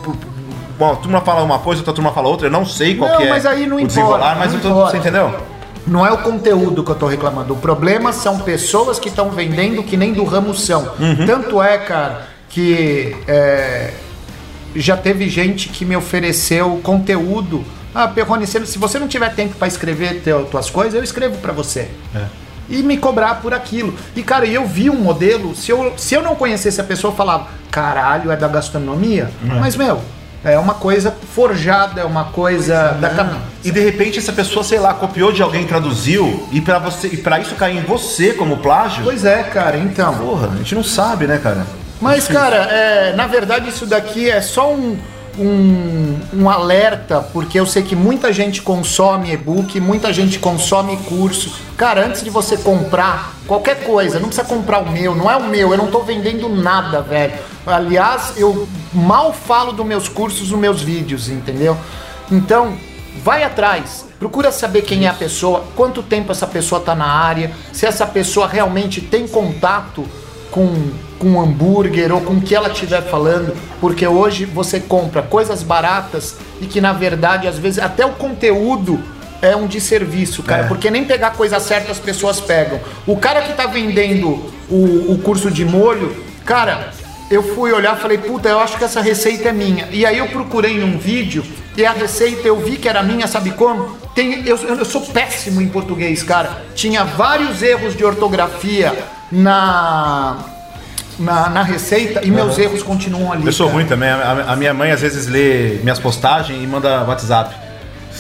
Bom, 0.77 0.93
a 0.93 0.97
turma 0.97 1.21
fala 1.21 1.43
uma 1.43 1.61
coisa, 1.61 1.81
outra 1.81 1.95
turma 1.95 2.13
fala 2.13 2.29
outra, 2.29 2.49
eu 2.49 2.51
não 2.51 2.67
sei 2.67 2.97
qual 2.97 3.09
Não, 3.11 3.19
que 3.19 3.23
é 3.25 3.31
mas 3.31 3.47
aí 3.47 3.65
não 3.65 3.77
o 3.77 3.81
importa, 3.81 3.87
desenrolar, 4.01 4.37
mas 4.37 4.53
não 4.53 4.61
tô, 4.61 4.69
importa. 4.71 4.91
você 4.91 4.97
entendeu? 4.99 5.35
Não 5.87 6.05
é 6.05 6.11
o 6.11 6.19
conteúdo 6.19 6.83
que 6.83 6.91
eu 6.91 6.95
tô 6.97 7.07
reclamando. 7.07 7.53
O 7.55 7.57
problema 7.57 8.13
são 8.13 8.41
pessoas 8.41 8.99
que 8.99 9.09
estão 9.09 9.31
vendendo 9.31 9.85
que 9.85 9.97
nem 9.97 10.13
do 10.13 10.25
ramo 10.25 10.53
são. 10.53 10.83
Uhum. 10.99 11.27
Tanto 11.27 11.63
é, 11.63 11.79
cara, 11.79 12.27
que 12.49 13.15
é, 13.29 13.93
já 14.75 14.97
teve 14.97 15.29
gente 15.29 15.69
que 15.69 15.85
me 15.85 15.95
ofereceu 15.97 16.81
conteúdo. 16.83 17.65
Ah, 17.95 18.09
Perrone, 18.09 18.45
se 18.47 18.67
se 18.67 18.79
você 18.79 18.99
não 18.99 19.07
tiver 19.07 19.33
tempo 19.35 19.55
para 19.55 19.69
escrever 19.69 20.23
teu, 20.23 20.45
tuas 20.47 20.69
coisas, 20.71 20.95
eu 20.95 21.05
escrevo 21.05 21.37
para 21.39 21.53
você. 21.53 21.89
É. 22.15 22.25
E 22.69 22.83
me 22.83 22.97
cobrar 22.97 23.37
por 23.43 23.53
aquilo. 23.53 23.95
E, 24.17 24.23
cara, 24.23 24.47
eu 24.47 24.67
vi 24.67 24.89
um 24.89 24.97
modelo, 24.97 25.55
se 25.55 25.71
eu, 25.71 25.93
se 25.97 26.15
eu 26.15 26.23
não 26.23 26.35
conhecesse 26.35 26.81
a 26.81 26.85
pessoa, 26.85 27.13
eu 27.13 27.17
falava, 27.17 27.49
caralho, 27.71 28.31
é 28.31 28.37
da 28.37 28.49
gastronomia? 28.49 29.31
Mas, 29.43 29.77
meu, 29.77 30.01
é 30.45 30.59
uma 30.59 30.75
coisa 30.75 31.15
forjada, 31.35 32.03
é 32.03 32.05
uma 32.05 32.27
coisa 32.27 32.97
da 33.01 33.09
cabeça. 33.11 33.41
E 33.65 33.71
de 33.71 33.81
repente 33.81 34.19
essa 34.19 34.33
pessoa, 34.33 34.63
sei 34.63 34.79
lá, 34.79 34.93
copiou 34.93 35.33
de 35.33 35.43
alguém, 35.43 35.67
traduziu, 35.67 36.47
e 36.53 36.61
para 36.61 36.79
você, 36.79 37.09
e 37.09 37.17
para 37.17 37.41
isso 37.41 37.55
cair 37.55 37.79
em 37.79 37.83
você 37.83 38.35
como 38.35 38.59
plágio, 38.59 39.05
Pois 39.05 39.25
é, 39.25 39.43
cara, 39.45 39.79
então. 39.79 40.15
porra, 40.15 40.51
a 40.53 40.57
gente 40.57 40.75
não 40.75 40.85
sabe, 40.85 41.27
né, 41.27 41.39
cara? 41.43 41.67
Mas, 42.01 42.29
cara, 42.29 42.57
é, 42.57 43.15
na 43.15 43.27
verdade 43.27 43.71
isso 43.71 43.87
daqui 43.87 44.29
é 44.29 44.43
só 44.43 44.71
um, 44.75 44.99
um, 45.39 46.19
um 46.33 46.51
alerta, 46.51 47.21
porque 47.33 47.59
eu 47.59 47.67
sei 47.67 47.83
que 47.83 47.97
muita 47.97 48.33
gente 48.33 48.63
consome 48.63 49.33
e-book, 49.33 49.81
muita 49.81 50.13
gente 50.13 50.39
consome 50.39 50.97
curso. 51.09 51.53
Cara, 51.77 52.07
antes 52.07 52.23
de 52.23 52.31
você 52.31 52.57
comprar 52.57 53.35
qualquer 53.47 53.85
coisa, 53.85 54.19
não 54.19 54.29
precisa 54.29 54.47
comprar 54.47 54.81
o 54.81 54.91
meu, 54.91 55.15
não 55.15 55.31
é 55.31 55.37
o 55.37 55.45
meu, 55.45 55.73
eu 55.73 55.79
não 55.79 55.89
tô 55.89 56.01
vendendo 56.01 56.49
nada, 56.49 57.01
velho. 57.03 57.35
Aliás, 57.67 58.35
eu 58.37 58.69
mal 58.93 59.33
falo 59.33 59.73
dos 59.73 59.87
meus 59.87 60.09
cursos 60.09 60.51
nos 60.51 60.61
meus 60.61 60.83
vídeos, 60.83 61.29
entendeu? 61.29 61.77
Então, 62.31 62.75
vai 63.23 63.43
atrás. 63.43 64.07
Procura 64.19 64.51
saber 64.53 64.83
quem 64.83 65.07
é 65.07 65.09
a 65.09 65.15
pessoa, 65.15 65.65
quanto 65.75 66.03
tempo 66.03 66.33
essa 66.33 66.47
pessoa 66.47 66.81
tá 66.81 66.95
na 66.95 67.07
área, 67.07 67.53
se 67.73 67.87
essa 67.87 68.07
pessoa 68.07 68.47
realmente 68.47 69.01
tem 69.01 69.27
contato 69.27 70.05
com, 70.55 70.73
com 71.19 71.41
hambúrguer 71.41 72.15
ou 72.15 72.21
com 72.21 72.35
o 72.35 72.41
que 72.41 72.55
ela 72.55 72.69
estiver 72.69 73.03
falando, 73.03 73.53
porque 73.81 74.07
hoje 74.07 74.45
você 74.45 74.79
compra 74.79 75.21
coisas 75.21 75.65
baratas 75.65 76.37
e 76.61 76.67
que 76.67 76.81
na 76.81 76.93
verdade 76.93 77.49
às 77.49 77.59
vezes 77.59 77.81
até 77.81 78.07
o 78.07 78.11
conteúdo 78.11 79.03
é 79.43 79.57
um 79.57 79.67
desserviço, 79.67 80.45
cara, 80.45 80.63
É. 80.63 80.69
porque 80.69 80.93
nem 80.93 81.05
pegar 81.05 81.33
coisa 81.33 81.59
certa 81.59 81.91
as 81.91 81.99
pessoas 81.99 82.41
pegam. 82.41 82.79
O 83.05 83.17
cara 83.17 83.43
que 83.43 83.53
tá 83.53 83.67
vendendo 83.67 84.45
o, 84.71 85.13
o 85.13 85.19
curso 85.25 85.51
de 85.51 85.65
molho, 85.65 86.15
cara, 86.47 86.91
eu 87.29 87.43
fui 87.43 87.73
olhar 87.73 87.97
e 87.97 88.01
falei, 88.01 88.19
puta, 88.19 88.49
eu 88.49 88.61
acho 88.61 88.79
que 88.79 88.85
essa 88.85 89.01
receita 89.01 89.49
é 89.49 89.53
minha. 89.53 89.89
E 89.91 90.07
aí 90.07 90.19
eu 90.19 90.29
procurei 90.29 90.79
num 90.79 90.97
vídeo 90.97 91.45
e 91.77 91.85
a 91.85 91.91
receita 91.91 92.47
eu 92.47 92.57
vi 92.61 92.77
que 92.77 92.89
era 92.89 93.03
minha, 93.03 93.27
sabe 93.27 93.51
como? 93.51 93.97
Tem, 94.15 94.47
eu, 94.47 94.57
eu 94.57 94.85
sou 94.85 95.01
péssimo 95.01 95.61
em 95.61 95.69
português, 95.69 96.23
cara. 96.23 96.63
Tinha 96.77 97.03
vários 97.05 97.61
erros 97.61 97.97
de 97.97 98.05
ortografia 98.05 98.97
na, 99.35 100.37
na, 101.19 101.49
na 101.51 101.63
receita 101.63 102.25
e 102.25 102.31
meus 102.31 102.59
erros 102.59 102.83
continuam 102.83 103.33
ali. 103.33 103.47
Eu 103.47 103.53
sou 103.53 103.67
cara. 103.67 103.79
ruim 103.79 103.87
também. 103.89 104.09
A, 104.09 104.45
a 104.49 104.57
minha 104.57 104.73
mãe 104.73 104.91
às 104.93 105.01
vezes 105.01 105.27
lê 105.27 105.79
minhas 105.83 105.99
postagens 105.99 106.63
e 106.63 106.67
manda 106.67 107.03
WhatsApp. 107.05 107.55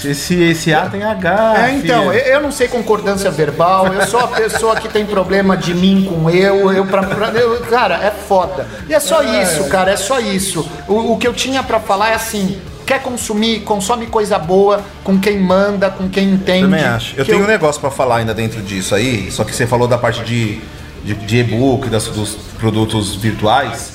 Esse, 0.05 0.35
esse 0.43 0.75
A 0.75 0.87
tem 0.87 1.05
H. 1.05 1.55
É, 1.57 1.71
então, 1.77 2.11
filha. 2.11 2.19
eu, 2.27 2.35
eu 2.35 2.43
não 2.43 2.51
sei 2.51 2.67
concordância 2.67 3.31
verbal, 3.31 3.87
eu 3.95 4.05
sou 4.07 4.19
a 4.19 4.27
pessoa 4.27 4.75
que 4.75 4.89
tem 4.89 5.07
problema 5.07 5.57
de 5.57 5.73
mim 5.73 6.05
com 6.11 6.29
eu, 6.29 6.73
eu, 6.73 6.85
pra, 6.85 7.05
pra- 7.05 7.29
eu- 7.29 7.61
cara, 7.71 7.95
é 8.05 8.11
foda. 8.11 8.67
E 8.89 8.93
é 8.93 8.99
só 8.99 9.23
isso, 9.23 9.65
cara, 9.69 9.93
é 9.93 9.97
só 9.97 10.19
isso. 10.19 10.69
O, 10.89 11.13
o 11.13 11.17
que 11.17 11.27
eu 11.29 11.33
tinha 11.33 11.63
pra 11.63 11.79
falar 11.79 12.11
é 12.11 12.15
assim, 12.15 12.59
quer 12.85 13.01
consumir, 13.03 13.61
consome 13.61 14.07
coisa 14.07 14.37
boa 14.37 14.83
com 15.05 15.19
quem 15.19 15.39
manda, 15.41 15.89
com 15.89 16.09
quem 16.09 16.31
entende. 16.33 16.63
Também 16.63 16.85
acho. 16.85 17.15
Eu 17.17 17.25
tenho 17.25 17.45
um 17.45 17.47
negócio 17.47 17.81
pra 17.81 17.91
falar 17.91 18.17
ainda 18.17 18.35
dentro 18.35 18.61
disso 18.63 18.97
aí, 18.97 19.31
só 19.31 19.45
que 19.45 19.55
você 19.55 19.65
falou 19.65 19.87
da 19.87 19.97
parte 19.97 20.25
de, 20.25 20.61
de, 21.05 21.15
de 21.15 21.37
e-book, 21.39 21.89
das- 21.89 22.09
dos 22.09 22.37
produtos 22.59 23.15
virtuais. 23.15 23.93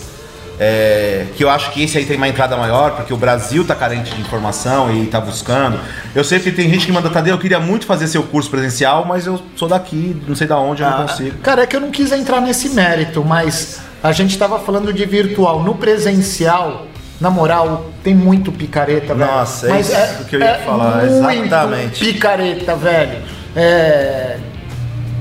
é, 0.62 1.26
que 1.38 1.43
eu 1.45 1.50
acho 1.50 1.72
que 1.72 1.84
esse 1.84 1.98
aí 1.98 2.06
tem 2.06 2.17
uma 2.17 2.28
entrada 2.28 2.58
maior, 2.58 2.91
porque 2.98 3.13
o 3.13 3.17
Brasil 3.17 3.63
tá 3.65 3.74
carente 3.74 4.13
de 4.13 4.19
informação 4.19 4.93
e 4.93 5.06
tá 5.06 5.22
buscando. 5.22 5.80
Eu 6.13 6.22
sei 6.22 6.38
que 6.38 6.52
tem 6.52 6.69
gente 6.69 6.86
que 6.86 6.91
manda, 6.91 7.10
Tadeu, 7.10 7.36
eu 7.36 7.39
queria 7.39 7.62
muito 7.62 7.86
fazer 7.86 8.08
seu 8.10 8.24
curso 8.24 8.50
presencial, 8.50 9.06
mas 9.06 9.26
eu 9.26 9.41
sou 9.56 9.69
daqui, 9.69 10.22
não 10.28 10.36
sei 10.36 10.48
da 10.48 10.58
onde, 10.60 10.84
eu 10.84 10.89
não 10.89 11.08
consigo. 11.08 11.38
Cara, 11.38 11.63
é 11.63 11.65
que 11.65 11.78
eu 11.78 11.80
não 11.80 11.91
quis 11.91 12.12
entrar 12.12 12.41
nesse 12.41 12.67
mérito, 12.69 13.24
mas 13.24 13.80
a 14.04 14.12
gente 14.12 14.38
tava 14.38 14.60
falando 14.60 14.91
de 14.91 15.06
virtual. 15.06 15.63
No 15.63 15.76
presencial, 15.76 16.88
na 17.22 17.30
moral, 17.30 17.86
tem 18.04 18.13
muito 18.13 18.52
picareta, 18.52 19.15
velho. 19.15 19.32
Nossa, 19.32 19.67
é 19.67 19.69
Mas 19.69 19.88
isso 19.89 20.26
que 20.26 20.36
eu 20.36 20.41
ia 20.41 20.56
falar, 20.56 21.06
muito 21.06 21.45
exatamente. 21.45 22.00
picareta, 22.06 22.76
velho. 22.76 23.19
É... 23.56 24.38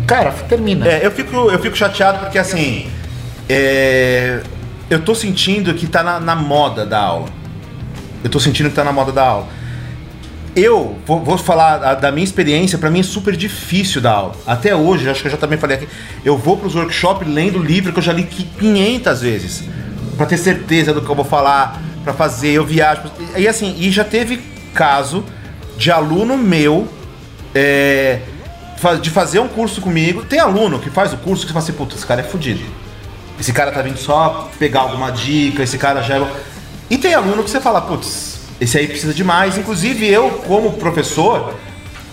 Cara, 0.09 0.33
termina. 0.49 0.89
É, 0.89 1.05
eu 1.07 1.11
fico, 1.13 1.37
eu 1.37 1.59
fico 1.61 1.77
chateado 1.77 2.19
porque 2.19 2.39
assim. 2.39 2.91
é, 3.49 4.41
eu 4.91 5.01
tô 5.01 5.15
sentindo 5.15 5.73
que 5.75 5.87
tá 5.87 6.03
na, 6.03 6.19
na 6.19 6.35
moda 6.35 6.85
da 6.87 6.99
aula. 6.99 7.29
Eu 8.25 8.31
tô 8.31 8.41
sentindo 8.41 8.69
que 8.71 8.75
tá 8.75 8.83
na 8.83 8.93
moda 8.93 9.13
da 9.13 9.23
aula. 9.23 9.47
Eu 10.57 10.99
vou, 11.07 11.23
vou 11.23 11.39
falar 11.39 11.77
da, 11.79 11.95
da 11.95 12.11
minha 12.11 12.25
experiência, 12.25 12.79
pra 12.79 12.91
mim 12.91 13.01
é 13.01 13.03
super 13.05 13.37
difícil 13.37 14.01
dar 14.01 14.13
aula. 14.13 14.35
Até 14.47 14.75
hoje, 14.75 15.09
acho 15.09 15.21
que 15.21 15.29
eu 15.29 15.33
já 15.33 15.37
também 15.37 15.57
falei 15.59 15.77
aqui, 15.77 15.89
eu 16.25 16.37
vou 16.37 16.57
pros 16.57 16.75
workshops 16.75 17.29
lendo 17.29 17.59
livro 17.63 17.93
que 17.93 17.99
eu 17.99 18.03
já 18.03 18.13
li 18.13 18.25
qui- 18.25 18.49
500 18.59 19.21
vezes. 19.21 19.65
Pra 20.17 20.27
ter 20.27 20.37
certeza 20.39 20.93
do 20.93 21.01
que 21.03 21.09
eu 21.09 21.15
vou 21.15 21.25
falar, 21.25 21.81
pra 22.03 22.13
fazer, 22.13 22.49
eu 22.51 22.65
viajo. 22.65 23.03
E 23.37 23.47
assim, 23.47 23.77
e 23.79 23.89
já 23.93 24.03
teve 24.03 24.39
caso 24.75 25.23
de 25.77 25.93
aluno 25.93 26.37
meu 26.37 26.89
é, 27.55 28.19
de 29.01 29.11
fazer 29.11 29.41
um 29.41 29.49
curso 29.49 29.81
comigo. 29.81 30.25
Tem 30.25 30.39
aluno 30.39 30.79
que 30.79 30.91
faz 30.91 31.13
o 31.13 31.17
curso 31.17 31.47
que 31.47 31.53
fala 31.53 31.63
assim, 31.63 31.73
puta, 31.73 31.95
esse 31.95 32.07
cara 32.07 32.21
é 32.21 32.25
fudido. 32.25 32.65
Esse 33.39 33.53
cara 33.53 33.71
tá 33.71 33.83
vindo 33.83 33.99
só 33.99 34.51
pegar 34.59 34.81
alguma 34.81 35.11
dica, 35.11 35.63
esse 35.63 35.79
cara 35.79 36.03
já 36.03 36.19
é. 36.19 36.33
E 36.91 36.99
tem 36.99 37.15
aluno 37.15 37.45
que 37.45 37.51
você 37.51 37.61
fala, 37.61 37.81
putz, 37.81 38.41
esse 38.61 38.79
aí 38.79 38.89
precisa 38.89 39.15
de 39.15 39.23
mais. 39.23 39.57
Inclusive, 39.57 40.07
eu, 40.09 40.31
como 40.47 40.73
professor, 40.73 41.55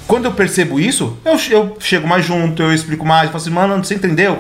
quando 0.08 0.26
eu 0.26 0.32
percebo 0.32 0.80
isso, 0.80 1.18
eu, 1.26 1.40
eu 1.50 1.78
chego 1.80 2.08
mais 2.08 2.26
junto, 2.26 2.62
eu 2.62 2.74
explico 2.74 3.06
mais, 3.06 3.26
eu 3.26 3.30
falo 3.30 3.42
assim, 3.42 3.50
mano, 3.50 3.84
você 3.84 3.96
entendeu? 3.96 4.38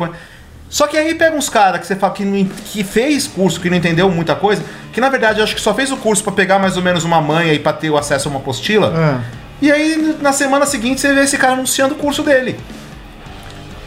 Só 0.69 0.87
que 0.87 0.97
aí 0.97 1.15
pega 1.15 1.35
uns 1.35 1.49
caras 1.49 1.79
que 1.79 1.87
você 1.87 1.95
fala 1.95 2.13
que, 2.13 2.25
não, 2.25 2.45
que 2.45 2.83
fez 2.83 3.27
curso, 3.27 3.59
que 3.59 3.69
não 3.69 3.77
entendeu 3.77 4.09
muita 4.09 4.35
coisa, 4.35 4.63
que 4.91 4.99
na 4.99 5.09
verdade 5.09 5.39
eu 5.39 5.43
acho 5.43 5.55
que 5.55 5.61
só 5.61 5.73
fez 5.73 5.91
o 5.91 5.97
curso 5.97 6.23
para 6.23 6.33
pegar 6.33 6.59
mais 6.59 6.75
ou 6.75 6.83
menos 6.83 7.03
uma 7.03 7.21
manha 7.21 7.53
e 7.53 7.59
pra 7.59 7.71
ter 7.73 7.89
o 7.89 7.97
acesso 7.97 8.27
a 8.27 8.31
uma 8.31 8.39
apostila. 8.39 8.93
Ah. 8.95 9.44
E 9.61 9.71
aí 9.71 10.17
na 10.21 10.33
semana 10.33 10.65
seguinte 10.65 11.01
você 11.01 11.13
vê 11.13 11.21
esse 11.21 11.37
cara 11.37 11.53
anunciando 11.53 11.95
o 11.95 11.97
curso 11.97 12.23
dele. 12.23 12.57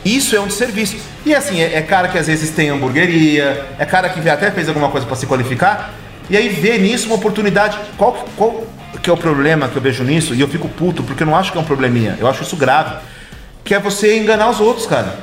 Isso 0.05 0.35
é 0.35 0.41
um 0.41 0.51
serviço. 0.51 0.97
E 1.27 1.35
assim, 1.35 1.61
é, 1.61 1.75
é 1.75 1.83
cara 1.83 2.09
que 2.09 2.17
às 2.17 2.27
vezes 2.27 2.51
tem 2.51 2.71
hamburgueria, 2.71 3.67
é 3.79 3.85
cara 3.85 4.09
que 4.09 4.27
até 4.29 4.51
fez 4.51 4.69
alguma 4.69 4.89
coisa 4.89 5.07
para 5.07 5.17
se 5.17 5.27
qualificar, 5.27 5.93
e 6.31 6.37
aí 6.37 6.49
vê 6.49 6.79
nisso 6.79 7.07
uma 7.07 7.17
oportunidade. 7.17 7.79
Qual, 7.97 8.13
qual 8.37 8.67
que 9.03 9.11
é 9.11 9.13
o 9.13 9.17
problema 9.17 9.69
que 9.69 9.77
eu 9.77 9.83
vejo 9.83 10.05
nisso? 10.05 10.35
E 10.35 10.41
eu 10.41 10.49
fico 10.49 10.69
puto, 10.69 11.03
porque 11.03 11.23
eu 11.23 11.27
não 11.27 11.37
acho 11.37 11.53
que 11.53 11.59
é 11.59 11.61
um 11.61 11.65
probleminha, 11.65 12.17
eu 12.21 12.27
acho 12.27 12.43
isso 12.43 12.57
grave. 12.57 12.97
Que 13.65 13.75
é 13.75 13.79
você 13.79 14.17
enganar 14.17 14.49
os 14.49 14.61
outros, 14.61 14.87
cara. 14.87 15.19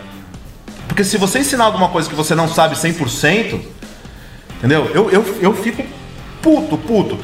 Porque 0.88 1.04
se 1.04 1.18
você 1.18 1.40
ensinar 1.40 1.66
alguma 1.66 1.90
coisa 1.90 2.08
que 2.08 2.16
você 2.16 2.36
não 2.36 2.48
sabe 2.48 2.76
100%, 2.76 3.60
entendeu? 4.58 4.92
Eu, 4.94 5.10
eu, 5.10 5.38
eu 5.42 5.54
fico 5.54 5.84
puto, 6.42 6.78
puto. 6.78 7.18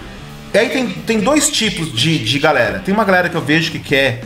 E 0.54 0.58
aí 0.58 0.70
tem, 0.70 0.90
tem 0.90 1.20
dois 1.20 1.50
tipos 1.50 1.94
de, 1.94 2.20
de 2.20 2.40
galera. 2.40 2.80
Tem 2.80 2.94
uma 2.94 3.06
galera 3.06 3.30
que 3.30 3.36
eu 3.36 3.42
vejo 3.42 3.72
que 3.72 3.80
quer 3.80 4.22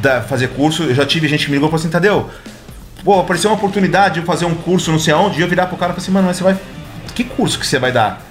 da- 0.00 0.22
fazer 0.22 0.48
curso. 0.48 0.84
Eu 0.84 0.94
já 0.94 1.04
tive 1.04 1.28
gente 1.28 1.44
que 1.44 1.50
me 1.50 1.56
ligou 1.56 1.68
e 1.68 1.70
falou 1.70 1.80
assim, 1.80 1.90
Tadeu, 1.90 2.30
pô, 3.04 3.20
apareceu 3.20 3.50
uma 3.50 3.56
oportunidade 3.56 4.20
de 4.20 4.26
fazer 4.26 4.46
um 4.46 4.54
curso 4.54 4.90
não 4.90 4.98
sei 4.98 5.12
aonde. 5.12 5.38
E 5.38 5.42
eu 5.42 5.48
virar 5.48 5.66
pro 5.66 5.76
cara 5.76 5.92
e 5.92 5.94
falar 5.94 6.02
assim, 6.02 6.12
mano, 6.12 6.26
mas 6.28 6.36
você 6.38 6.44
vai... 6.44 6.56
Que 7.14 7.24
curso 7.24 7.58
que 7.58 7.66
você 7.66 7.78
vai 7.78 7.92
dar? 7.92 8.22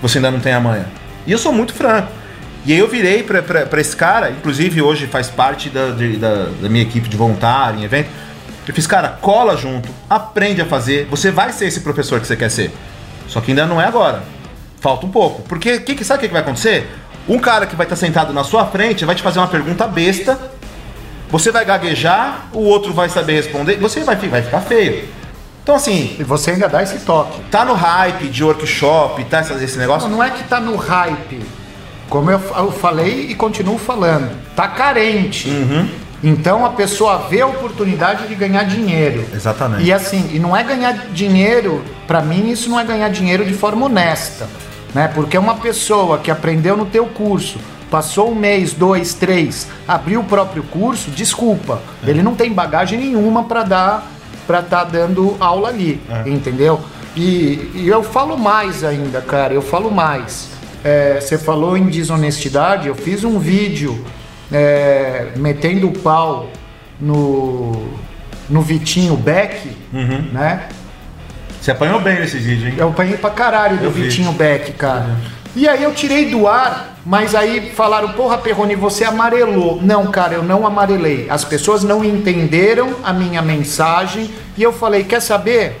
Você 0.00 0.18
ainda 0.18 0.30
não 0.30 0.40
tem 0.40 0.52
amanhã. 0.54 0.86
E 1.26 1.32
eu 1.32 1.38
sou 1.38 1.52
muito 1.52 1.74
franco. 1.74 2.08
E 2.64 2.72
aí 2.72 2.78
eu 2.78 2.88
virei 2.88 3.22
pra, 3.22 3.42
pra, 3.42 3.66
pra 3.66 3.80
esse 3.80 3.94
cara, 3.96 4.30
inclusive 4.30 4.80
hoje 4.80 5.06
faz 5.06 5.28
parte 5.28 5.68
da, 5.68 5.90
de- 5.90 6.16
da, 6.16 6.46
da 6.62 6.68
minha 6.68 6.82
equipe 6.82 7.08
de 7.08 7.16
voluntário 7.16 7.80
em 7.80 7.84
evento. 7.84 8.08
Eu 8.66 8.74
fiz, 8.74 8.86
cara, 8.86 9.08
cola 9.20 9.56
junto, 9.56 9.88
aprende 10.08 10.62
a 10.62 10.64
fazer. 10.66 11.06
Você 11.10 11.30
vai 11.30 11.52
ser 11.52 11.66
esse 11.66 11.80
professor 11.80 12.20
que 12.20 12.26
você 12.26 12.36
quer 12.36 12.50
ser. 12.50 12.70
Só 13.28 13.40
que 13.40 13.50
ainda 13.50 13.66
não 13.66 13.80
é 13.80 13.84
agora. 13.86 14.22
Falta 14.80 15.06
um 15.06 15.10
pouco. 15.10 15.42
Porque 15.42 15.78
que, 15.80 15.94
que- 15.94 16.04
sabe 16.04 16.24
o 16.24 16.28
que, 16.28 16.32
vai 16.32 16.42
acontecer? 16.42 16.88
Um 17.28 17.38
cara 17.38 17.66
que 17.66 17.76
vai 17.76 17.84
estar 17.86 17.96
sentado 17.96 18.32
na 18.32 18.42
sua 18.42 18.64
frente 18.66 19.04
vai 19.04 19.14
te 19.14 19.22
fazer 19.22 19.38
uma 19.38 19.48
pergunta 19.48 19.86
besta. 19.86 20.38
Você 21.30 21.52
vai 21.52 21.64
gaguejar, 21.64 22.48
o 22.52 22.60
outro 22.60 22.92
vai 22.92 23.08
saber 23.08 23.34
responder. 23.34 23.76
Você 23.76 24.00
vai, 24.02 24.16
vai 24.16 24.42
ficar 24.42 24.60
feio. 24.62 25.04
Então, 25.62 25.74
assim, 25.76 26.16
E 26.18 26.24
você 26.24 26.52
ainda 26.52 26.68
dá 26.68 26.82
esse 26.82 27.00
toque. 27.00 27.38
tá 27.50 27.64
no 27.64 27.74
hype 27.74 28.28
de 28.28 28.42
workshop, 28.42 29.22
tá 29.24 29.40
esse 29.40 29.78
negócio. 29.78 30.08
Não, 30.08 30.16
não 30.16 30.24
é 30.24 30.30
que 30.30 30.42
tá 30.44 30.58
no 30.58 30.74
hype. 30.74 31.40
Como 32.08 32.28
eu, 32.30 32.40
eu 32.56 32.72
falei 32.72 33.26
e 33.30 33.34
continuo 33.36 33.78
falando. 33.78 34.32
Tá 34.56 34.66
carente. 34.66 35.48
Uhum. 35.48 35.88
Então 36.24 36.66
a 36.66 36.70
pessoa 36.70 37.26
vê 37.30 37.40
a 37.42 37.46
oportunidade 37.46 38.26
de 38.26 38.34
ganhar 38.34 38.64
dinheiro. 38.64 39.24
Exatamente. 39.32 39.84
E 39.84 39.92
assim, 39.92 40.30
e 40.32 40.38
não 40.40 40.56
é 40.56 40.64
ganhar 40.64 40.92
dinheiro, 41.12 41.84
pra 42.08 42.20
mim 42.20 42.50
isso 42.50 42.68
não 42.68 42.80
é 42.80 42.84
ganhar 42.84 43.08
dinheiro 43.10 43.44
de 43.44 43.54
forma 43.54 43.86
honesta, 43.86 44.48
né? 44.94 45.08
Porque 45.14 45.36
uma 45.38 45.54
pessoa 45.56 46.18
que 46.18 46.30
aprendeu 46.30 46.76
no 46.76 46.86
teu 46.86 47.06
curso, 47.06 47.58
passou 47.90 48.30
um 48.30 48.34
mês, 48.34 48.72
dois, 48.72 49.14
três, 49.14 49.66
abriu 49.86 50.20
o 50.20 50.24
próprio 50.24 50.62
curso, 50.62 51.10
desculpa, 51.10 51.80
É. 52.06 52.10
ele 52.10 52.22
não 52.22 52.34
tem 52.34 52.52
bagagem 52.52 52.98
nenhuma 52.98 53.44
pra 53.44 53.62
dar, 53.64 54.10
para 54.46 54.60
estar 54.60 54.84
dando 54.84 55.36
aula 55.40 55.68
ali, 55.68 56.00
É. 56.08 56.28
entendeu? 56.28 56.80
E, 57.16 57.70
e 57.74 57.88
eu 57.88 58.02
falo 58.04 58.38
mais 58.38 58.84
ainda, 58.84 59.20
cara, 59.20 59.52
eu 59.52 59.62
falo 59.62 59.90
mais. 59.90 60.48
É, 60.84 61.18
Você 61.20 61.36
falou 61.36 61.76
em 61.76 61.86
desonestidade, 61.86 62.86
eu 62.88 62.94
fiz 62.94 63.24
um 63.24 63.38
vídeo 63.38 64.02
é, 64.52 65.32
metendo 65.36 65.88
o 65.88 65.92
pau 65.98 66.48
no, 67.00 67.88
no 68.48 68.62
Vitinho 68.62 69.16
Beck, 69.16 69.68
Uhum. 69.92 70.28
né? 70.32 70.68
Você 71.60 71.70
apanhou 71.70 72.00
bem 72.00 72.18
nesse 72.18 72.38
vídeo, 72.38 72.68
hein? 72.68 72.74
Eu 72.78 72.88
apanhei 72.88 73.16
pra 73.16 73.30
caralho 73.30 73.76
do 73.76 73.84
Eu 73.84 73.90
vi. 73.90 74.04
Vitinho 74.04 74.32
Beck, 74.32 74.72
cara. 74.72 75.16
E 75.54 75.68
aí 75.68 75.82
eu 75.82 75.92
tirei 75.92 76.30
do 76.30 76.46
ar, 76.46 76.96
mas 77.04 77.34
aí 77.34 77.72
falaram, 77.74 78.12
porra, 78.12 78.38
Perrone, 78.38 78.76
você 78.76 79.04
amarelou. 79.04 79.80
Não, 79.82 80.06
cara, 80.06 80.34
eu 80.34 80.42
não 80.42 80.66
amarelei. 80.66 81.26
As 81.28 81.44
pessoas 81.44 81.82
não 81.82 82.04
entenderam 82.04 82.96
a 83.04 83.12
minha 83.12 83.42
mensagem 83.42 84.30
e 84.56 84.62
eu 84.62 84.72
falei, 84.72 85.04
quer 85.04 85.20
saber? 85.20 85.80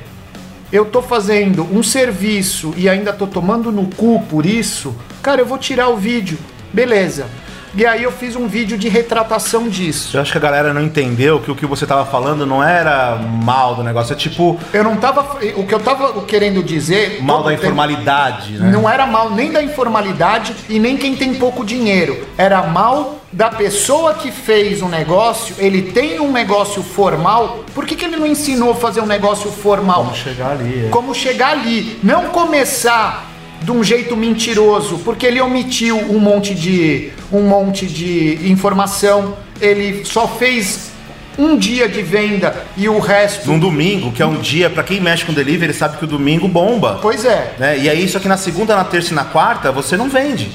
Eu 0.72 0.84
tô 0.84 1.00
fazendo 1.00 1.62
um 1.72 1.82
serviço 1.82 2.74
e 2.76 2.88
ainda 2.88 3.12
tô 3.12 3.26
tomando 3.26 3.72
no 3.72 3.86
cu 3.86 4.22
por 4.28 4.44
isso. 4.44 4.94
Cara, 5.22 5.40
eu 5.40 5.46
vou 5.46 5.56
tirar 5.58 5.88
o 5.88 5.96
vídeo. 5.96 6.38
Beleza. 6.72 7.26
E 7.74 7.86
aí 7.86 8.02
eu 8.02 8.10
fiz 8.10 8.34
um 8.34 8.46
vídeo 8.48 8.76
de 8.76 8.88
retratação 8.88 9.68
disso. 9.68 10.16
Eu 10.16 10.20
acho 10.22 10.32
que 10.32 10.38
a 10.38 10.40
galera 10.40 10.74
não 10.74 10.82
entendeu 10.82 11.38
que 11.40 11.50
o 11.50 11.54
que 11.54 11.66
você 11.66 11.86
tava 11.86 12.04
falando 12.04 12.44
não 12.44 12.62
era 12.62 13.16
mal 13.16 13.74
do 13.76 13.82
negócio, 13.84 14.12
é 14.12 14.16
tipo 14.16 14.58
Eu 14.72 14.82
não 14.84 14.96
tava. 14.96 15.38
O 15.56 15.64
que 15.66 15.74
eu 15.74 15.80
tava 15.80 16.22
querendo 16.22 16.62
dizer. 16.62 17.22
mal 17.22 17.42
da 17.42 17.50
tempo- 17.50 17.62
informalidade, 17.62 18.54
né? 18.58 18.70
Não 18.70 18.88
era 18.88 19.06
mal 19.06 19.30
nem 19.30 19.52
da 19.52 19.62
informalidade 19.62 20.54
e 20.68 20.78
nem 20.78 20.96
quem 20.96 21.14
tem 21.14 21.34
pouco 21.34 21.64
dinheiro. 21.64 22.26
Era 22.36 22.62
mal 22.64 23.20
da 23.32 23.48
pessoa 23.48 24.14
que 24.14 24.32
fez 24.32 24.82
um 24.82 24.88
negócio, 24.88 25.54
ele 25.58 25.82
tem 25.92 26.18
um 26.18 26.32
negócio 26.32 26.82
formal, 26.82 27.60
por 27.72 27.86
que, 27.86 27.94
que 27.94 28.04
ele 28.04 28.16
não 28.16 28.26
ensinou 28.26 28.72
a 28.72 28.74
fazer 28.74 29.00
um 29.00 29.06
negócio 29.06 29.52
formal? 29.52 30.02
Vamos 30.02 30.18
chegar 30.18 30.50
ali. 30.50 30.86
é. 30.86 30.88
Como 30.88 31.14
chegar 31.14 31.52
ali, 31.52 32.00
não 32.02 32.24
começar 32.30 33.29
de 33.62 33.70
um 33.70 33.84
jeito 33.84 34.16
mentiroso, 34.16 34.98
porque 35.04 35.26
ele 35.26 35.40
omitiu 35.40 35.96
um 35.96 36.18
monte 36.18 36.54
de 36.54 37.10
um 37.32 37.42
monte 37.42 37.86
de 37.86 38.50
informação, 38.50 39.36
ele 39.60 40.04
só 40.04 40.26
fez 40.26 40.90
um 41.38 41.56
dia 41.56 41.88
de 41.88 42.02
venda 42.02 42.66
e 42.76 42.88
o 42.88 42.98
resto 42.98 43.48
Num 43.48 43.58
domingo, 43.58 44.12
que 44.12 44.22
é 44.22 44.26
um 44.26 44.36
dia, 44.36 44.68
pra 44.68 44.82
quem 44.82 45.00
mexe 45.00 45.24
com 45.24 45.32
delivery, 45.32 45.72
sabe 45.72 45.96
que 45.96 46.04
o 46.04 46.08
domingo 46.08 46.48
bomba. 46.48 46.98
Pois 47.00 47.24
é. 47.24 47.54
Né? 47.58 47.78
E 47.78 47.88
aí, 47.88 48.08
só 48.08 48.18
que 48.18 48.28
na 48.28 48.36
segunda, 48.36 48.76
na 48.76 48.84
terça 48.84 49.12
e 49.12 49.14
na 49.14 49.24
quarta, 49.24 49.70
você 49.72 49.96
não 49.96 50.08
vende. 50.08 50.50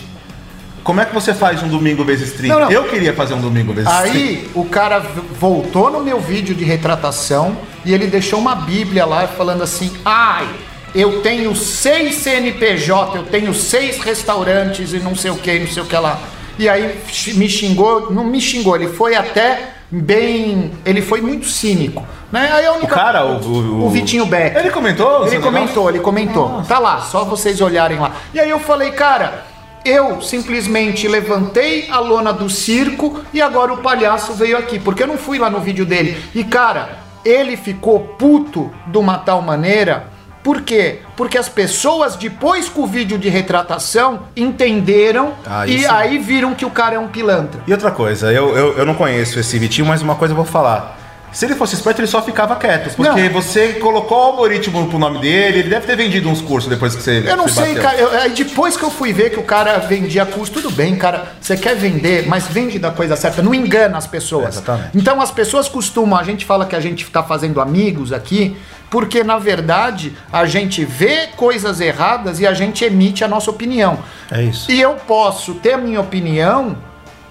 Como 0.83 1.01
é 1.01 1.05
que 1.05 1.13
você 1.13 1.33
faz 1.33 1.63
um 1.63 1.67
domingo 1.67 2.03
vezes 2.03 2.33
30? 2.33 2.53
Não, 2.53 2.61
não. 2.65 2.71
Eu 2.71 2.83
queria 2.83 3.11
fazer 3.13 3.33
um 3.33 3.41
domingo 3.41 3.73
vezes 3.73 3.91
30. 3.91 4.17
Aí 4.17 4.47
o 4.53 4.65
cara 4.65 4.99
voltou 5.39 5.89
no 5.89 6.03
meu 6.03 6.19
vídeo 6.19 6.53
de 6.53 6.63
retratação 6.63 7.57
e 7.83 7.91
ele 7.91 8.05
deixou 8.05 8.37
uma 8.37 8.53
bíblia 8.53 9.03
lá 9.03 9.27
falando 9.27 9.63
assim: 9.63 9.91
ai, 10.05 10.47
eu 10.95 11.21
tenho 11.21 11.53
seis 11.53 12.15
CNPJ, 12.15 13.17
eu 13.17 13.23
tenho 13.23 13.53
seis 13.53 13.99
restaurantes 13.99 14.93
e 14.93 14.99
não 14.99 15.13
sei 15.13 15.29
o 15.29 15.35
que, 15.35 15.59
não 15.59 15.67
sei 15.67 15.83
o 15.83 15.85
que 15.85 15.97
lá. 15.97 16.17
E 16.57 16.69
aí 16.69 16.97
me 17.35 17.49
xingou, 17.49 18.11
não 18.11 18.23
me 18.23 18.39
xingou, 18.39 18.77
ele 18.77 18.87
foi 18.87 19.13
até 19.13 19.73
bem. 19.91 20.71
Ele 20.85 21.01
foi 21.01 21.19
muito 21.19 21.47
cínico. 21.47 22.05
Né? 22.31 22.49
Aí 22.51 22.65
a 22.65 22.71
O 22.71 22.75
única, 22.77 22.95
cara, 22.95 23.25
o, 23.25 23.39
o, 23.45 23.85
o 23.85 23.89
Vitinho 23.89 24.25
Beck. 24.25 24.57
Ele 24.57 24.71
comentou? 24.71 25.27
Ele 25.27 25.39
comentou, 25.39 25.89
ele 25.89 25.99
comentou. 25.99 26.63
Tá 26.63 26.79
lá, 26.79 27.01
só 27.01 27.25
vocês 27.25 27.59
olharem 27.59 27.99
lá. 27.99 28.13
E 28.33 28.39
aí 28.39 28.49
eu 28.49 28.59
falei, 28.59 28.91
cara, 28.91 29.45
eu 29.83 30.21
simplesmente 30.21 31.07
levantei 31.07 31.87
a 31.91 31.99
lona 31.99 32.31
do 32.31 32.49
circo 32.49 33.19
e 33.33 33.41
agora 33.41 33.73
o 33.73 33.77
palhaço 33.77 34.33
veio 34.33 34.57
aqui, 34.57 34.79
porque 34.79 35.03
eu 35.03 35.07
não 35.07 35.17
fui 35.17 35.37
lá 35.37 35.49
no 35.49 35.59
vídeo 35.59 35.85
dele. 35.85 36.17
E 36.33 36.43
cara, 36.43 36.99
ele 37.23 37.57
ficou 37.57 37.99
puto 37.99 38.71
de 38.87 38.97
uma 38.97 39.17
tal 39.17 39.41
maneira. 39.41 40.14
Por 40.45 40.61
quê? 40.61 40.99
Porque 41.17 41.39
as 41.39 41.49
pessoas, 41.49 42.15
depois 42.15 42.69
com 42.69 42.83
o 42.83 42.85
vídeo 42.85 43.17
de 43.17 43.29
retratação, 43.29 44.27
entenderam 44.37 45.33
Ah, 45.43 45.65
e 45.65 45.77
isso- 45.77 45.91
aí 45.91 46.19
viram 46.19 46.53
que 46.53 46.63
o 46.63 46.69
cara 46.69 46.93
é 46.93 46.99
um 46.99 47.07
pilantra. 47.07 47.59
E 47.65 47.71
outra 47.71 47.89
coisa, 47.89 48.31
eu, 48.31 48.55
eu, 48.55 48.77
eu 48.77 48.85
não 48.85 48.93
conheço 48.93 49.39
esse 49.39 49.57
Vitinho, 49.57 49.87
mas 49.87 50.03
uma 50.03 50.13
coisa 50.13 50.33
eu 50.33 50.35
vou 50.35 50.45
falar. 50.45 50.99
Se 51.35 51.45
ele 51.45 51.53
fosse 51.55 51.75
esperto, 51.75 51.99
ele 51.99 52.07
só 52.07 52.21
ficava 52.21 52.55
quieto. 52.55 52.95
Porque 52.95 53.23
Não. 53.23 53.29
você 53.41 53.73
colocou 53.73 54.17
o 54.17 54.21
algoritmo 54.21 54.87
pro 54.87 54.97
nome 54.97 55.19
dele, 55.19 55.59
ele 55.59 55.69
deve 55.69 55.85
ter 55.85 55.97
vendido 55.97 56.29
uns 56.29 56.41
cursos 56.41 56.69
depois 56.69 56.95
que 56.95 57.03
você. 57.03 57.23
Eu 57.27 57.35
não 57.35 57.47
sei, 57.49 57.75
bateu. 57.75 57.81
cara. 57.83 57.97
eu- 57.97 58.21
aí 58.21 58.29
depois 58.31 58.77
que 58.77 58.83
eu 58.83 58.89
fui 58.89 59.11
ver 59.11 59.31
que 59.31 59.39
o 59.39 59.43
cara 59.43 59.77
vendia 59.79 60.25
curso, 60.25 60.53
tudo 60.53 60.71
bem, 60.71 60.95
cara. 60.95 61.33
Você 61.41 61.57
quer 61.57 61.75
vender, 61.75 62.25
mas 62.27 62.47
vende 62.47 62.79
da 62.79 62.89
coisa 62.89 63.15
certa. 63.17 63.41
Não 63.41 63.53
engana 63.53 63.97
as 63.97 64.07
pessoas. 64.07 64.55
Exatamente. 64.55 64.91
Então 64.95 65.19
as 65.21 65.29
pessoas 65.29 65.67
costumam, 65.67 66.17
a 66.17 66.23
gente 66.23 66.45
fala 66.45 66.65
que 66.65 66.75
a 66.75 66.79
gente 66.79 67.03
está 67.03 67.21
fazendo 67.21 67.59
amigos 67.59 68.13
aqui, 68.13 68.55
porque 68.89 69.21
na 69.21 69.37
verdade 69.37 70.13
a 70.31 70.45
gente 70.45 70.85
vê 70.85 71.27
coisas 71.35 71.81
erradas 71.81 72.39
e 72.39 72.47
a 72.47 72.53
gente 72.53 72.85
emite 72.85 73.25
a 73.25 73.27
nossa 73.27 73.51
opinião. 73.51 73.99
É 74.31 74.41
isso. 74.43 74.71
E 74.71 74.79
eu 74.79 74.93
posso 75.05 75.55
ter 75.55 75.73
a 75.73 75.77
minha 75.77 75.99
opinião, 75.99 76.77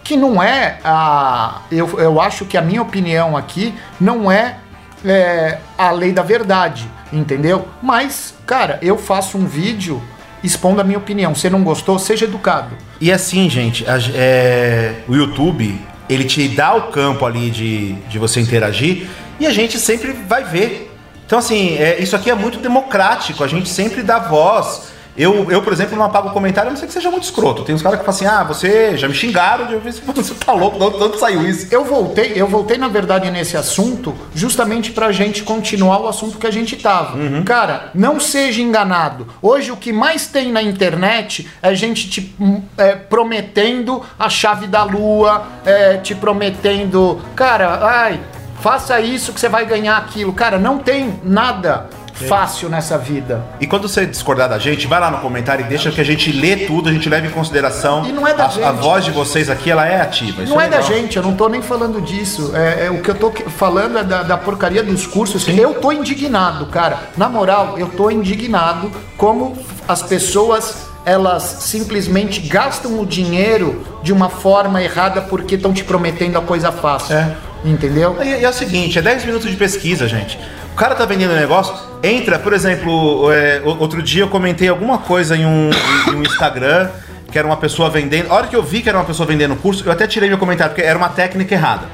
que 0.04 0.16
não 0.16 0.40
é 0.42 0.78
a. 0.84 1.62
Eu, 1.72 1.98
eu 1.98 2.20
acho 2.20 2.44
que 2.44 2.56
a 2.58 2.62
minha 2.62 2.82
opinião 2.82 3.36
aqui 3.36 3.74
não 3.98 4.30
é, 4.30 4.56
é, 5.04 5.58
a 5.78 5.90
lei 5.90 6.12
da 6.12 6.22
verdade, 6.22 6.86
entendeu? 7.12 7.66
Mas, 7.82 8.34
cara, 8.46 8.78
eu 8.82 8.98
faço 8.98 9.38
um 9.38 9.46
vídeo 9.46 10.02
expondo 10.42 10.80
a 10.80 10.84
minha 10.84 10.98
opinião. 10.98 11.34
Se 11.34 11.48
não 11.48 11.64
gostou, 11.64 11.98
seja 11.98 12.26
educado. 12.26 12.76
E 13.00 13.10
assim, 13.10 13.48
gente, 13.48 13.88
a- 13.88 13.98
é, 14.14 14.96
o 15.08 15.14
YouTube, 15.14 15.80
ele 16.08 16.24
te 16.24 16.46
dá 16.48 16.74
o 16.74 16.82
campo 16.92 17.24
ali 17.24 17.48
de, 17.50 17.94
de 18.10 18.18
você 18.18 18.40
interagir 18.40 19.08
e 19.40 19.46
a 19.46 19.50
gente 19.50 19.78
sempre 19.78 20.12
vai 20.12 20.44
ver. 20.44 20.90
Então, 21.26 21.38
assim, 21.38 21.76
é, 21.78 21.98
isso 21.98 22.14
aqui 22.14 22.30
é 22.30 22.34
muito 22.34 22.58
democrático, 22.58 23.42
a 23.42 23.46
gente 23.46 23.70
sempre 23.70 24.02
dá 24.02 24.18
voz. 24.18 24.92
Eu, 25.16 25.50
eu, 25.50 25.62
por 25.62 25.72
exemplo, 25.72 25.96
não 25.96 26.04
apago 26.04 26.30
comentário, 26.30 26.68
a 26.68 26.72
não 26.72 26.78
ser 26.78 26.86
que 26.86 26.92
seja 26.92 27.10
muito 27.10 27.24
escroto. 27.24 27.62
Tem 27.62 27.74
uns 27.74 27.82
caras 27.82 28.00
que 28.00 28.04
falam 28.04 28.16
assim, 28.16 28.26
ah, 28.26 28.42
você 28.42 28.96
já 28.96 29.06
me 29.06 29.14
xingaram, 29.14 29.70
eu 29.70 29.80
falei, 29.80 29.92
você 30.16 30.34
tá 30.34 30.52
louco, 30.52 30.78
de 30.78 31.04
onde 31.04 31.18
saiu 31.18 31.46
isso? 31.48 31.68
Eu 31.70 31.84
voltei, 31.84 32.32
eu 32.34 32.48
voltei, 32.48 32.76
na 32.76 32.88
verdade, 32.88 33.30
nesse 33.30 33.56
assunto, 33.56 34.14
justamente 34.34 34.90
pra 34.90 35.12
gente 35.12 35.42
continuar 35.42 36.00
o 36.00 36.08
assunto 36.08 36.38
que 36.38 36.46
a 36.46 36.50
gente 36.50 36.76
tava. 36.76 37.16
Uhum. 37.16 37.44
Cara, 37.44 37.90
não 37.94 38.18
seja 38.18 38.60
enganado. 38.60 39.26
Hoje 39.40 39.70
o 39.70 39.76
que 39.76 39.92
mais 39.92 40.26
tem 40.26 40.50
na 40.50 40.62
internet 40.62 41.48
é 41.62 41.74
gente 41.74 42.08
te 42.08 42.34
hum, 42.40 42.62
é, 42.76 42.94
prometendo 42.94 44.02
a 44.18 44.28
chave 44.28 44.66
da 44.66 44.84
lua, 44.84 45.46
é, 45.64 45.96
te 45.98 46.14
prometendo, 46.14 47.20
cara, 47.34 47.80
ai, 47.82 48.20
faça 48.60 49.00
isso 49.00 49.32
que 49.32 49.40
você 49.40 49.48
vai 49.48 49.66
ganhar 49.66 49.96
aquilo. 49.96 50.32
Cara, 50.32 50.58
não 50.58 50.78
tem 50.78 51.20
nada 51.22 51.88
fácil 52.14 52.68
nessa 52.68 52.96
vida. 52.96 53.44
E 53.60 53.66
quando 53.66 53.88
você 53.88 54.06
discordar 54.06 54.48
da 54.48 54.58
gente, 54.58 54.86
vai 54.86 55.00
lá 55.00 55.10
no 55.10 55.18
comentário 55.18 55.64
e 55.64 55.68
deixa 55.68 55.90
que 55.90 56.00
a 56.00 56.04
gente 56.04 56.30
lê 56.32 56.56
tudo, 56.56 56.88
a 56.88 56.92
gente 56.92 57.08
leva 57.08 57.26
em 57.26 57.30
consideração. 57.30 58.06
E 58.06 58.12
não 58.12 58.26
é 58.26 58.32
da 58.32 58.46
a, 58.46 58.48
gente. 58.48 58.64
a 58.64 58.72
voz 58.72 59.04
de 59.04 59.10
vocês 59.10 59.50
aqui, 59.50 59.70
ela 59.70 59.86
é 59.86 60.00
ativa. 60.00 60.42
Isso 60.42 60.52
Não 60.52 60.60
é 60.60 60.68
da 60.68 60.78
legal. 60.78 60.92
gente, 60.92 61.16
eu 61.16 61.22
não 61.22 61.34
tô 61.34 61.48
nem 61.48 61.60
falando 61.60 62.00
disso. 62.00 62.52
É, 62.54 62.86
é 62.86 62.90
o 62.90 63.02
que 63.02 63.10
eu 63.10 63.14
tô 63.14 63.30
falando 63.30 63.98
é 63.98 64.04
da, 64.04 64.22
da 64.22 64.36
porcaria 64.36 64.82
dos 64.82 65.06
cursos. 65.06 65.46
Eu 65.48 65.74
tô 65.74 65.90
indignado, 65.90 66.66
cara. 66.66 66.98
Na 67.16 67.28
moral, 67.28 67.78
eu 67.78 67.88
tô 67.88 68.10
indignado 68.10 68.90
como 69.16 69.56
as 69.88 70.02
pessoas 70.02 70.94
elas 71.04 71.42
simplesmente 71.42 72.40
gastam 72.40 72.98
o 72.98 73.04
dinheiro 73.04 73.84
de 74.02 74.10
uma 74.10 74.30
forma 74.30 74.82
errada 74.82 75.20
porque 75.20 75.56
estão 75.56 75.72
te 75.72 75.84
prometendo 75.84 76.38
a 76.38 76.40
coisa 76.40 76.72
fácil. 76.72 77.14
É. 77.14 77.36
Entendeu? 77.64 78.16
E, 78.22 78.40
e 78.40 78.44
é 78.44 78.48
o 78.48 78.52
seguinte, 78.52 78.98
é 78.98 79.02
10 79.02 79.24
minutos 79.26 79.50
de 79.50 79.56
pesquisa, 79.56 80.06
gente. 80.08 80.38
O 80.74 80.76
cara 80.76 80.94
tá 80.96 81.06
vendendo 81.06 81.32
negócio, 81.34 81.72
entra, 82.02 82.36
por 82.38 82.52
exemplo, 82.52 83.30
é, 83.32 83.62
o- 83.64 83.78
outro 83.78 84.02
dia 84.02 84.24
eu 84.24 84.28
comentei 84.28 84.68
alguma 84.68 84.98
coisa 84.98 85.36
em 85.36 85.46
um, 85.46 85.70
em 86.10 86.14
um 86.16 86.22
Instagram, 86.22 86.88
que 87.30 87.38
era 87.38 87.46
uma 87.46 87.56
pessoa 87.56 87.88
vendendo. 87.88 88.30
A 88.32 88.34
hora 88.34 88.46
que 88.48 88.56
eu 88.56 88.62
vi 88.62 88.82
que 88.82 88.88
era 88.88 88.98
uma 88.98 89.04
pessoa 89.04 89.24
vendendo 89.26 89.54
curso, 89.54 89.84
eu 89.86 89.92
até 89.92 90.04
tirei 90.08 90.28
meu 90.28 90.36
comentário, 90.38 90.74
porque 90.74 90.84
era 90.86 90.98
uma 90.98 91.08
técnica 91.08 91.54
errada. 91.54 91.86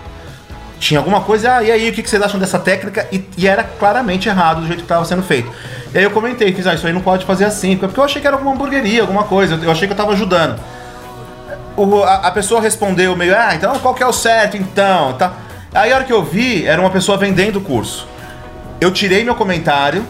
Tinha 0.78 0.98
alguma 0.98 1.20
coisa, 1.20 1.56
ah, 1.56 1.62
e 1.62 1.70
aí, 1.70 1.90
o 1.90 1.92
que 1.92 2.08
vocês 2.08 2.22
acham 2.22 2.40
dessa 2.40 2.58
técnica? 2.58 3.06
E, 3.12 3.22
e 3.36 3.46
era 3.46 3.62
claramente 3.62 4.30
errado 4.30 4.62
do 4.62 4.66
jeito 4.66 4.78
que 4.78 4.84
estava 4.84 5.04
sendo 5.04 5.22
feito. 5.22 5.50
E 5.92 5.98
aí 5.98 6.04
eu 6.04 6.10
comentei, 6.10 6.50
fiz, 6.54 6.66
ah, 6.66 6.72
isso 6.72 6.86
aí 6.86 6.92
não 6.94 7.02
pode 7.02 7.26
fazer 7.26 7.44
assim, 7.44 7.76
porque 7.76 8.00
eu 8.00 8.04
achei 8.04 8.18
que 8.18 8.26
era 8.26 8.34
alguma 8.36 8.54
hamburgueria, 8.54 9.02
alguma 9.02 9.24
coisa, 9.24 9.58
eu 9.62 9.70
achei 9.70 9.86
que 9.86 9.92
eu 9.92 9.96
tava 9.96 10.12
ajudando. 10.12 10.58
O- 11.76 12.02
a, 12.02 12.14
a 12.28 12.30
pessoa 12.30 12.62
respondeu 12.62 13.14
meio, 13.14 13.36
ah, 13.36 13.54
então 13.54 13.78
qual 13.80 13.92
que 13.92 14.02
é 14.02 14.06
o 14.06 14.12
certo 14.12 14.56
então? 14.56 15.12
Tá. 15.14 15.32
Aí 15.74 15.92
a 15.92 15.96
hora 15.96 16.04
que 16.04 16.12
eu 16.12 16.24
vi, 16.24 16.66
era 16.66 16.80
uma 16.80 16.90
pessoa 16.90 17.18
vendendo 17.18 17.56
o 17.56 17.60
curso. 17.60 18.08
Eu 18.80 18.90
tirei 18.90 19.22
meu 19.22 19.34
comentário 19.34 20.04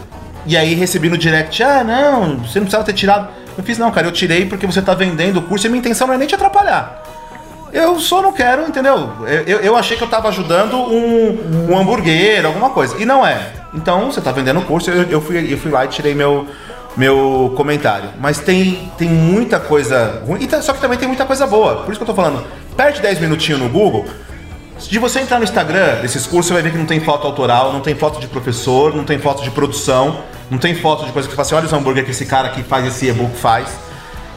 e 0.45 0.55
aí 0.55 0.73
recebi 0.73 1.09
no 1.09 1.17
direct, 1.17 1.61
ah, 1.61 1.83
não, 1.83 2.37
você 2.37 2.59
não 2.59 2.65
precisava 2.65 2.83
ter 2.83 2.93
tirado. 2.93 3.27
Eu 3.57 3.63
fiz, 3.63 3.77
não, 3.77 3.91
cara, 3.91 4.07
eu 4.07 4.11
tirei 4.11 4.45
porque 4.45 4.65
você 4.65 4.81
tá 4.81 4.93
vendendo 4.93 5.37
o 5.37 5.41
curso 5.41 5.67
e 5.67 5.69
minha 5.69 5.79
intenção 5.79 6.07
não 6.07 6.13
é 6.13 6.17
nem 6.17 6.27
te 6.27 6.35
atrapalhar. 6.35 7.03
Eu 7.73 7.99
só 7.99 8.21
não 8.21 8.33
quero, 8.33 8.63
entendeu? 8.63 9.11
Eu, 9.21 9.43
eu, 9.43 9.59
eu 9.59 9.75
achei 9.77 9.95
que 9.95 10.03
eu 10.03 10.07
tava 10.07 10.27
ajudando 10.29 10.75
um, 10.77 11.69
um 11.69 11.77
hambúrguer, 11.77 12.45
alguma 12.45 12.69
coisa. 12.69 12.97
E 12.97 13.05
não 13.05 13.25
é. 13.25 13.47
Então, 13.73 14.11
você 14.11 14.19
tá 14.19 14.31
vendendo 14.31 14.59
o 14.59 14.65
curso, 14.65 14.89
eu, 14.89 15.03
eu, 15.03 15.21
fui, 15.21 15.53
eu 15.53 15.57
fui 15.57 15.71
lá 15.71 15.85
e 15.85 15.87
tirei 15.87 16.13
meu, 16.13 16.47
meu 16.97 17.53
comentário. 17.55 18.09
Mas 18.19 18.39
tem, 18.39 18.91
tem 18.97 19.07
muita 19.07 19.59
coisa 19.59 20.21
ruim. 20.25 20.45
Tá- 20.47 20.61
só 20.61 20.73
que 20.73 20.81
também 20.81 20.97
tem 20.97 21.07
muita 21.07 21.25
coisa 21.25 21.47
boa. 21.47 21.83
Por 21.83 21.91
isso 21.91 21.99
que 21.99 22.03
eu 22.03 22.13
tô 22.13 22.13
falando. 22.13 22.43
Perde 22.75 23.01
10 23.01 23.19
minutinhos 23.19 23.61
no 23.61 23.69
Google. 23.69 24.05
De 24.87 24.99
você 24.99 25.19
entrar 25.19 25.37
no 25.37 25.43
Instagram 25.43 26.01
desses 26.01 26.25
cursos, 26.25 26.47
você 26.47 26.53
vai 26.53 26.63
ver 26.63 26.71
que 26.71 26.77
não 26.77 26.85
tem 26.85 26.99
foto 26.99 27.25
autoral, 27.25 27.71
não 27.71 27.81
tem 27.81 27.95
foto 27.95 28.19
de 28.19 28.27
professor, 28.27 28.95
não 28.95 29.03
tem 29.03 29.19
foto 29.19 29.43
de 29.43 29.51
produção, 29.51 30.23
não 30.49 30.57
tem 30.57 30.75
foto 30.75 31.05
de 31.05 31.11
coisa 31.11 31.27
que 31.27 31.33
você 31.33 31.35
fala 31.35 31.45
assim, 31.45 31.55
olha 31.55 31.65
os 31.65 31.73
hambúrguer 31.73 32.03
que 32.03 32.11
esse 32.11 32.25
cara 32.25 32.49
que 32.49 32.63
faz 32.63 32.85
esse 32.85 33.07
e-book 33.07 33.35
faz. 33.37 33.69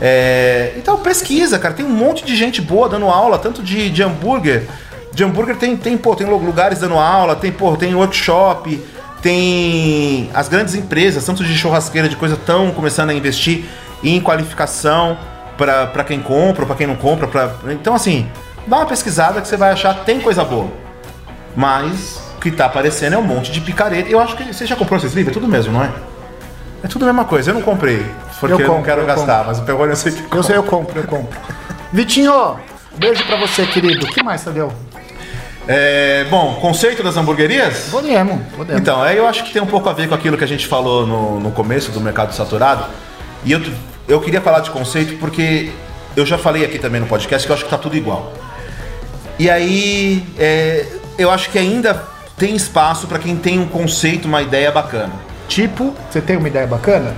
É, 0.01 0.75
então 0.77 0.99
pesquisa, 0.99 1.59
cara, 1.59 1.75
tem 1.75 1.85
um 1.85 1.91
monte 1.91 2.25
de 2.25 2.37
gente 2.37 2.61
boa 2.61 2.89
dando 2.89 3.07
aula, 3.07 3.39
tanto 3.39 3.63
de, 3.63 3.91
de 3.91 4.03
hambúrguer. 4.03 4.67
De 5.13 5.23
hambúrguer 5.25 5.57
tem, 5.57 5.77
tem, 5.77 5.97
pô, 5.97 6.15
tem 6.17 6.27
lugares 6.27 6.81
dando 6.81 6.99
aula, 6.99 7.37
tem, 7.37 7.53
pô, 7.53 7.77
tem 7.77 7.95
workshop, 7.95 8.83
tem 9.23 10.29
as 10.35 10.49
grandes 10.49 10.75
empresas, 10.75 11.25
tanto 11.25 11.45
de 11.45 11.57
churrasqueira, 11.57 12.09
de 12.09 12.17
coisa, 12.17 12.35
estão 12.35 12.71
começando 12.73 13.11
a 13.11 13.15
investir 13.15 13.65
em 14.03 14.21
qualificação 14.21 15.17
pra 15.57 16.05
quem 16.05 16.21
compra, 16.21 16.67
pra 16.67 16.75
quem 16.75 16.87
não 16.87 16.97
compra. 16.97 17.27
Pra... 17.27 17.55
Então, 17.71 17.95
assim, 17.95 18.29
dá 18.67 18.77
uma 18.79 18.87
pesquisada 18.87 19.41
que 19.41 19.49
você 19.49 19.57
vai 19.57 19.73
achar, 19.73 20.05
tem 20.05 20.21
coisa 20.21 20.45
boa. 20.45 20.69
Mas 21.57 22.21
o 22.37 22.41
que 22.41 22.51
tá 22.51 22.67
aparecendo 22.67 23.15
é 23.15 23.19
um 23.19 23.23
monte 23.23 23.53
de 23.53 23.61
picareta. 23.61 24.09
Eu 24.09 24.21
acho 24.21 24.37
que 24.37 24.53
você 24.53 24.67
já 24.67 24.77
comprou 24.77 24.99
esses 24.99 25.13
livros? 25.13 25.37
É 25.37 25.41
tudo 25.41 25.49
mesmo, 25.49 25.73
não 25.73 25.85
é? 25.85 25.93
É 26.83 26.89
tudo 26.89 27.05
a 27.05 27.07
mesma 27.07 27.25
coisa. 27.25 27.51
Eu 27.51 27.55
não 27.55 27.63
comprei, 27.63 28.05
porque 28.41 28.47
eu, 28.47 28.59
Eu 28.59 28.59
não 28.59 28.75
compro, 28.75 28.85
quero 28.85 29.01
eu 29.03 29.07
gastar, 29.07 29.45
mas 29.45 29.59
o 29.59 29.63
Perrone 29.63 29.91
eu 29.91 29.97
sei 29.97 30.13
que 30.13 30.37
Eu 30.37 30.43
sei, 30.43 30.57
eu 30.57 30.63
compro, 30.63 31.01
eu 31.01 31.07
compro. 31.07 31.39
Vitinho, 31.93 32.57
beijo 32.97 33.25
pra 33.27 33.37
você, 33.37 33.67
querido. 33.67 34.05
O 34.05 34.09
que 34.09 34.23
mais, 34.23 34.43
Tadeu? 34.43 34.73
É, 35.67 36.27
bom, 36.29 36.57
conceito 36.57 37.03
das 37.03 37.17
hamburguerias? 37.17 37.89
Podemos, 37.91 38.39
podemos. 38.55 38.83
Então, 38.83 39.03
aí 39.03 39.17
eu 39.17 39.27
acho 39.27 39.45
que 39.45 39.53
tem 39.53 39.63
um 39.63 39.67
pouco 39.67 39.89
a 39.89 39.95
ver 39.95 40.09
com 40.09 40.15
aquilo 40.15 40.37
que 40.37 40.45
a 40.45 40.49
gente 40.49 40.67
falou 40.67 41.07
no, 41.07 41.41
no 41.41 41.51
começo 41.53 41.91
do 41.91 42.01
mercado 42.01 42.35
saturado. 42.35 42.85
E 43.45 43.53
eu, 43.53 43.63
eu 44.07 44.21
queria 44.21 44.43
falar 44.43 44.61
de 44.61 44.71
conceito 44.71 45.17
porque 45.19 45.73
eu 46.15 46.27
já 46.27 46.37
falei 46.37 46.65
aqui 46.65 46.79
também 46.79 47.01
no 47.01 47.07
podcast 47.07 47.47
que 47.47 47.51
eu 47.51 47.55
acho 47.55 47.65
que 47.65 47.71
tá 47.71 47.79
tudo 47.79 47.97
igual. 47.97 48.33
E 49.39 49.51
aí, 49.51 50.25
é, 50.39 50.87
eu 51.19 51.31
acho 51.31 51.51
que 51.51 51.59
ainda 51.59 52.03
tem 52.37 52.55
espaço 52.55 53.07
para 53.07 53.19
quem 53.19 53.37
tem 53.37 53.59
um 53.59 53.67
conceito, 53.67 54.27
uma 54.27 54.43
ideia 54.43 54.71
bacana. 54.71 55.13
Tipo, 55.49 55.95
você 56.11 56.21
tem 56.21 56.37
uma 56.37 56.49
ideia 56.49 56.67
bacana? 56.67 57.15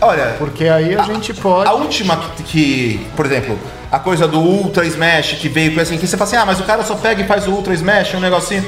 Olha, 0.00 0.34
Porque 0.38 0.64
aí 0.64 0.96
a 0.96 1.02
gente 1.04 1.32
pode. 1.34 1.68
a 1.68 1.72
última 1.74 2.16
que, 2.36 2.42
que, 2.42 3.06
por 3.14 3.24
exemplo, 3.24 3.56
a 3.90 3.98
coisa 4.00 4.26
do 4.26 4.40
Ultra 4.40 4.84
Smash 4.84 5.34
que 5.40 5.48
veio 5.48 5.72
com 5.74 5.80
assim, 5.80 5.96
que 5.96 6.06
você 6.06 6.16
fala 6.16 6.28
assim, 6.28 6.36
ah, 6.36 6.44
mas 6.46 6.58
o 6.58 6.64
cara 6.64 6.82
só 6.82 6.96
pega 6.96 7.22
e 7.22 7.26
faz 7.26 7.46
o 7.46 7.52
Ultra 7.52 7.72
Smash, 7.74 8.14
um 8.14 8.20
negocinho. 8.20 8.64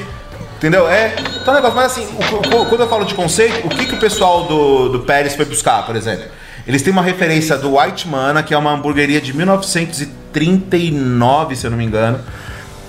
Entendeu? 0.57 0.87
É. 0.89 1.13
Então 1.41 1.53
é 1.53 1.57
um 1.59 1.61
negócio, 1.61 1.75
mas 1.75 1.91
assim, 1.91 2.07
o- 2.07 2.61
o- 2.61 2.65
quando 2.67 2.81
eu 2.81 2.87
falo 2.87 3.03
de 3.05 3.13
conceito, 3.13 3.67
o 3.67 3.69
que, 3.69 3.85
que 3.85 3.95
o 3.95 3.99
pessoal 3.99 4.45
do, 4.45 4.87
do 4.89 4.99
Pérez 5.01 5.35
foi 5.35 5.43
buscar, 5.43 5.85
por 5.85 5.97
exemplo? 5.97 6.23
Eles 6.65 6.81
têm 6.81 6.93
uma 6.93 7.01
referência 7.03 7.57
do 7.57 7.77
White 7.77 8.07
Mana, 8.07 8.41
que 8.41 8.53
é 8.53 8.57
uma 8.57 8.71
hamburgueria 8.71 9.19
de 9.19 9.35
1939, 9.35 11.55
se 11.55 11.67
eu 11.67 11.71
não 11.71 11.77
me 11.77 11.83
engano, 11.85 12.19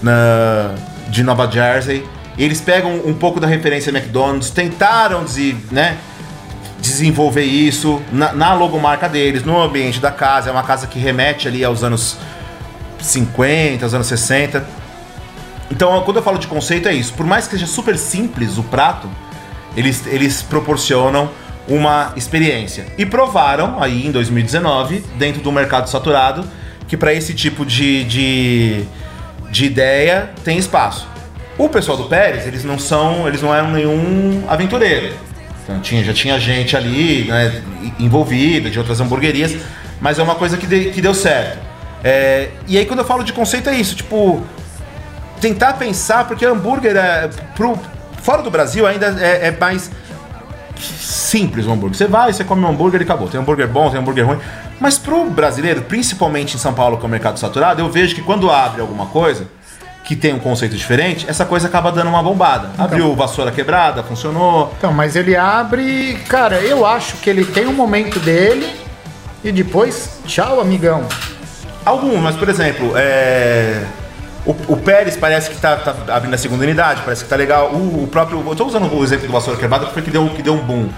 na, 0.02 0.74
de 1.08 1.22
Nova 1.22 1.50
Jersey. 1.50 2.04
Eles 2.38 2.60
pegam 2.60 3.00
um 3.04 3.14
pouco 3.14 3.40
da 3.40 3.46
referência 3.46 3.90
McDonald's, 3.90 4.50
tentaram 4.50 5.24
desi- 5.24 5.56
né, 5.70 5.96
desenvolver 6.80 7.44
isso 7.44 8.02
na, 8.12 8.32
na 8.32 8.54
logomarca 8.54 9.08
deles, 9.08 9.42
no 9.42 9.60
ambiente 9.60 10.00
da 10.00 10.10
casa. 10.10 10.50
É 10.50 10.52
uma 10.52 10.62
casa 10.62 10.86
que 10.86 10.98
remete 10.98 11.48
ali 11.48 11.64
aos 11.64 11.82
anos 11.82 12.16
50, 13.00 13.84
aos 13.84 13.94
anos 13.94 14.06
60. 14.06 14.66
Então, 15.70 16.00
quando 16.02 16.18
eu 16.18 16.22
falo 16.22 16.38
de 16.38 16.46
conceito, 16.46 16.88
é 16.88 16.92
isso. 16.94 17.12
Por 17.14 17.26
mais 17.26 17.46
que 17.46 17.52
seja 17.52 17.66
super 17.66 17.96
simples 17.98 18.58
o 18.58 18.62
prato, 18.62 19.08
eles, 19.76 20.06
eles 20.06 20.42
proporcionam 20.42 21.30
uma 21.68 22.12
experiência. 22.16 22.86
E 22.96 23.04
provaram 23.04 23.82
aí 23.82 24.06
em 24.06 24.12
2019, 24.12 25.04
dentro 25.16 25.40
do 25.42 25.50
mercado 25.50 25.88
saturado, 25.88 26.48
que 26.86 26.96
para 26.96 27.12
esse 27.12 27.34
tipo 27.34 27.66
de, 27.66 28.04
de, 28.04 28.84
de 29.50 29.64
ideia 29.66 30.30
tem 30.44 30.58
espaço. 30.58 31.06
O 31.58 31.68
pessoal 31.68 31.96
do 31.96 32.04
Pérez, 32.04 32.46
eles 32.46 32.64
não 32.64 32.78
são, 32.78 33.26
eles 33.26 33.40
não 33.40 33.54
eram 33.54 33.70
nenhum 33.70 34.44
aventureiro. 34.48 35.14
Então, 35.64 35.80
tinha, 35.80 36.04
já 36.04 36.12
tinha 36.12 36.38
gente 36.38 36.76
ali 36.76 37.24
né, 37.24 37.62
envolvida, 37.98 38.68
de 38.70 38.78
outras 38.78 39.00
hamburguerias, 39.00 39.56
mas 40.00 40.18
é 40.18 40.22
uma 40.22 40.34
coisa 40.34 40.56
que, 40.56 40.66
de- 40.66 40.90
que 40.90 41.00
deu 41.00 41.14
certo. 41.14 41.58
É, 42.04 42.50
e 42.68 42.76
aí 42.78 42.84
quando 42.86 43.00
eu 43.00 43.04
falo 43.04 43.24
de 43.24 43.32
conceito 43.32 43.68
é 43.70 43.74
isso, 43.74 43.96
tipo, 43.96 44.42
tentar 45.40 45.72
pensar, 45.74 46.26
porque 46.28 46.44
hambúrguer 46.44 46.94
é, 46.96 47.28
pro, 47.56 47.76
fora 48.22 48.42
do 48.42 48.50
Brasil 48.50 48.86
ainda 48.86 49.16
é, 49.18 49.48
é 49.48 49.56
mais 49.58 49.90
simples 50.78 51.66
o 51.66 51.72
hambúrguer. 51.72 51.96
Você 51.96 52.06
vai, 52.06 52.32
você 52.32 52.44
come 52.44 52.62
um 52.62 52.68
hambúrguer 52.68 53.00
e 53.00 53.04
acabou. 53.04 53.28
Tem 53.28 53.40
hambúrguer 53.40 53.66
bom, 53.66 53.90
tem 53.90 53.98
hambúrguer 53.98 54.26
ruim. 54.26 54.38
Mas 54.80 54.98
pro 54.98 55.28
brasileiro, 55.30 55.82
principalmente 55.82 56.56
em 56.56 56.58
São 56.58 56.74
Paulo, 56.74 56.98
que 56.98 57.04
é 57.04 57.06
o 57.06 57.10
mercado 57.10 57.38
saturado, 57.38 57.80
eu 57.80 57.90
vejo 57.90 58.14
que 58.14 58.22
quando 58.22 58.50
abre 58.50 58.80
alguma 58.80 59.06
coisa 59.06 59.48
que 60.04 60.14
tem 60.14 60.32
um 60.32 60.38
conceito 60.38 60.76
diferente, 60.76 61.26
essa 61.28 61.44
coisa 61.44 61.66
acaba 61.66 61.90
dando 61.90 62.08
uma 62.08 62.22
bombada. 62.22 62.70
Abriu 62.78 63.14
vassoura 63.16 63.50
quebrada, 63.50 64.04
funcionou. 64.04 64.72
Então, 64.78 64.92
mas 64.92 65.16
ele 65.16 65.34
abre. 65.34 66.14
Cara, 66.28 66.60
eu 66.60 66.86
acho 66.86 67.16
que 67.16 67.28
ele 67.28 67.44
tem 67.44 67.66
um 67.66 67.72
momento 67.72 68.20
dele 68.20 68.72
e 69.42 69.50
depois, 69.50 70.20
tchau, 70.24 70.60
amigão. 70.60 71.04
Algum, 71.84 72.16
mas 72.18 72.36
por 72.36 72.48
exemplo, 72.48 72.92
é, 72.94 73.84
o, 74.44 74.54
o 74.68 74.76
Pérez 74.76 75.16
parece 75.16 75.50
que 75.50 75.56
tá, 75.56 75.76
tá 75.76 75.94
abrindo 76.14 76.34
a 76.34 76.38
segunda 76.38 76.62
unidade, 76.62 77.02
parece 77.04 77.24
que 77.24 77.30
tá 77.30 77.34
legal. 77.34 77.72
O, 77.72 78.04
o 78.04 78.06
próprio. 78.06 78.44
Eu 78.46 78.54
tô 78.54 78.64
usando 78.64 78.92
o 78.92 79.02
exemplo 79.02 79.26
do 79.26 79.32
Vassoura 79.32 79.58
Quebrada 79.58 79.86
porque 79.86 79.94
foi 79.94 80.02
que 80.02 80.10
deu, 80.10 80.28
que 80.28 80.42
deu 80.42 80.54
um 80.54 80.62
boom. 80.62 80.88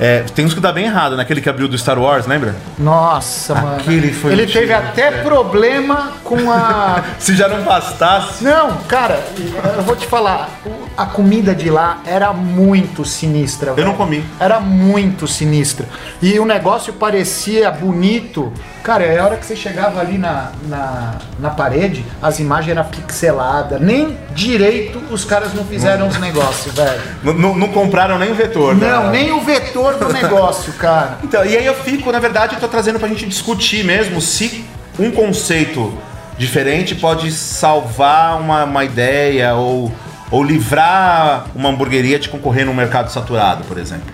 É, 0.00 0.20
tem 0.34 0.44
uns 0.44 0.54
que 0.54 0.60
dá 0.60 0.70
bem 0.72 0.84
errado, 0.84 1.16
naquele 1.16 1.40
que 1.40 1.48
abriu 1.48 1.66
do 1.66 1.76
Star 1.76 1.98
Wars, 1.98 2.26
lembra? 2.26 2.54
Nossa, 2.78 3.54
mano. 3.54 3.76
Aquele 3.76 4.12
foi 4.12 4.32
Ele 4.32 4.46
teve 4.46 4.72
até 4.72 5.10
cara. 5.10 5.22
problema 5.24 6.12
com 6.22 6.50
a. 6.50 7.02
Se 7.18 7.34
já 7.34 7.48
não 7.48 7.62
bastasse. 7.62 8.44
Não, 8.44 8.76
cara, 8.88 9.20
eu 9.76 9.82
vou 9.82 9.96
te 9.96 10.06
falar, 10.06 10.48
a 10.96 11.04
comida 11.06 11.54
de 11.54 11.68
lá 11.68 11.98
era 12.06 12.32
muito 12.32 13.04
sinistra. 13.04 13.70
Eu 13.70 13.76
não 13.78 13.84
velho. 13.86 13.96
comi. 13.96 14.24
Era 14.38 14.60
muito 14.60 15.26
sinistra. 15.26 15.86
E 16.22 16.38
o 16.38 16.44
negócio 16.44 16.92
parecia 16.92 17.70
bonito. 17.70 18.52
Cara, 18.84 19.04
é 19.04 19.18
a 19.18 19.24
hora 19.24 19.36
que 19.36 19.44
você 19.44 19.56
chegava 19.56 20.00
ali 20.00 20.16
na, 20.16 20.52
na, 20.66 21.14
na 21.38 21.50
parede, 21.50 22.04
as 22.22 22.38
imagens 22.38 22.70
eram 22.76 22.88
pixeladas. 22.88 23.80
Nem 23.80 24.16
direito 24.34 24.98
os 25.10 25.24
caras 25.24 25.52
não 25.52 25.64
fizeram 25.64 26.08
os 26.08 26.18
negócios, 26.18 26.72
velho. 26.74 27.00
N- 27.24 27.32
n- 27.32 27.54
não 27.58 27.68
compraram 27.68 28.18
nem 28.18 28.30
o 28.30 28.34
vetor, 28.34 28.74
né? 28.74 28.88
Não, 28.90 29.10
nem 29.10 29.32
o 29.32 29.40
vetor 29.40 29.87
do 29.96 30.12
negócio, 30.12 30.72
cara. 30.74 31.18
Então, 31.24 31.44
e 31.44 31.56
aí 31.56 31.66
eu 31.66 31.74
fico, 31.74 32.10
na 32.10 32.18
verdade, 32.18 32.54
eu 32.54 32.60
tô 32.60 32.68
trazendo 32.68 32.98
pra 32.98 33.08
gente 33.08 33.26
discutir 33.26 33.84
mesmo 33.84 34.20
se 34.20 34.64
um 34.98 35.10
conceito 35.10 35.96
diferente 36.36 36.94
pode 36.94 37.30
salvar 37.32 38.40
uma, 38.40 38.64
uma 38.64 38.84
ideia 38.84 39.54
ou, 39.54 39.92
ou 40.30 40.42
livrar 40.42 41.46
uma 41.54 41.68
hamburgueria 41.70 42.18
de 42.18 42.28
concorrer 42.28 42.64
num 42.64 42.74
mercado 42.74 43.10
saturado, 43.10 43.64
por 43.64 43.78
exemplo. 43.78 44.12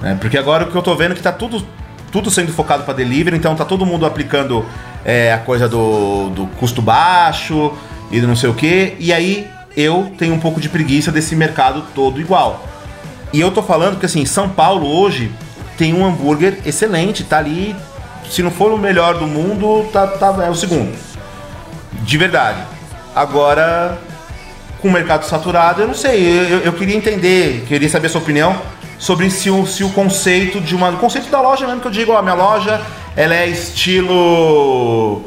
Né? 0.00 0.16
Porque 0.20 0.38
agora 0.38 0.64
o 0.64 0.70
que 0.70 0.76
eu 0.76 0.82
tô 0.82 0.94
vendo 0.94 1.12
é 1.12 1.14
que 1.14 1.22
tá 1.22 1.32
tudo, 1.32 1.66
tudo 2.12 2.30
sendo 2.30 2.52
focado 2.52 2.84
para 2.84 2.94
delivery, 2.94 3.36
então 3.36 3.54
tá 3.54 3.64
todo 3.64 3.84
mundo 3.84 4.06
aplicando 4.06 4.64
é, 5.04 5.32
a 5.32 5.38
coisa 5.38 5.68
do, 5.68 6.30
do 6.30 6.46
custo 6.58 6.80
baixo 6.80 7.72
e 8.10 8.20
do 8.20 8.26
não 8.26 8.36
sei 8.36 8.48
o 8.48 8.54
que, 8.54 8.96
e 8.98 9.12
aí 9.12 9.48
eu 9.76 10.12
tenho 10.16 10.34
um 10.34 10.40
pouco 10.40 10.60
de 10.60 10.68
preguiça 10.68 11.12
desse 11.12 11.36
mercado 11.36 11.84
todo 11.94 12.20
igual. 12.20 12.67
E 13.32 13.40
eu 13.40 13.50
tô 13.50 13.62
falando 13.62 13.98
que 13.98 14.06
assim, 14.06 14.24
São 14.24 14.48
Paulo 14.48 14.86
hoje 14.86 15.30
tem 15.76 15.92
um 15.94 16.04
hambúrguer 16.04 16.58
excelente, 16.64 17.24
tá 17.24 17.38
ali. 17.38 17.74
Se 18.30 18.42
não 18.42 18.50
for 18.50 18.72
o 18.72 18.78
melhor 18.78 19.18
do 19.18 19.26
mundo, 19.26 19.88
tá, 19.92 20.06
tá- 20.06 20.44
é 20.44 20.50
o 20.50 20.54
segundo. 20.54 20.92
De 22.02 22.18
verdade. 22.18 22.58
Agora, 23.14 23.98
com 24.80 24.88
o 24.88 24.92
mercado 24.92 25.24
saturado, 25.24 25.80
eu 25.82 25.86
não 25.88 25.94
sei. 25.94 26.26
Eu, 26.52 26.58
eu- 26.60 26.72
queria 26.72 26.96
entender, 26.96 27.64
queria 27.66 27.88
saber 27.88 28.06
a 28.06 28.10
sua 28.10 28.20
opinião 28.20 28.56
sobre 28.98 29.30
se 29.30 29.50
o, 29.50 29.66
se 29.66 29.82
o 29.84 29.90
conceito 29.90 30.60
de 30.60 30.74
uma. 30.74 30.90
O 30.90 30.96
conceito 30.98 31.30
da 31.30 31.40
loja 31.40 31.66
mesmo 31.66 31.80
que 31.80 31.86
eu 31.86 31.92
digo, 31.92 32.12
ó, 32.12 32.20
minha 32.22 32.34
loja 32.34 32.80
ela 33.16 33.34
é 33.34 33.46
estilo. 33.48 35.24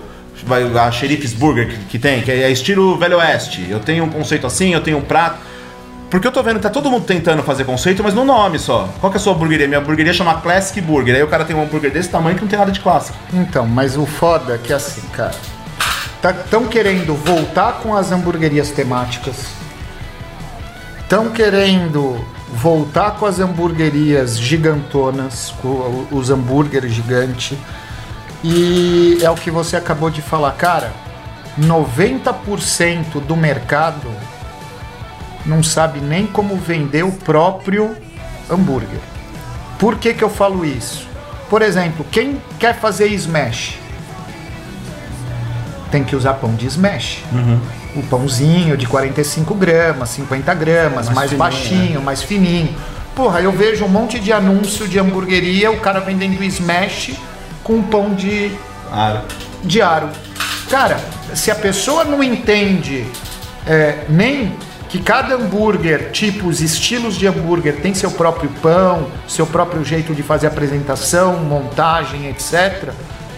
A 0.80 0.92
Sheriff's 0.92 1.34
Burger 1.34 1.68
que, 1.70 1.78
que 1.86 2.00
tem, 2.00 2.22
que 2.22 2.32
é 2.32 2.50
estilo 2.50 2.98
Velho 2.98 3.18
Oeste. 3.18 3.68
Eu 3.70 3.80
tenho 3.80 4.06
um 4.06 4.10
conceito 4.10 4.48
assim, 4.48 4.74
eu 4.74 4.82
tenho 4.82 4.98
um 4.98 5.02
prato. 5.02 5.38
Porque 6.12 6.28
eu 6.28 6.32
tô 6.32 6.43
vendo 6.43 6.58
que 6.58 6.63
tá 6.63 6.69
todo 6.69 6.91
mundo 6.91 7.06
tentando 7.06 7.41
fazer 7.41 7.63
conceito, 7.63 8.04
mas 8.04 8.13
no 8.13 8.26
nome 8.26 8.60
só. 8.60 8.89
Qual 9.00 9.10
que 9.10 9.17
é 9.17 9.19
a 9.19 9.24
sua 9.24 9.34
hamburgueria? 9.34 9.65
Minha 9.65 9.80
hamburgueria 9.80 10.12
chama 10.12 10.41
Classic 10.41 10.82
Burger. 10.82 11.15
Aí 11.15 11.24
o 11.24 11.28
cara 11.28 11.45
tem 11.45 11.56
um 11.56 11.63
hambúrguer 11.63 11.89
desse 11.89 12.10
tamanho 12.10 12.36
que 12.36 12.41
não 12.41 12.50
tem 12.50 12.60
nada 12.60 12.69
de 12.69 12.82
clássico. 12.82 13.17
Então, 13.34 13.65
mas 13.65 13.95
o 13.95 14.06
foda 14.06 14.56
é 14.56 14.58
que 14.58 14.74
assim, 14.74 15.02
cara. 15.13 15.34
Estão 16.43 16.65
querendo 16.65 17.15
voltar 17.15 17.80
com 17.80 17.95
as 17.95 18.12
hamburguerias 18.12 18.71
temáticas. 18.71 19.54
Estão 21.00 21.30
querendo 21.30 22.19
voltar 22.52 23.12
com 23.12 23.26
as 23.26 23.39
hamburguerias 23.39 24.38
gigantonas, 24.38 25.54
com 25.62 26.08
os 26.12 26.30
hambúrgueres 26.30 26.91
gigantes. 26.91 27.58
E 28.43 29.17
é 29.21 29.30
o 29.30 29.36
que 29.36 29.50
você 29.50 29.78
acabou 29.78 30.10
de 30.10 30.21
falar, 30.21 30.52
cara. 30.52 30.91
90% 31.58 33.21
do 33.26 33.38
mercado 33.38 34.10
não 35.45 35.63
sabe 35.63 35.99
nem 35.99 36.25
como 36.25 36.56
vender 36.56 37.04
o 37.04 37.12
próprio 37.12 37.95
hambúrguer. 38.49 38.99
Por 39.80 39.97
que, 39.97 40.13
que 40.13 40.23
eu 40.23 40.30
falo 40.30 40.65
isso? 40.65 41.08
Por 41.49 41.62
exemplo, 41.62 42.06
quem 42.12 42.41
quer 42.60 42.80
fazer 42.80 43.08
smash 43.08 43.77
tem 45.91 46.04
que 46.04 46.15
usar 46.15 46.36
pão 46.36 46.54
de 46.56 46.65
smash. 46.67 47.23
O 47.95 48.01
pãozinho 48.04 48.77
de 48.77 48.86
45 48.88 49.54
gramas, 49.56 50.10
50 50.12 50.54
gramas, 50.54 51.10
mais, 51.10 51.30
fininho, 51.32 51.38
baixinho, 51.38 52.01
mais 52.01 52.23
fininho. 52.23 52.73
Porra, 53.13 53.41
eu 53.41 53.51
vejo 53.51 53.84
um 53.84 53.89
monte 53.89 54.17
de 54.17 54.32
anúncio 54.32 54.88
de 54.88 54.97
hamburgueria, 54.97 55.69
o 55.69 55.80
cara 55.82 55.99
vendendo 55.99 56.41
smash 56.45 57.12
com 57.63 57.82
pão 57.82 58.13
de 58.13 58.51
Ah, 58.89 59.21
de 59.63 59.82
aro. 59.82 60.10
Cara, 60.69 60.97
se 61.36 61.51
a 61.51 61.56
pessoa 61.56 62.06
não 62.06 62.23
entende 62.23 63.06
é, 63.67 64.06
nem 64.08 64.54
que 64.91 64.99
cada 65.01 65.36
hambúrguer, 65.36 66.12
tipos, 66.12 66.60
estilos 66.60 67.15
de 67.15 67.25
hambúrguer 67.25 67.77
tem 67.77 67.93
seu 67.93 68.12
próprio 68.12 68.49
pão, 68.62 69.08
seu 69.25 69.47
próprio 69.47 69.86
jeito 69.86 70.13
de 70.13 70.21
fazer 70.21 70.47
apresentação, 70.47 71.38
montagem, 71.38 72.27
etc. 72.27 72.89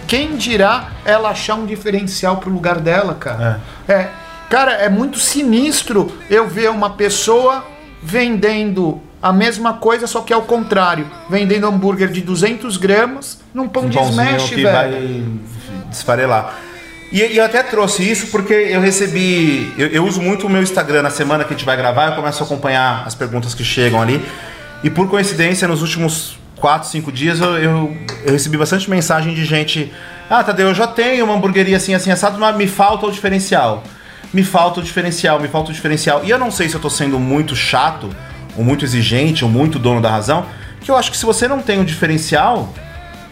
Quem 0.08 0.36
dirá 0.36 0.88
ela 1.04 1.30
achar 1.30 1.54
um 1.54 1.64
diferencial 1.64 2.38
pro 2.38 2.50
lugar 2.50 2.80
dela, 2.80 3.14
cara? 3.14 3.60
É. 3.86 4.08
Cara, 4.50 4.72
é 4.72 4.88
muito 4.88 5.20
sinistro 5.20 6.10
eu 6.28 6.48
ver 6.48 6.70
uma 6.70 6.90
pessoa 6.90 7.64
vendendo 8.02 9.00
a 9.22 9.32
mesma 9.32 9.74
coisa, 9.74 10.08
só 10.08 10.22
que 10.22 10.32
é 10.32 10.36
o 10.36 10.42
contrário. 10.42 11.06
Vendendo 11.30 11.68
hambúrguer 11.68 12.10
de 12.10 12.20
200 12.20 12.76
gramas 12.76 13.40
num 13.54 13.68
pão 13.68 13.84
um 13.84 13.88
de 13.88 13.98
smash, 13.98 14.48
que 14.48 14.56
velho. 14.56 14.72
vai 14.72 15.24
desfarelar. 15.88 16.54
E, 17.12 17.36
eu 17.36 17.44
até 17.44 17.62
trouxe 17.62 18.08
isso 18.08 18.28
porque 18.28 18.52
eu 18.52 18.80
recebi. 18.80 19.72
Eu, 19.78 19.88
eu 19.88 20.06
uso 20.06 20.20
muito 20.20 20.46
o 20.46 20.50
meu 20.50 20.62
Instagram 20.62 21.02
na 21.02 21.10
semana 21.10 21.44
que 21.44 21.54
a 21.54 21.56
gente 21.56 21.66
vai 21.66 21.76
gravar, 21.76 22.06
eu 22.08 22.16
começo 22.16 22.42
a 22.42 22.46
acompanhar 22.46 23.04
as 23.06 23.14
perguntas 23.14 23.54
que 23.54 23.64
chegam 23.64 24.00
ali. 24.00 24.24
E 24.82 24.90
por 24.90 25.08
coincidência, 25.08 25.66
nos 25.66 25.80
últimos 25.80 26.36
4, 26.56 26.88
5 26.88 27.12
dias, 27.12 27.40
eu, 27.40 27.58
eu, 27.58 27.96
eu 28.24 28.32
recebi 28.32 28.56
bastante 28.56 28.88
mensagem 28.88 29.34
de 29.34 29.44
gente. 29.44 29.92
Ah, 30.28 30.42
Tadeu, 30.42 30.68
eu 30.68 30.74
já 30.74 30.86
tenho 30.86 31.24
uma 31.24 31.34
hamburgueria 31.34 31.76
assim, 31.76 31.94
assim, 31.94 32.10
assado, 32.10 32.38
mas 32.38 32.56
me 32.56 32.66
falta 32.66 33.06
o 33.06 33.10
diferencial. 33.10 33.82
Me 34.32 34.42
falta 34.42 34.80
o 34.80 34.82
diferencial, 34.82 35.38
me 35.38 35.48
falta 35.48 35.70
o 35.70 35.74
diferencial. 35.74 36.22
E 36.24 36.30
eu 36.30 36.38
não 36.38 36.50
sei 36.50 36.68
se 36.68 36.74
eu 36.74 36.80
tô 36.80 36.90
sendo 36.90 37.18
muito 37.20 37.54
chato, 37.54 38.10
ou 38.56 38.64
muito 38.64 38.84
exigente, 38.84 39.44
ou 39.44 39.50
muito 39.50 39.78
dono 39.78 40.00
da 40.00 40.10
razão, 40.10 40.46
que 40.80 40.90
eu 40.90 40.96
acho 40.96 41.10
que 41.10 41.16
se 41.16 41.24
você 41.24 41.46
não 41.46 41.60
tem 41.60 41.80
o 41.80 41.84
diferencial, 41.84 42.72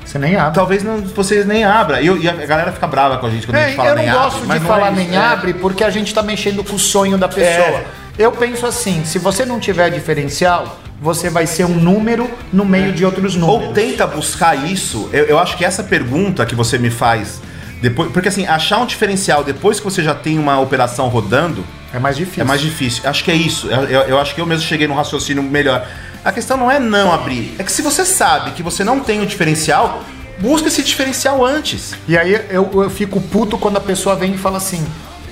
Você 0.05 0.19
nem 0.19 0.37
abre. 0.37 0.55
talvez 0.55 0.83
não, 0.83 0.99
vocês 0.99 1.47
nem 1.47 1.65
abra. 1.65 2.01
E, 2.01 2.07
eu- 2.07 2.17
e 2.21 2.29
a 2.29 2.33
galera 2.33 2.73
fica 2.73 2.87
brava 2.87 3.19
com 3.19 3.27
a 3.27 3.31
gente 3.31 3.47
quando 3.47 3.57
a 3.57 3.61
É, 3.61 3.67
gente 3.69 3.77
fala 3.77 3.89
eu 3.91 3.97
não 3.97 4.03
nem 4.03 4.13
gosto 4.13 4.37
abre. 4.45 4.49
de 4.59 4.65
é 4.65 4.69
falar 4.69 4.93
isso, 4.93 5.01
nem 5.01 5.15
é. 5.15 5.19
abre 5.19 5.55
porque 5.55 5.85
a 5.85 5.91
gente 5.91 6.13
tá 6.15 6.23
mexendo 6.23 6.63
com 6.65 6.77
o 6.77 6.79
sonho 6.79 7.17
da 7.17 7.29
pessoa. 7.29 7.79
É. 7.79 7.85
Eu 8.19 8.31
penso 8.33 8.67
assim, 8.67 9.05
se 9.05 9.19
você 9.19 9.45
não 9.47 9.59
tiver 9.59 9.89
diferencial, 9.91 10.79
você 11.01 11.31
vai 11.31 11.47
ser 11.47 11.65
um 11.65 11.75
número 11.75 12.31
no 12.53 12.65
meio 12.65 12.93
de 12.93 13.05
outros 13.05 13.35
números. 13.37 13.69
Ou 13.69 13.73
tenta 13.73 14.07
buscar 14.07 14.55
isso. 14.55 15.09
Eu, 15.13 15.25
eu 15.25 15.39
acho 15.39 15.57
que 15.57 15.65
essa 15.65 15.83
pergunta 15.83 16.45
que 16.45 16.55
você 16.55 16.77
me 16.79 16.91
faz 16.91 17.41
depois, 17.81 18.13
porque 18.13 18.29
assim, 18.29 18.47
achar 18.47 18.79
um 18.79 18.87
diferencial 18.87 19.43
depois 19.43 19.79
que 19.81 19.85
você 19.85 20.03
já 20.05 20.15
tem 20.15 20.39
uma 20.39 20.61
operação 20.61 21.09
rodando 21.09 21.65
É 21.93 21.99
mais 21.99 22.17
difícil. 22.17 22.43
é 22.43 22.45
mais 22.45 22.61
difícil. 22.61 23.03
Acho 23.09 23.25
que 23.25 23.31
é 23.31 23.35
isso. 23.35 23.67
Eu, 23.69 23.83
eu- 23.89 24.03
eu 24.03 24.19
acho 24.21 24.35
que 24.35 24.41
eu 24.41 24.47
mesmo 24.47 24.65
cheguei 24.67 24.87
num 24.87 24.95
raciocínio 24.95 25.43
melhor. 25.43 25.85
A 26.25 26.31
questão 26.31 26.57
não 26.57 26.71
é 26.71 26.79
não 26.79 27.13
abrir, 27.13 27.55
é 27.59 27.65
que 27.65 27.73
se 27.73 27.83
você 27.83 28.05
sabe 28.05 28.53
que 28.53 28.63
você 28.63 28.85
não 28.85 29.01
tem 29.01 29.21
o 29.21 29.27
diferencial, 29.27 30.03
busca 30.39 30.69
esse 30.69 30.83
diferencial 30.83 31.45
antes. 31.45 31.95
E 32.07 32.17
aí 32.17 32.33
eu, 32.51 32.71
eu 32.75 32.91
fico 32.91 33.21
puto 33.21 33.59
quando 33.59 33.77
a 33.77 33.81
pessoa 33.81 34.15
vem 34.15 34.35
e 34.35 34.39
fala 34.39 34.59
assim: 34.59 34.87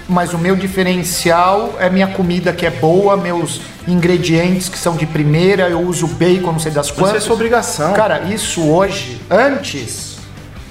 mas 0.08 0.34
o 0.34 0.38
meu 0.38 0.56
diferencial 0.56 1.76
é 1.78 1.88
minha 1.88 2.08
comida 2.08 2.52
que 2.52 2.66
é 2.66 2.70
boa, 2.70 3.16
meus 3.16 3.60
ingredientes 3.86 4.68
que 4.68 4.76
são 4.76 4.96
de 4.96 5.06
primeira, 5.06 5.68
eu 5.68 5.80
uso 5.80 6.08
bacon, 6.08 6.52
não 6.52 6.58
sei 6.58 6.72
das 6.72 6.86
Isso 6.86 6.94
é 6.94 6.98
quantas. 6.98 7.22
sua 7.22 7.34
obrigação. 7.34 7.92
Cara, 7.92 8.22
isso 8.24 8.60
hoje, 8.68 9.20
antes, 9.30 10.16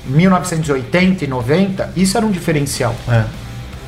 1980 0.06 1.24
e 1.24 1.28
90, 1.28 1.94
isso 1.96 2.18
era 2.18 2.26
um 2.26 2.32
diferencial. 2.32 2.94
É. 3.08 3.24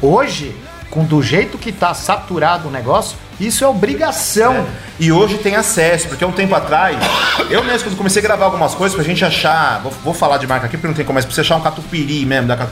Hoje, 0.02 0.56
com 0.90 1.04
do 1.04 1.22
jeito 1.22 1.58
que 1.58 1.72
tá 1.72 1.94
saturado 1.94 2.70
o 2.70 2.72
negócio, 2.72 3.18
isso 3.48 3.64
é 3.64 3.68
obrigação. 3.68 4.66
E 5.00 5.12
hoje 5.12 5.38
tem 5.40 5.56
acesso, 5.56 6.08
porque 6.08 6.24
há 6.24 6.28
um 6.28 6.32
tempo 6.32 6.54
atrás, 6.54 6.98
eu 7.50 7.64
mesmo 7.64 7.88
quando 7.90 7.98
comecei 7.98 8.22
a 8.22 8.24
gravar 8.24 8.46
algumas 8.46 8.76
coisas 8.76 8.96
pra 8.96 9.04
gente 9.04 9.24
achar, 9.26 9.80
vou, 9.82 9.92
vou 10.04 10.14
falar 10.14 10.38
de 10.38 10.46
marca 10.48 10.68
aqui 10.68 10.78
porque 10.78 10.88
não 10.88 10.94
tem 10.94 11.04
como, 11.06 11.16
mas 11.16 11.26
pra 11.26 11.34
você 11.34 11.42
achar 11.42 11.56
um 11.56 11.62
catupiry 11.62 12.26
mesmo, 12.26 12.48
da, 12.48 12.68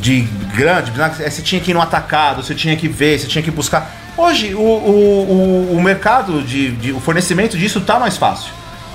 de 0.00 0.22
grande, 0.54 0.92
eh, 1.20 1.30
você 1.30 1.42
tinha 1.42 1.60
que 1.60 1.70
ir 1.70 1.74
no 1.74 1.80
atacado, 1.80 2.42
você 2.42 2.54
tinha 2.54 2.76
que 2.76 2.88
ver, 2.88 3.18
você 3.18 3.26
tinha 3.26 3.42
que 3.42 3.50
buscar. 3.50 3.90
Hoje 4.16 4.54
o, 4.54 4.58
o, 4.60 5.70
o, 5.72 5.76
o 5.76 5.82
mercado, 5.82 6.42
de, 6.42 6.70
de- 6.72 6.92
o 6.92 7.00
fornecimento 7.00 7.56
disso 7.58 7.80
tá 7.80 7.98
mais 7.98 8.16
fácil. 8.16 8.52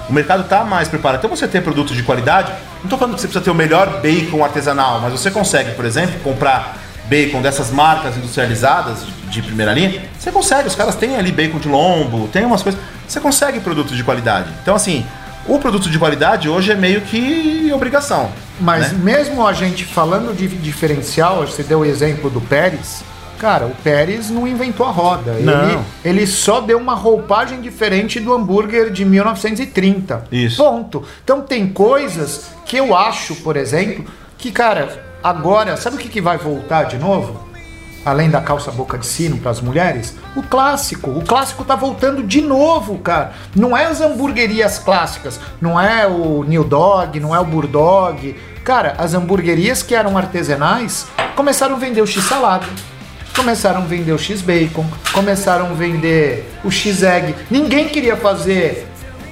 O 0.10 0.14
mercado 0.14 0.44
tá 0.46 0.64
mais 0.66 0.88
preparado. 0.88 1.20
Então 1.20 1.30
você 1.30 1.48
ter 1.48 1.62
produtos 1.62 1.96
de 1.96 2.04
qualidade, 2.04 2.52
não 2.84 2.90
tô 2.90 2.98
falando 2.98 3.16
que 3.16 3.22
você 3.22 3.28
precisa 3.28 3.44
ter 3.46 3.52
o 3.52 3.56
melhor 3.56 4.02
bacon 4.02 4.44
artesanal, 4.44 5.00
mas 5.00 5.12
você 5.14 5.30
consegue, 5.32 5.72
por 5.72 5.86
exemplo, 5.86 6.20
comprar 6.22 6.78
bacon 7.12 7.42
dessas 7.42 7.70
marcas 7.72 8.16
industrializadas 8.16 9.00
de 9.30 9.42
primeira 9.42 9.74
linha, 9.74 10.02
você 10.18 10.32
consegue, 10.32 10.70
os 10.70 10.76
caras 10.76 10.96
têm 10.96 11.18
ali 11.18 11.30
bacon 11.30 11.60
de 11.60 11.68
lombo, 11.68 12.30
tem 12.30 12.46
umas 12.46 12.64
coisas, 12.64 12.80
você 13.06 13.20
consegue 13.20 13.60
produtos 13.60 13.98
de 13.98 14.04
qualidade. 14.04 14.50
Então 14.62 14.74
assim, 14.74 15.06
o 15.46 15.60
produto 15.60 15.90
de 15.90 16.00
qualidade 16.00 16.48
hoje 16.48 16.72
é 16.72 16.76
meio 16.76 17.02
que 17.02 17.70
obrigação. 17.74 18.32
Mas 18.62 18.94
né? 18.94 19.00
mesmo 19.04 19.46
a 19.46 19.52
gente 19.52 19.84
falando 19.84 20.34
de 20.34 20.48
diferencial, 20.48 21.46
você 21.46 21.64
deu 21.64 21.80
o 21.80 21.86
exemplo 21.86 22.30
do 22.30 22.40
Pérez, 22.40 23.04
Cara, 23.38 23.66
o 23.66 23.72
Pérez 23.84 24.30
não 24.30 24.48
inventou 24.48 24.86
a 24.86 24.92
roda. 24.92 25.34
Não. 25.34 25.68
Ele, 25.68 25.80
ele 26.06 26.28
só 26.28 26.62
deu 26.62 26.78
uma 26.78 26.94
roupagem 26.94 27.60
diferente 27.60 28.20
do 28.20 28.32
hambúrguer 28.32 28.92
de 28.92 29.04
1930. 29.04 30.26
Isso. 30.32 30.64
Ponto. 30.64 31.04
Então 31.24 31.42
tem 31.42 31.68
coisas 31.68 32.52
que 32.68 32.78
eu 32.78 32.96
acho, 32.96 33.34
por 33.38 33.58
exemplo, 33.58 34.06
que, 34.38 34.52
cara, 34.52 35.11
agora, 35.24 35.78
sabe 35.78 35.96
o 35.96 36.00
que, 36.00 36.10
que 36.10 36.22
vai 36.22 36.38
voltar 36.38 36.84
de 36.84 36.98
novo? 36.98 37.50
Além 38.04 38.32
da 38.32 38.42
calça 38.42 38.72
boca 38.72 38.98
de 38.98 39.06
sino 39.06 39.38
para 39.38 39.52
as 39.52 39.62
mulheres, 39.62 40.16
o 40.36 40.42
clássico. 40.42 41.12
O 41.12 41.24
clássico 41.24 41.64
tá 41.64 41.76
voltando 41.76 42.24
de 42.24 42.42
novo, 42.42 42.98
cara. 42.98 43.34
Não 43.56 43.78
é 43.78 43.86
as 43.86 44.02
hamburguerias 44.02 44.80
clássicas, 44.80 45.40
não 45.62 45.80
é 45.80 46.08
o 46.08 46.44
New 46.44 46.64
Dog, 46.64 47.20
não 47.20 47.36
é 47.36 47.40
o 47.40 47.46
Burdog. 47.46 48.36
Cara, 48.64 48.96
as 48.98 49.14
hamburguerias 49.14 49.84
que 49.84 49.94
eram 49.94 50.18
artesanais 50.18 51.06
começaram 51.36 51.76
a 51.76 51.80
vender 51.80 52.02
o 52.02 52.08
X-salada, 52.08 52.66
começaram 53.36 53.82
a 53.82 53.86
vender 53.86 54.14
o 54.14 54.18
X-bacon, 54.18 54.86
começaram 55.14 55.68
a 55.68 55.74
vender 55.74 56.52
o 56.64 56.72
X-egg. 56.72 57.36
Ninguém 57.52 57.88
queria 57.88 58.18
fazer 58.18 58.88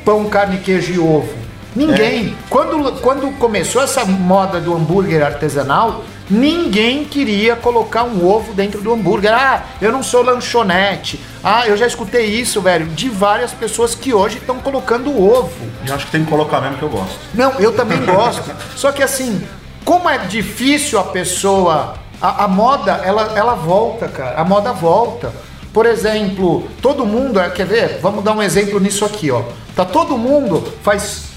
pão, 0.06 0.30
carne, 0.30 0.60
queijo 0.60 0.94
e 0.94 1.00
ovo. 1.00 1.49
Ninguém. 1.76 2.36
Quando, 2.50 3.00
quando 3.02 3.38
começou 3.38 3.82
essa 3.82 4.04
moda 4.06 4.60
do 4.60 4.76
hambúrguer 4.76 5.24
artesanal, 5.24 6.04
ninguém 6.30 7.06
queria 7.06 7.56
colocar 7.56 8.04
um 8.04 8.28
ovo 8.28 8.54
dentro 8.54 8.82
do 8.82 8.92
hambúrguer. 8.92 9.34
Ah, 9.34 9.64
eu 9.82 9.92
não 9.92 10.02
sou 10.02 10.24
lanchonete. 10.24 11.20
Ah, 11.44 11.68
eu 11.68 11.78
já 11.78 11.86
escutei 11.86 12.26
isso, 12.26 12.62
velho, 12.62 12.88
de 12.88 13.10
várias 13.10 13.52
pessoas 13.52 13.94
que 13.94 14.14
hoje 14.14 14.38
estão 14.38 14.60
colocando 14.60 15.10
ovo. 15.10 15.52
Eu 15.86 15.94
acho 15.94 16.06
que 16.08 16.12
tem 16.12 16.24
que 16.24 16.30
colocar 16.30 16.60
mesmo 16.62 16.78
que 16.78 16.84
eu 16.84 16.90
gosto. 16.90 17.18
Não, 17.34 17.52
eu 17.60 17.72
também 17.74 18.04
gosto. 18.04 18.50
Só 18.76 18.92
que 18.92 19.04
assim, 19.04 19.42
como 19.86 20.10
é 20.10 20.18
difícil 20.18 21.00
a 21.00 21.04
pessoa. 21.04 21.96
A, 22.22 22.44
a 22.44 22.48
moda, 22.50 23.00
ela, 23.04 23.32
ela 23.36 23.54
volta, 23.54 24.08
cara. 24.10 24.42
A 24.42 24.44
moda 24.44 24.74
volta. 24.74 25.32
Por 25.72 25.86
exemplo, 25.86 26.68
todo 26.82 27.06
mundo. 27.06 27.40
Quer 27.56 27.66
ver? 27.66 28.00
Vamos 28.02 28.24
dar 28.24 28.34
um 28.34 28.42
exemplo 28.42 28.80
nisso 28.80 29.06
aqui, 29.06 29.32
ó. 29.32 29.44
Tá 29.74 29.86
todo 29.86 30.18
mundo. 30.18 30.74
Faz 30.84 31.29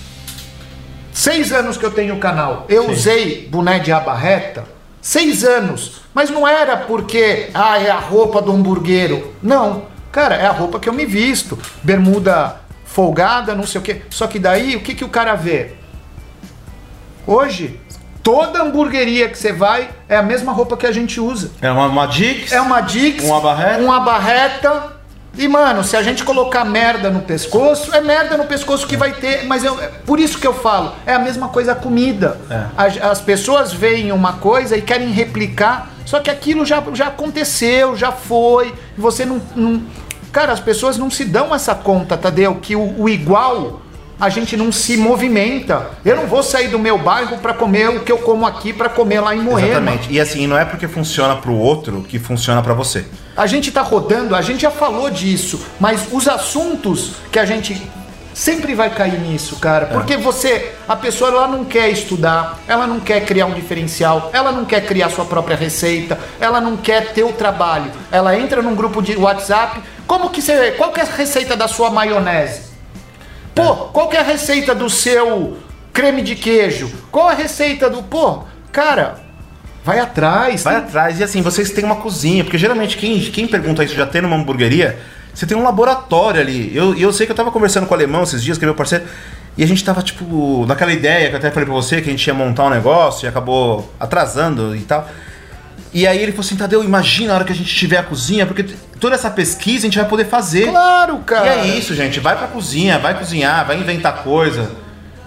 seis 1.13 1.53
anos 1.53 1.77
que 1.77 1.85
eu 1.85 1.91
tenho 1.91 2.15
o 2.17 2.19
canal. 2.19 2.67
Eu 2.69 2.85
Sim. 2.87 2.91
usei 2.93 3.49
boné 3.49 3.79
de 3.79 3.93
aba 3.93 4.15
reta. 4.15 4.65
Seis 5.01 5.45
anos. 5.45 6.03
Mas 6.15 6.31
não 6.31 6.47
era 6.47 6.77
porque. 6.77 7.49
Ah, 7.55 7.79
é 7.81 7.91
a 7.91 7.99
roupa 7.99 8.41
do 8.43 8.53
hamburguero. 8.53 9.33
Não. 9.43 9.85
Cara, 10.11 10.35
é 10.37 10.47
a 10.47 10.53
roupa 10.53 10.79
que 10.79 10.89
eu 10.89 10.93
me 10.93 11.07
visto. 11.07 11.59
Bermuda 11.83 12.57
folgada, 12.85 13.55
não 13.55 13.67
sei 13.67 13.81
o 13.81 13.85
quê. 13.85 14.03
Só 14.11 14.27
que 14.27 14.39
daí, 14.39 14.77
o 14.77 14.81
que, 14.81 14.95
que 14.95 15.05
o 15.05 15.09
cara 15.09 15.35
vê? 15.35 15.73
Hoje, 17.27 17.81
toda 18.23 18.63
hamburgueria 18.63 19.29
que 19.29 19.39
você 19.39 19.53
vai 19.53 19.89
é 20.09 20.17
a 20.17 20.23
mesma 20.23 20.53
roupa 20.53 20.77
que 20.77 20.87
a 20.87 20.93
gente 20.93 21.19
usa. 21.21 21.51
É 21.61 21.71
uma, 21.71 21.87
uma 21.87 22.07
Dix. 22.07 22.53
É 22.53 22.61
uma 22.61 22.81
Dix, 22.81 23.25
Uma 23.25 23.41
barreta. 23.41 23.81
uma 23.83 24.01
barreta. 24.01 24.93
E, 25.37 25.49
mano, 25.49 25.83
se 25.83 25.97
a 25.97 26.03
gente 26.03 26.25
colocar 26.25 26.65
merda 26.65 27.09
no 27.11 27.21
pescoço, 27.21 27.95
é 27.95 28.01
merda 28.01 28.37
no 28.37 28.45
pescoço 28.45 28.87
que 28.87 28.97
vai 28.97 29.13
ter. 29.13 29.45
Mas 29.47 29.65
eu, 29.65 29.81
é 29.81 29.89
por 29.89 30.21
isso 30.21 30.39
que 30.39 30.47
eu 30.47 30.53
falo, 30.55 30.93
é 31.07 31.15
a 31.15 31.19
mesma 31.19 31.49
coisa 31.49 31.73
a 31.73 31.75
comida. 31.75 32.39
É. 32.51 32.65
As, 32.77 32.97
as 33.03 33.21
pessoas 33.21 33.73
veem 33.73 34.13
uma 34.13 34.35
coisa 34.35 34.77
e 34.77 34.83
querem 34.83 35.11
replicar, 35.11 35.91
só 36.05 36.21
que 36.21 36.31
aquilo 36.31 36.67
já, 36.67 36.83
já 36.93 37.07
aconteceu, 37.07 37.97
já 37.97 38.13
foi. 38.13 38.75
E 38.97 39.01
você 39.01 39.25
não, 39.25 39.41
não- 39.57 39.83
Cara, 40.31 40.51
as 40.53 40.61
pessoas 40.61 40.97
não 40.97 41.11
se 41.11 41.27
dão 41.27 41.55
essa 41.55 41.75
conta, 41.75 42.17
Tadeu, 42.17 42.55
que 42.55 42.75
o, 42.75 43.03
o 43.03 43.07
igual 43.07 43.82
a 44.23 44.29
gente 44.29 44.57
não 44.57 44.71
se 44.71 44.97
movimenta. 44.97 45.91
Eu 46.05 46.15
não 46.15 46.29
vou 46.29 46.45
sair 46.45 46.69
do 46.69 46.79
meu 46.79 46.97
bairro 46.97 47.39
para 47.39 47.53
comer 47.53 47.89
o 47.89 48.05
que 48.05 48.13
eu 48.13 48.19
como 48.19 48.47
aqui 48.47 48.73
para 48.73 48.89
comer 48.89 49.19
lá 49.19 49.35
em 49.35 49.41
Moema. 49.41 49.67
Exatamente. 49.67 50.13
E 50.13 50.21
assim, 50.21 50.47
não 50.47 50.57
é 50.57 50.65
porque 50.65 50.87
funciona 50.87 51.35
pro 51.35 51.53
outro 51.53 52.05
que 52.09 52.21
funciona 52.21 52.63
pra 52.63 52.73
você. 52.73 53.05
A 53.37 53.49
gente 53.49 53.73
tá 53.73 53.83
rodando, 53.83 54.37
a 54.37 54.41
gente 54.41 54.63
já 54.63 54.71
falou 54.71 55.11
disso, 55.11 55.61
mas 55.81 56.07
os 56.13 56.29
assuntos 56.29 57.15
que 57.33 57.39
a 57.41 57.45
gente 57.45 57.83
sempre 58.33 58.77
vai 58.77 58.91
cair 58.91 59.19
nisso, 59.19 59.57
cara. 59.57 59.87
Porque 59.87 60.17
você, 60.17 60.73
a 60.87 60.95
pessoa 60.95 61.33
ela 61.33 61.49
não 61.49 61.65
quer 61.65 61.89
estudar, 61.89 62.61
ela 62.69 62.87
não 62.87 63.01
quer 63.01 63.25
criar 63.25 63.47
um 63.47 63.55
diferencial, 63.55 64.31
ela 64.33 64.53
não 64.53 64.65
quer 64.65 64.87
criar 64.87 65.11
sua 65.11 65.25
própria 65.25 65.57
receita, 65.57 66.17
ela 66.39 66.61
não 66.61 66.77
quer 66.77 67.13
ter 67.13 67.25
o 67.25 67.33
trabalho. 67.33 67.91
Ela 68.09 68.39
entra 68.39 68.63
num 68.63 68.77
grupo 68.77 69.03
de 69.03 69.17
WhatsApp, 69.17 69.83
como 70.07 70.31
que 70.31 70.41
você, 70.41 70.71
qual 70.79 70.93
que 70.93 71.01
é 71.01 71.03
a 71.03 71.07
receita 71.07 71.57
da 71.57 71.67
sua 71.67 71.91
maionese? 71.91 72.72
Pô, 73.55 73.75
qual 73.93 74.09
que 74.09 74.17
é 74.17 74.21
a 74.21 74.25
receita 74.25 74.75
do 74.75 74.89
seu 74.89 75.59
creme 75.93 76.23
de 76.23 76.35
queijo? 76.35 76.91
Qual 77.11 77.29
a 77.29 77.35
receita 77.35 77.91
do, 77.91 78.03
pô, 78.03 78.45
cara, 78.71 79.17
vai 79.85 79.99
atrás. 79.99 80.63
Vai 80.63 80.77
tem- 80.77 80.85
atrás 80.85 81.21
e 81.21 81.25
assim, 81.25 81.43
vocês 81.43 81.71
têm 81.71 81.85
uma 81.85 81.97
cozinha, 81.97 82.45
porque 82.45 82.59
geralmente 82.59 82.97
quem, 82.97 83.21
quem 83.21 83.47
pergunta 83.47 83.85
isso 83.85 83.95
já 83.95 84.07
tem 84.07 84.23
numa 84.23 84.37
hamburgueria, 84.37 84.99
você 85.35 85.47
tem 85.47 85.57
um 85.57 85.63
laboratório 85.63 86.41
ali. 86.41 86.75
Eu, 86.75 86.95
e 86.95 87.03
eu 87.03 87.13
sei 87.13 87.27
que 87.27 87.33
eu 87.33 87.37
tava 87.37 87.51
conversando 87.51 87.87
com 87.87 87.93
o 87.93 87.97
alemão 87.97 88.23
esses 88.23 88.43
dias, 88.43 88.57
que 88.57 88.65
é 88.65 88.67
meu 88.67 88.75
parceiro, 88.75 89.05
e 89.57 89.63
a 89.63 89.67
gente 89.67 89.85
tava, 89.85 90.03
tipo, 90.03 90.65
naquela 90.67 90.93
ideia 90.93 91.29
que 91.29 91.35
eu 91.35 91.39
até 91.39 91.51
falei 91.51 91.67
pra 91.67 91.75
você, 91.75 92.01
que 92.01 92.09
a 92.09 92.11
gente 92.13 92.27
ia 92.27 92.33
montar 92.33 92.65
um 92.65 92.71
negócio 92.71 93.27
e 93.27 93.29
acabou 93.29 93.93
atrasando 94.01 94.75
e 94.75 94.81
tal. 94.81 95.07
E 95.95 96.07
aí 96.07 96.19
ele 96.23 96.33
falou 96.33 96.45
assim, 96.47 96.57
Tadeu, 96.57 96.83
imagina 96.83 97.33
a 97.33 97.37
hora 97.37 97.45
que 97.45 97.53
a 97.53 97.55
gente 97.55 97.75
tiver 97.75 97.99
a 97.99 98.03
cozinha, 98.03 98.47
porque 98.47 98.65
toda 98.99 99.15
essa 99.15 99.31
pesquisa 99.31 99.87
a 99.87 99.91
gente 99.91 99.99
vai 99.99 100.09
poder 100.09 100.25
fazer. 100.27 100.69
Claro, 100.69 101.19
E 101.21 101.25
cara. 101.25 101.49
é 101.51 101.67
isso, 101.67 101.95
gente. 101.95 102.19
Vai 102.19 102.37
pra 102.37 102.47
cozinha, 102.47 102.99
vai 102.99 103.13
cozinhar, 103.19 103.67
vai 103.67 103.77
inventar 103.79 104.23
coisa. 104.23 104.71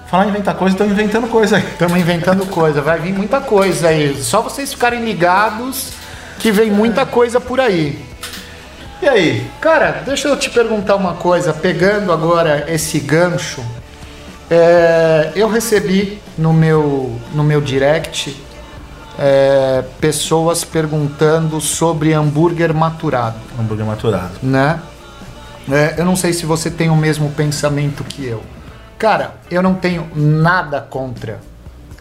Falar 0.09 0.26
em 0.26 0.30
inventar 0.30 0.55
coisa, 0.55 0.74
estão 0.76 0.88
inventando 0.88 1.28
coisa 1.28 1.57
aí. 1.57 1.63
Estamos 1.63 1.97
inventando 1.99 2.45
coisa, 2.47 2.82
vai 2.82 2.99
vir 2.99 3.13
muita 3.13 3.39
coisa 3.41 3.89
aí. 3.89 4.16
Só 4.24 4.41
vocês 4.41 4.72
ficarem 4.74 5.03
ligados 5.05 5.89
que 6.39 6.51
vem 6.51 6.72
muita 6.72 7.05
coisa 7.05 7.39
por 7.39 7.59
aí. 7.59 7.99
E 9.01 9.07
aí? 9.07 9.47
Cara, 9.61 10.01
deixa 10.05 10.28
eu 10.30 10.38
te 10.38 10.49
perguntar 10.49 10.95
uma 10.95 11.13
coisa, 11.16 11.53
pegando 11.53 12.11
agora 12.11 12.66
esse 12.70 12.99
gancho. 12.99 13.63
é, 14.49 15.32
eu 15.36 15.47
recebi 15.49 16.20
no 16.38 16.53
meu, 16.53 17.20
no 17.34 17.43
meu 17.43 17.59
direct 17.61 18.36
é, 19.18 19.84
pessoas 19.99 20.63
perguntando 20.63 21.59
sobre 21.61 22.13
hambúrguer 22.13 22.74
maturado, 22.74 23.38
Hambúrguer 23.59 23.86
maturado. 23.86 24.34
né? 24.43 24.80
É, 25.72 25.95
eu 25.97 26.05
não 26.05 26.16
sei 26.16 26.32
se 26.34 26.45
você 26.45 26.70
tem 26.70 26.89
o 26.89 26.95
mesmo 26.95 27.32
pensamento 27.32 28.03
que 28.03 28.26
eu. 28.26 28.43
Cara, 28.99 29.36
eu 29.49 29.61
não 29.61 29.74
tenho 29.74 30.07
nada 30.16 30.80
contra 30.80 31.39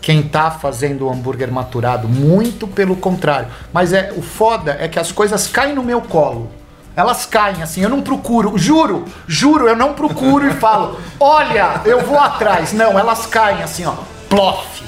quem 0.00 0.22
tá 0.22 0.50
fazendo 0.50 1.06
o 1.06 1.10
hambúrguer 1.10 1.50
maturado, 1.50 2.06
muito 2.06 2.66
pelo 2.68 2.94
contrário. 2.94 3.48
Mas 3.72 3.92
é 3.94 4.12
o 4.14 4.20
foda 4.20 4.76
é 4.78 4.86
que 4.86 4.98
as 4.98 5.10
coisas 5.10 5.46
caem 5.46 5.74
no 5.74 5.82
meu 5.82 6.02
colo. 6.02 6.50
Elas 6.94 7.24
caem 7.26 7.62
assim, 7.62 7.80
eu 7.80 7.88
não 7.88 8.02
procuro, 8.02 8.56
juro, 8.56 9.06
juro, 9.26 9.66
eu 9.66 9.74
não 9.74 9.94
procuro 9.94 10.46
e 10.46 10.52
falo, 10.60 11.00
olha, 11.18 11.80
eu 11.86 12.02
vou 12.02 12.18
atrás. 12.18 12.72
Não, 12.72 12.98
elas 12.98 13.26
caem 13.26 13.62
assim, 13.62 13.84
ó, 13.86 13.94
plof. 14.28 14.84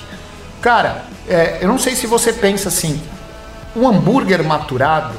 Cara, 0.60 1.05
é, 1.28 1.58
eu 1.60 1.68
não 1.68 1.78
sei 1.78 1.94
se 1.94 2.06
você 2.06 2.32
pensa 2.32 2.68
assim, 2.68 3.00
um 3.74 3.88
hambúrguer 3.88 4.42
maturado, 4.44 5.14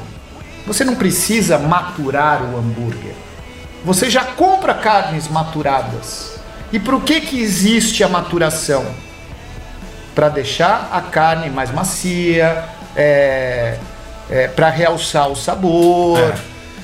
você 0.66 0.84
não 0.84 0.94
precisa 0.94 1.58
maturar 1.58 2.42
o 2.42 2.58
hambúrguer. 2.58 3.14
Você 3.84 4.10
já 4.10 4.24
compra 4.24 4.74
carnes 4.74 5.28
maturadas. 5.28 6.38
E 6.72 6.78
por 6.78 7.02
que 7.02 7.20
que 7.20 7.40
existe 7.40 8.04
a 8.04 8.08
maturação? 8.08 8.84
Para 10.14 10.28
deixar 10.28 10.90
a 10.92 11.00
carne 11.00 11.48
mais 11.48 11.70
macia, 11.70 12.64
é, 12.96 13.78
para 14.54 14.68
realçar 14.68 15.28
o 15.28 15.36
sabor. 15.36 16.18
É. 16.18 16.34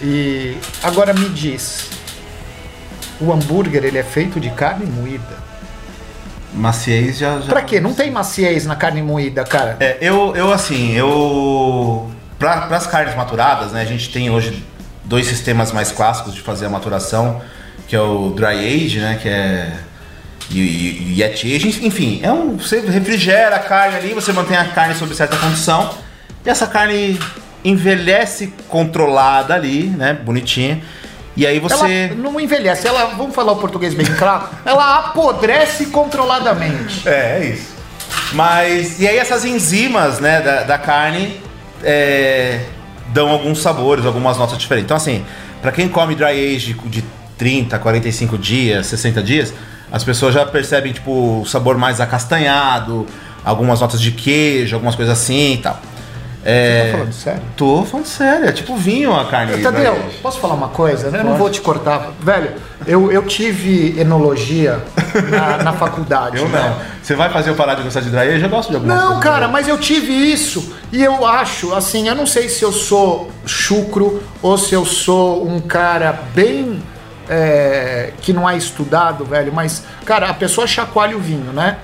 E 0.03 0.59
agora 0.83 1.13
me 1.13 1.29
diz, 1.29 1.91
o 3.21 3.33
hambúrguer 3.33 3.85
ele 3.85 3.99
é 3.99 4.03
feito 4.03 4.41
de 4.41 4.51
carne 4.51 4.87
moída. 4.87 5.44
Maciez 6.55 7.19
já. 7.19 7.41
já... 7.41 7.49
Pra 7.49 7.63
quê? 7.63 7.81
Não 7.81 7.93
tem 7.93 8.11
maciez 8.11 8.65
na 8.65 8.77
carne 8.77 9.03
moída, 9.03 9.45
cara. 9.45 9.77
É, 9.81 9.99
eu, 10.01 10.35
eu 10.37 10.53
assim, 10.53 10.93
eu. 10.93 12.11
Para 12.39 12.67
as 12.77 12.87
carnes 12.87 13.15
maturadas, 13.15 13.73
né, 13.73 13.81
a 13.83 13.85
gente 13.85 14.11
tem 14.11 14.31
hoje 14.31 14.65
dois 15.05 15.27
sistemas 15.27 15.73
mais 15.73 15.91
clássicos 15.93 16.35
de 16.35 16.41
fazer 16.41 16.67
a 16.67 16.69
maturação, 16.69 17.41
que 17.87 17.95
é 17.97 18.01
o 18.01 18.31
dry 18.31 18.59
age, 18.59 18.99
né, 18.99 19.19
que 19.21 19.29
é 19.29 19.73
e, 20.51 20.59
e, 20.59 21.13
e 21.13 21.23
yet 21.23 21.55
age, 21.55 21.87
enfim, 21.87 22.21
é 22.23 22.31
um 22.31 22.57
você 22.57 22.81
refrigera 22.81 23.57
a 23.57 23.59
carne 23.59 23.97
ali, 23.97 24.13
você 24.13 24.33
mantém 24.33 24.57
a 24.57 24.65
carne 24.67 24.95
sob 24.95 25.15
certa 25.15 25.37
condição 25.37 25.95
e 26.45 26.51
essa 26.51 26.67
carne 26.67 27.19
envelhece 27.65 28.53
controlada 28.69 29.55
ali, 29.55 29.85
né, 29.85 30.13
bonitinha. 30.13 30.83
E 31.37 31.47
aí 31.47 31.59
você 31.59 32.11
Ela 32.11 32.15
não 32.17 32.41
envelhece, 32.41 32.87
ela, 32.87 33.07
vamos 33.17 33.35
falar 33.35 33.53
o 33.53 33.57
português 33.57 33.93
bem 33.93 34.07
claro, 34.07 34.49
ela 34.65 34.99
apodrece 34.99 35.87
controladamente. 35.87 37.09
É, 37.09 37.41
é 37.41 37.51
isso. 37.55 37.75
Mas, 38.33 39.01
e 39.01 39.09
aí 39.09 39.17
essas 39.17 39.45
enzimas, 39.45 40.21
né, 40.21 40.41
da, 40.41 40.63
da 40.63 40.79
carne 40.79 41.41
é, 41.83 42.61
dão 43.09 43.29
alguns 43.31 43.61
sabores, 43.61 44.07
algumas 44.07 44.39
notas 44.39 44.59
diferentes. 44.59 44.87
Então, 44.87 44.97
assim, 44.97 45.25
pra 45.61 45.73
quem 45.73 45.89
come 45.89 46.15
dry 46.15 46.55
age 46.55 46.75
de 46.85 47.05
30, 47.37 47.79
45 47.79 48.39
dias, 48.39 48.87
60 48.87 49.23
dias, 49.23 49.55
as 49.91 50.03
pessoas 50.03 50.35
já 50.35 50.45
percebem, 50.47 50.93
tipo, 50.93 51.41
o 51.41 51.47
sabor 51.47 51.77
mais 51.77 52.01
acastanhado, 52.01 53.07
algumas 53.45 53.81
notas 53.81 54.01
de 54.01 54.11
queijo, 54.11 54.75
algumas 54.75 54.95
coisas 54.95 55.17
assim 55.17 55.55
e 55.55 55.59
tal. 55.59 55.81
É, 56.45 56.83
Você 56.83 56.91
tá 56.91 56.99
falando 56.99 57.13
sério? 57.13 57.43
Tô 57.57 57.85
falando 57.85 58.07
sério, 58.07 58.49
é 58.49 58.53
tipo 58.53 58.77
vinho 58.77 59.15
a 59.15 59.25
carne. 59.25 59.63
Tadeu, 59.63 59.95
né? 59.95 60.11
posso 60.23 60.39
falar 60.39 60.55
uma 60.55 60.69
coisa? 60.69 61.11
né? 61.11 61.21
Eu 61.21 61.25
não 61.25 61.37
vou 61.37 61.49
te 61.49 61.63
cortar. 61.63 62.13
Velho, 62.21 62.53
eu, 62.87 63.11
eu 63.11 63.23
tive 63.23 63.99
enologia 63.99 64.83
na, 65.31 65.63
na 65.63 65.73
faculdade. 65.75 66.37
Eu 66.37 66.49
né? 66.49 66.61
não. 66.61 67.03
Você 67.03 67.15
vai 67.15 67.31
fazer 67.31 67.49
eu 67.49 67.55
parar 67.55 67.77
de 67.77 67.83
gostar 67.83 68.01
de 68.01 68.11
dry 68.11 68.35
age? 68.35 68.45
Eu 68.45 68.51
gosto 68.51 68.69
de 68.69 68.77
algumas 68.77 68.95
Não, 68.95 69.21
cara, 69.21 69.47
dry 69.47 69.53
mas 69.53 69.69
eu 69.69 69.79
tive 69.79 70.13
isso 70.13 70.75
e 70.93 71.03
eu 71.03 71.27
acho, 71.27 71.75
assim, 71.75 72.09
eu 72.09 72.15
não 72.15 72.27
sei 72.27 72.49
se 72.51 72.63
eu 72.63 72.73
sou 72.73 73.31
chucro 73.47 74.23
ou 74.43 74.59
se 74.59 74.75
eu 74.75 74.85
sou 74.85 75.49
um 75.49 75.61
cara 75.61 76.21
bem 76.35 76.83
é, 77.29 78.13
que 78.21 78.33
não 78.35 78.49
é 78.49 78.57
estudado, 78.57 79.25
velho, 79.25 79.53
mas, 79.53 79.83
cara, 80.05 80.29
a 80.29 80.35
pessoa 80.35 80.67
chacoalha 80.67 81.17
o 81.17 81.21
vinho, 81.21 81.53
né? 81.53 81.79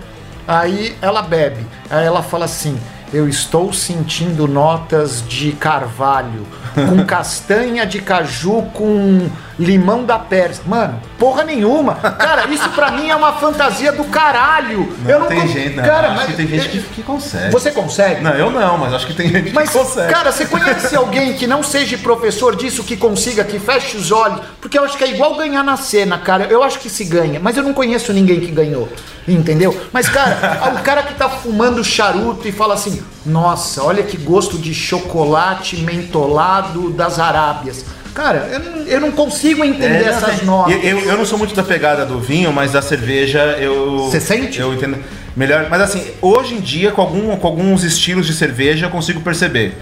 Aí 0.46 0.96
ela 1.00 1.22
bebe, 1.22 1.64
aí 1.88 2.04
ela 2.04 2.22
fala 2.22 2.44
assim: 2.44 2.78
Eu 3.12 3.28
estou 3.28 3.72
sentindo 3.72 4.46
notas 4.46 5.24
de 5.26 5.52
carvalho, 5.52 6.46
com 6.74 7.04
castanha 7.06 7.84
de 7.84 8.00
caju, 8.00 8.62
com 8.72 9.28
limão 9.60 10.04
da 10.04 10.18
Pérsia. 10.18 10.64
Mano, 10.66 11.00
porra 11.18 11.44
nenhuma. 11.44 11.94
Cara, 11.94 12.46
isso 12.46 12.68
pra 12.70 12.90
mim 12.90 13.10
é 13.10 13.14
uma 13.14 13.34
fantasia 13.34 13.92
do 13.92 14.04
caralho. 14.04 14.92
Não, 15.04 15.10
eu 15.10 15.20
não 15.20 15.26
tem 15.26 15.46
gente, 15.46 15.76
não. 15.76 15.84
Cara, 15.84 16.08
acho 16.08 16.16
mas 16.16 16.26
que 16.26 16.32
tem 16.32 16.46
gente 16.46 16.68
que, 16.68 16.80
que 16.80 17.02
consegue. 17.02 17.52
você 17.52 17.70
consegue? 17.70 18.22
Não, 18.22 18.32
eu 18.32 18.50
não, 18.50 18.78
mas 18.78 18.94
acho 18.94 19.06
que 19.06 19.14
tem 19.14 19.28
gente 19.28 19.52
Mas, 19.52 19.70
que 19.70 19.78
consegue. 19.78 20.12
cara, 20.12 20.32
você 20.32 20.46
conhece 20.46 20.96
alguém 20.96 21.34
que 21.34 21.46
não 21.46 21.62
seja 21.62 21.98
professor 21.98 22.56
disso, 22.56 22.82
que 22.82 22.96
consiga, 22.96 23.44
que 23.44 23.58
feche 23.58 23.96
os 23.96 24.10
olhos? 24.10 24.40
Porque 24.60 24.78
eu 24.78 24.84
acho 24.84 24.96
que 24.96 25.04
é 25.04 25.10
igual 25.10 25.36
ganhar 25.36 25.62
na 25.62 25.76
cena, 25.76 26.18
cara. 26.18 26.44
Eu 26.44 26.62
acho 26.62 26.78
que 26.78 26.88
se 26.88 27.04
ganha, 27.04 27.38
mas 27.38 27.56
eu 27.56 27.62
não 27.62 27.74
conheço 27.74 28.12
ninguém 28.12 28.40
que 28.40 28.50
ganhou. 28.50 28.88
Entendeu? 29.28 29.78
Mas, 29.92 30.08
cara, 30.08 30.72
o 30.74 30.82
cara 30.82 31.02
que 31.02 31.14
tá 31.14 31.28
fumando 31.28 31.84
charuto 31.84 32.48
e 32.48 32.52
fala 32.52 32.74
assim: 32.74 33.02
nossa, 33.26 33.82
olha 33.84 34.02
que 34.02 34.16
gosto 34.16 34.56
de 34.56 34.72
chocolate 34.72 35.76
mentolado 35.76 36.90
das 36.90 37.18
Arábias. 37.18 37.84
Cara, 38.14 38.48
eu 38.52 38.58
não, 38.60 38.82
eu 38.86 39.00
não 39.00 39.12
consigo 39.12 39.64
entender 39.64 40.04
É, 40.04 40.08
essas 40.08 40.42
é. 40.42 40.44
notas. 40.44 40.74
Eu, 40.74 40.80
eu, 40.80 40.98
eu 41.00 41.16
não 41.16 41.24
sou 41.24 41.38
muito 41.38 41.54
da 41.54 41.62
pegada 41.62 42.04
do 42.04 42.18
vinho, 42.20 42.52
mas 42.52 42.72
da 42.72 42.82
cerveja 42.82 43.38
eu. 43.58 44.08
Você 44.10 44.20
sente? 44.20 44.58
Eu 44.60 44.74
entendo. 44.74 44.98
Melhor. 45.36 45.68
Mas 45.70 45.80
assim, 45.82 46.04
hoje 46.20 46.54
em 46.54 46.60
dia, 46.60 46.90
com, 46.90 47.00
algum, 47.00 47.36
com 47.36 47.46
alguns 47.46 47.84
estilos 47.84 48.26
de 48.26 48.34
cerveja, 48.34 48.86
eu 48.86 48.90
consigo 48.90 49.20
perceber. 49.20 49.76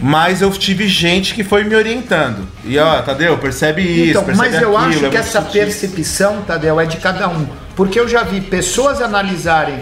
Mas 0.00 0.42
eu 0.42 0.50
tive 0.50 0.88
gente 0.88 1.32
que 1.34 1.44
foi 1.44 1.62
me 1.62 1.76
orientando. 1.76 2.48
E 2.64 2.76
ó, 2.76 3.00
Tadeu, 3.02 3.38
percebe 3.38 3.82
isso, 3.82 4.10
Então, 4.10 4.24
percebe 4.24 4.50
mas 4.50 4.60
eu 4.60 4.76
aquilo, 4.76 4.76
acho 4.76 4.88
é 4.88 4.94
que 4.94 5.00
muito 5.02 5.16
essa 5.16 5.40
sutil. 5.42 5.62
percepção, 5.62 6.42
Tadeu, 6.42 6.80
é 6.80 6.86
de 6.86 6.96
cada 6.96 7.28
um. 7.28 7.46
Porque 7.76 8.00
eu 8.00 8.08
já 8.08 8.24
vi 8.24 8.40
pessoas 8.40 9.00
analisarem 9.00 9.76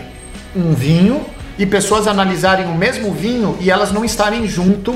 um 0.54 0.74
vinho 0.74 1.24
e 1.58 1.64
pessoas 1.64 2.06
analisarem 2.06 2.66
o 2.66 2.74
mesmo 2.74 3.12
vinho 3.14 3.56
e 3.60 3.70
elas 3.70 3.92
não 3.92 4.04
estarem 4.04 4.46
junto 4.46 4.94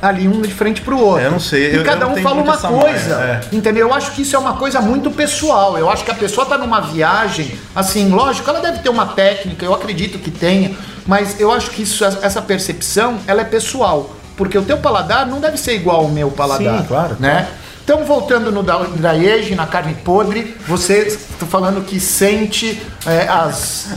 ali 0.00 0.28
um 0.28 0.40
de 0.42 0.52
frente 0.52 0.80
pro 0.80 0.98
outro. 0.98 1.22
É, 1.22 1.26
eu 1.26 1.30
não 1.32 1.40
sei, 1.40 1.72
E 1.72 1.76
eu- 1.76 1.84
cada 1.84 2.06
eu 2.06 2.10
um 2.10 2.16
fala 2.22 2.40
uma 2.42 2.56
coisa. 2.56 3.16
manha, 3.18 3.40
Entendeu? 3.52 3.88
Eu 3.88 3.94
acho 3.94 4.12
que 4.12 4.22
isso 4.22 4.34
é 4.36 4.38
uma 4.38 4.54
coisa 4.54 4.80
muito 4.80 5.10
pessoal. 5.10 5.76
Eu 5.78 5.90
acho 5.90 6.04
que 6.04 6.10
a 6.10 6.14
pessoa 6.14 6.46
tá 6.46 6.56
numa 6.58 6.80
viagem, 6.80 7.58
assim, 7.74 8.08
lógico, 8.10 8.48
ela 8.48 8.60
deve 8.60 8.78
ter 8.78 8.88
uma 8.88 9.06
técnica, 9.06 9.64
eu 9.64 9.74
acredito 9.74 10.18
que 10.18 10.30
tenha, 10.30 10.74
mas 11.06 11.38
eu 11.40 11.50
acho 11.52 11.70
que 11.70 11.82
isso, 11.82 12.04
essa 12.04 12.40
percepção, 12.42 13.18
ela 13.26 13.40
é 13.42 13.44
pessoal. 13.44 14.10
Porque 14.36 14.56
o 14.56 14.62
teu 14.62 14.78
paladar 14.78 15.26
não 15.26 15.40
deve 15.40 15.56
ser 15.58 15.74
igual 15.74 15.96
ao 16.02 16.08
meu 16.08 16.30
paladar. 16.30 16.78
Sim, 16.80 16.86
claro, 16.86 17.16
Né? 17.18 17.48
Então, 17.82 18.04
voltando 18.04 18.52
no 18.52 18.60
age, 19.08 19.54
na 19.54 19.66
carne 19.66 19.94
podre, 19.94 20.54
você 20.66 21.06
está 21.06 21.46
falando 21.46 21.82
que 21.86 21.98
sente 21.98 22.80
é, 23.06 23.26
as, 23.26 23.88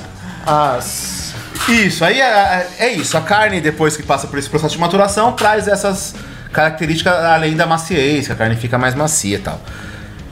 as... 0.46 1.21
Isso, 1.70 2.04
aí 2.04 2.20
é, 2.20 2.68
é 2.80 2.92
isso. 2.94 3.18
A 3.18 3.22
carne, 3.22 3.62
depois 3.62 3.96
que 3.96 4.04
passa 4.04 4.28
por 4.28 4.38
esse 4.38 4.50
processo 4.50 4.74
de 4.76 4.80
maturação, 4.82 5.32
traz 5.34 5.68
essas 5.68 6.16
características 6.52 7.14
além 7.14 7.56
da 7.56 7.66
maciez, 7.66 8.28
que 8.28 8.34
a 8.34 8.36
carne 8.36 8.56
fica 8.56 8.78
mais 8.78 8.94
macia 8.94 9.38
e 9.38 9.40
tal. 9.40 9.62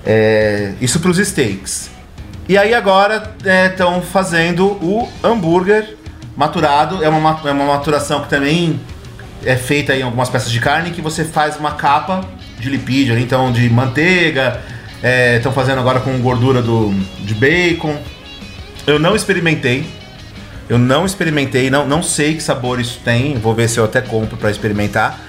É, 0.06 0.74
isso 0.82 1.00
para 1.00 1.12
os 1.12 1.18
steaks. 1.18 1.90
E 2.48 2.58
aí 2.58 2.74
agora 2.74 3.36
estão 3.72 4.02
fazendo 4.02 4.66
o 4.84 5.08
hambúrguer 5.24 5.96
maturado. 6.36 7.04
É 7.04 7.08
uma, 7.10 7.20
ma- 7.20 7.42
é 7.46 7.52
uma 7.52 7.66
maturação 7.66 8.22
que 8.22 8.30
também 8.30 8.80
é 9.46 9.56
feita 9.56 9.96
em 9.96 10.02
algumas 10.02 10.30
peças 10.30 10.52
de 10.52 10.60
carne, 10.60 10.92
que 10.92 11.02
você 11.02 11.24
faz 11.24 11.58
uma 11.58 11.74
capa 11.74 12.22
de 12.60 12.70
lipídio, 12.70 13.18
então 13.18 13.52
de 13.52 13.70
manteiga. 13.70 14.60
Estão 15.38 15.54
fazendo 15.54 15.80
agora 15.80 16.02
com 16.02 16.20
gordura 16.20 16.62
do, 16.62 16.90
de 17.20 17.34
bacon. 17.34 17.96
Eu 18.86 19.00
não 19.00 19.16
experimentei. 19.16 19.88
Eu 20.70 20.78
não 20.78 21.06
experimentei, 21.06 21.70
não, 21.70 21.88
não 21.88 22.04
sei 22.04 22.36
que 22.36 22.44
sabor 22.44 22.80
isso 22.80 23.02
tem. 23.04 23.36
Vou 23.36 23.56
ver 23.56 23.68
se 23.68 23.80
eu 23.80 23.84
até 23.84 24.02
compro 24.02 24.38
para 24.38 24.52
experimentar. 24.52 25.20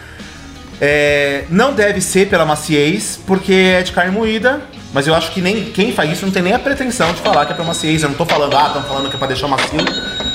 É, 0.79 1.45
não 1.49 1.73
deve 1.73 2.01
ser 2.01 2.29
pela 2.29 2.45
maciez, 2.45 3.19
porque 3.27 3.53
é 3.53 3.83
de 3.83 3.93
carne 3.93 4.13
moída. 4.13 4.61
Mas 4.93 5.07
eu 5.07 5.15
acho 5.15 5.31
que 5.33 5.41
nem 5.41 5.67
quem 5.67 5.93
faz 5.93 6.11
isso 6.11 6.27
não 6.27 6.33
tem 6.33 6.43
nem 6.43 6.53
a 6.53 6.59
pretensão 6.59 7.13
de 7.13 7.21
falar 7.21 7.47
que 7.47 7.53
é 7.53 7.55
pra 7.55 7.65
maciez. 7.65 8.03
Eu 8.03 8.11
não 8.11 8.17
tô 8.17 8.27
falando, 8.27 8.55
ah, 8.57 8.67
estão 8.67 8.83
falando 8.83 9.09
que 9.09 9.17
é 9.17 9.19
pra 9.19 9.29
deixar 9.29 9.49
macio 9.49 9.79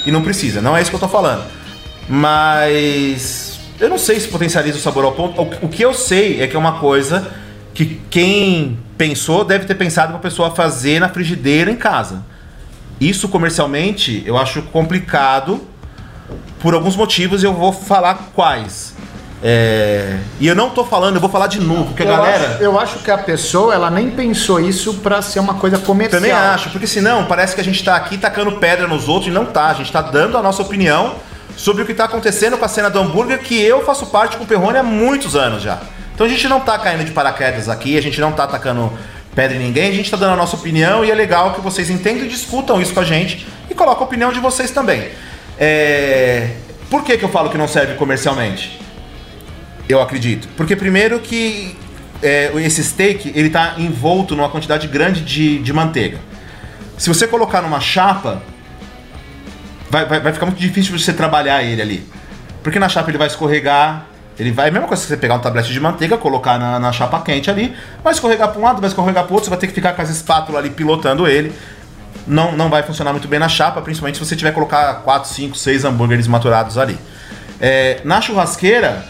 e 0.05 0.11
não 0.11 0.23
precisa. 0.23 0.61
Não 0.61 0.75
é 0.75 0.81
isso 0.81 0.89
que 0.89 0.95
eu 0.95 0.99
tô 0.99 1.07
falando. 1.07 1.43
Mas 2.09 3.59
eu 3.79 3.89
não 3.89 3.97
sei 3.97 4.19
se 4.19 4.27
potencializa 4.27 4.77
o 4.77 4.81
sabor 4.81 5.03
ao 5.05 5.11
ponto. 5.11 5.39
O, 5.39 5.65
o 5.65 5.69
que 5.69 5.83
eu 5.83 5.93
sei 5.93 6.41
é 6.41 6.47
que 6.47 6.55
é 6.55 6.59
uma 6.59 6.79
coisa 6.79 7.31
que 7.73 8.01
quem 8.09 8.79
pensou 8.97 9.43
deve 9.43 9.65
ter 9.65 9.75
pensado 9.75 10.11
pra 10.11 10.19
pessoa 10.19 10.51
fazer 10.51 10.99
na 10.99 11.09
frigideira 11.09 11.69
em 11.69 11.75
casa. 11.75 12.23
Isso 12.99 13.27
comercialmente 13.27 14.23
eu 14.25 14.37
acho 14.37 14.61
complicado 14.63 15.61
por 16.59 16.73
alguns 16.73 16.95
motivos 16.95 17.43
e 17.43 17.45
eu 17.45 17.53
vou 17.53 17.71
falar 17.71 18.31
quais. 18.33 18.93
É, 19.43 20.17
E 20.39 20.47
eu 20.47 20.55
não 20.55 20.69
tô 20.71 20.83
falando, 20.83 21.15
eu 21.15 21.21
vou 21.21 21.29
falar 21.29 21.47
de 21.47 21.59
novo, 21.59 21.85
porque 21.87 22.01
a 22.01 22.05
eu, 22.05 22.11
galera. 22.11 22.53
acho, 22.55 22.63
eu 22.63 22.79
acho 22.79 22.99
que 22.99 23.11
a 23.11 23.17
pessoa, 23.17 23.73
ela 23.75 23.91
nem 23.91 24.09
pensou 24.09 24.59
isso 24.59 24.95
pra 24.95 25.21
ser 25.21 25.39
uma 25.39 25.55
coisa 25.55 25.77
comercial. 25.77 26.19
Também 26.19 26.35
acho, 26.35 26.69
porque 26.71 26.87
senão 26.87 27.25
parece 27.25 27.53
que 27.53 27.61
a 27.61 27.63
gente 27.63 27.83
tá 27.83 27.95
aqui 27.95 28.17
tacando 28.17 28.53
pedra 28.53 28.87
nos 28.87 29.07
outros 29.07 29.27
e 29.27 29.31
não 29.31 29.45
tá. 29.45 29.67
A 29.67 29.73
gente 29.73 29.91
tá 29.91 30.01
dando 30.01 30.37
a 30.37 30.41
nossa 30.41 30.61
opinião 30.63 31.15
sobre 31.55 31.83
o 31.83 31.85
que 31.85 31.93
tá 31.93 32.05
acontecendo 32.05 32.57
com 32.57 32.65
a 32.65 32.67
cena 32.67 32.89
do 32.89 32.97
hambúrguer, 32.97 33.39
que 33.39 33.61
eu 33.61 33.83
faço 33.85 34.07
parte 34.07 34.35
com 34.37 34.45
o 34.45 34.47
Perrone 34.47 34.77
há 34.77 34.83
muitos 34.83 35.35
anos 35.35 35.61
já. 35.61 35.79
Então 36.15 36.25
a 36.25 36.29
gente 36.29 36.47
não 36.47 36.61
tá 36.61 36.79
caindo 36.79 37.03
de 37.03 37.11
paraquedas 37.11 37.69
aqui, 37.69 37.97
a 37.97 38.01
gente 38.01 38.19
não 38.19 38.31
tá 38.31 38.45
atacando 38.45 38.91
pedra 39.35 39.57
em 39.57 39.59
ninguém, 39.59 39.89
a 39.89 39.93
gente 39.93 40.09
tá 40.09 40.17
dando 40.17 40.33
a 40.33 40.35
nossa 40.37 40.55
opinião 40.55 41.03
e 41.03 41.11
é 41.11 41.13
legal 41.13 41.53
que 41.53 41.61
vocês 41.61 41.89
entendam 41.89 42.25
e 42.25 42.29
discutam 42.29 42.81
isso 42.81 42.93
com 42.93 43.01
a 43.01 43.03
gente 43.03 43.45
e 43.69 43.75
colocam 43.75 44.03
a 44.03 44.05
opinião 44.05 44.31
de 44.31 44.39
vocês 44.39 44.71
também. 44.71 45.09
É... 45.59 46.51
Por 46.89 47.03
que, 47.03 47.17
que 47.17 47.25
eu 47.25 47.29
falo 47.29 47.49
que 47.49 47.57
não 47.57 47.67
serve 47.67 47.95
comercialmente? 47.95 48.79
Eu 49.89 50.01
acredito. 50.01 50.47
Porque 50.55 50.75
primeiro 50.75 51.19
que 51.19 51.75
é, 52.23 52.51
esse 52.55 52.83
steak 52.83 53.31
ele 53.35 53.49
tá 53.49 53.75
envolto 53.77 54.35
numa 54.35 54.49
quantidade 54.49 54.87
grande 54.87 55.21
de, 55.21 55.59
de 55.59 55.73
manteiga. 55.73 56.19
Se 56.97 57.09
você 57.09 57.27
colocar 57.27 57.61
numa 57.61 57.79
chapa, 57.79 58.41
vai, 59.89 60.05
vai, 60.05 60.19
vai 60.19 60.33
ficar 60.33 60.45
muito 60.45 60.59
difícil 60.59 60.97
você 60.97 61.13
trabalhar 61.13 61.61
ele 61.63 61.81
ali. 61.81 62.07
Porque 62.63 62.79
na 62.79 62.87
chapa 62.87 63.09
ele 63.11 63.17
vai 63.17 63.27
escorregar. 63.27 64.07
Ele 64.37 64.51
vai, 64.51 64.67
a 64.67 64.71
mesma 64.71 64.87
coisa 64.87 65.01
que 65.01 65.07
você 65.07 65.17
pegar 65.17 65.35
um 65.35 65.39
tablete 65.39 65.71
de 65.71 65.79
manteiga, 65.79 66.17
colocar 66.17 66.59
na, 66.59 66.79
na 66.79 66.91
chapa 66.91 67.21
quente 67.21 67.49
ali, 67.49 67.75
vai 68.03 68.13
escorregar 68.13 68.49
para 68.49 68.59
um 68.59 68.63
lado, 68.63 68.81
vai 68.81 68.89
escorregar 68.89 69.23
para 69.23 69.33
outro, 69.33 69.45
você 69.45 69.49
vai 69.49 69.59
ter 69.59 69.67
que 69.67 69.73
ficar 69.73 69.93
com 69.93 70.01
as 70.01 70.09
espátulas 70.09 70.59
ali 70.59 70.69
pilotando 70.69 71.27
ele. 71.27 71.53
Não, 72.27 72.51
não 72.53 72.69
vai 72.69 72.83
funcionar 72.83 73.11
muito 73.11 73.27
bem 73.27 73.39
na 73.39 73.47
chapa, 73.47 73.81
principalmente 73.81 74.17
se 74.17 74.25
você 74.25 74.35
tiver 74.35 74.49
que 74.49 74.55
colocar 74.55 74.95
4, 75.03 75.29
5, 75.29 75.55
6 75.55 75.85
hambúrgueres 75.85 76.27
maturados 76.27 76.77
ali. 76.77 76.97
É, 77.61 78.01
na 78.03 78.19
churrasqueira, 78.19 79.05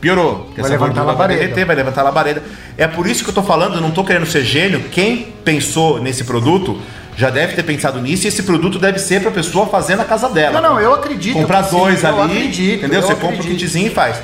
piorou. 0.00 0.46
Porque 0.46 0.62
Vai 0.62 0.70
essa 0.70 0.80
levantar 0.80 1.00
a 1.00 1.04
gordura 1.04 1.28
vai 1.28 1.36
derreter, 1.36 1.64
vai 1.64 1.76
levantar 1.76 2.00
a 2.00 2.04
labareda. 2.04 2.42
É 2.76 2.86
por 2.86 3.06
isso 3.06 3.22
que 3.22 3.30
eu 3.30 3.34
tô 3.34 3.42
falando, 3.42 3.74
eu 3.76 3.80
não 3.80 3.90
tô 3.90 4.04
querendo 4.04 4.26
ser 4.26 4.44
gênio. 4.44 4.80
Quem 4.90 5.32
pensou 5.44 6.00
nesse 6.00 6.24
produto 6.24 6.80
já 7.16 7.30
deve 7.30 7.54
ter 7.54 7.62
pensado 7.62 8.00
nisso 8.00 8.26
e 8.26 8.28
esse 8.28 8.42
produto 8.42 8.78
deve 8.78 8.98
ser 8.98 9.22
pra 9.22 9.30
pessoa 9.30 9.66
fazer 9.66 9.96
na 9.96 10.04
casa 10.04 10.28
dela. 10.28 10.60
Não, 10.60 10.74
não, 10.74 10.80
eu 10.80 10.92
acredito. 10.94 11.34
Comprar 11.34 11.62
dois 11.62 12.02
eu 12.02 12.22
ali, 12.22 12.36
acredito, 12.36 12.78
entendeu? 12.78 13.00
eu 13.00 13.06
Você 13.06 13.14
compra 13.14 13.28
um 13.28 13.40
acredito. 13.40 13.58
kitzinho 13.58 13.86
e 13.86 13.90
faz. 13.90 14.16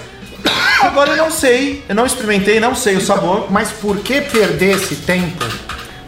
Agora 0.82 1.10
eu 1.10 1.16
não 1.16 1.30
sei, 1.30 1.84
eu 1.88 1.94
não 1.94 2.04
experimentei, 2.06 2.58
não 2.60 2.74
sei 2.74 2.96
o 2.96 3.00
sabor 3.00 3.46
Mas 3.50 3.70
por 3.70 3.98
que 3.98 4.20
perder 4.20 4.76
esse 4.76 4.96
tempo 4.96 5.44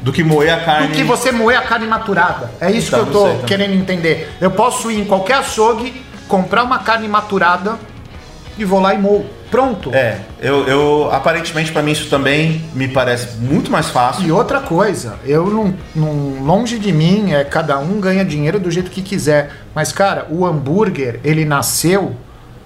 do 0.02 0.12
que 0.12 0.22
moer 0.22 0.52
a 0.52 0.60
carne. 0.60 0.88
do 0.88 0.94
que 0.94 1.02
você 1.04 1.32
moer 1.32 1.58
a 1.58 1.62
carne 1.62 1.86
maturada? 1.86 2.50
É 2.60 2.70
isso 2.70 2.90
Tá, 2.90 2.98
que 2.98 3.02
eu 3.04 3.12
tô 3.12 3.20
sei 3.22 3.30
também. 3.32 3.46
querendo 3.46 3.74
entender. 3.74 4.32
Eu 4.40 4.50
posso 4.50 4.90
ir 4.90 5.00
em 5.00 5.04
qualquer 5.04 5.34
açougue, 5.38 6.04
comprar 6.28 6.62
uma 6.62 6.78
carne 6.80 7.08
maturada 7.08 7.78
e 8.58 8.64
vou 8.64 8.80
lá 8.80 8.94
e 8.94 8.98
moo. 8.98 9.24
Pronto. 9.50 9.94
É, 9.94 10.18
eu, 10.42 10.66
eu 10.66 11.08
aparentemente 11.12 11.70
pra 11.70 11.80
mim 11.80 11.92
isso 11.92 12.10
também 12.10 12.64
me 12.74 12.88
parece 12.88 13.36
muito 13.38 13.70
mais 13.70 13.88
fácil. 13.88 14.26
E 14.26 14.32
outra 14.32 14.58
coisa, 14.60 15.14
eu 15.24 15.46
não, 15.48 15.74
não- 15.94 16.42
longe 16.44 16.76
de 16.78 16.92
mim, 16.92 17.32
é 17.32 17.44
cada 17.44 17.78
um 17.78 18.00
ganha 18.00 18.24
dinheiro 18.24 18.58
do 18.58 18.70
jeito 18.70 18.90
que 18.90 19.00
quiser. 19.00 19.52
Mas 19.74 19.92
cara, 19.92 20.26
o 20.28 20.44
hambúrguer 20.44 21.20
ele 21.22 21.44
nasceu 21.44 22.16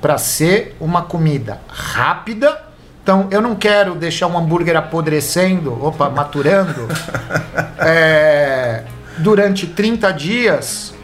para 0.01 0.19
ser 0.19 0.77
uma 0.81 1.03
comida 1.03 1.61
rápida. 1.69 2.61
Então 3.03 3.27
eu 3.31 3.41
não 3.41 3.55
quero 3.55 3.95
deixar 3.95 4.27
um 4.27 4.37
hambúrguer 4.37 4.77
apodrecendo, 4.77 5.85
opa, 5.85 6.11
maturando, 6.11 6.87
é, 7.79 8.85
durante 9.19 9.67
30 9.67 10.13
dias 10.13 10.95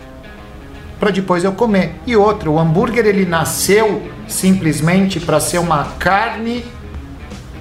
para 1.01 1.11
depois 1.11 1.45
eu 1.45 1.53
comer. 1.53 1.95
E 2.07 2.17
outro, 2.17 2.53
o 2.53 2.59
hambúrguer 2.59 3.07
ele 3.07 3.27
nasceu 3.27 4.03
simplesmente 4.27 5.21
para 5.21 5.41
ser 5.41 5.59
uma 5.59 5.85
carne 5.99 6.65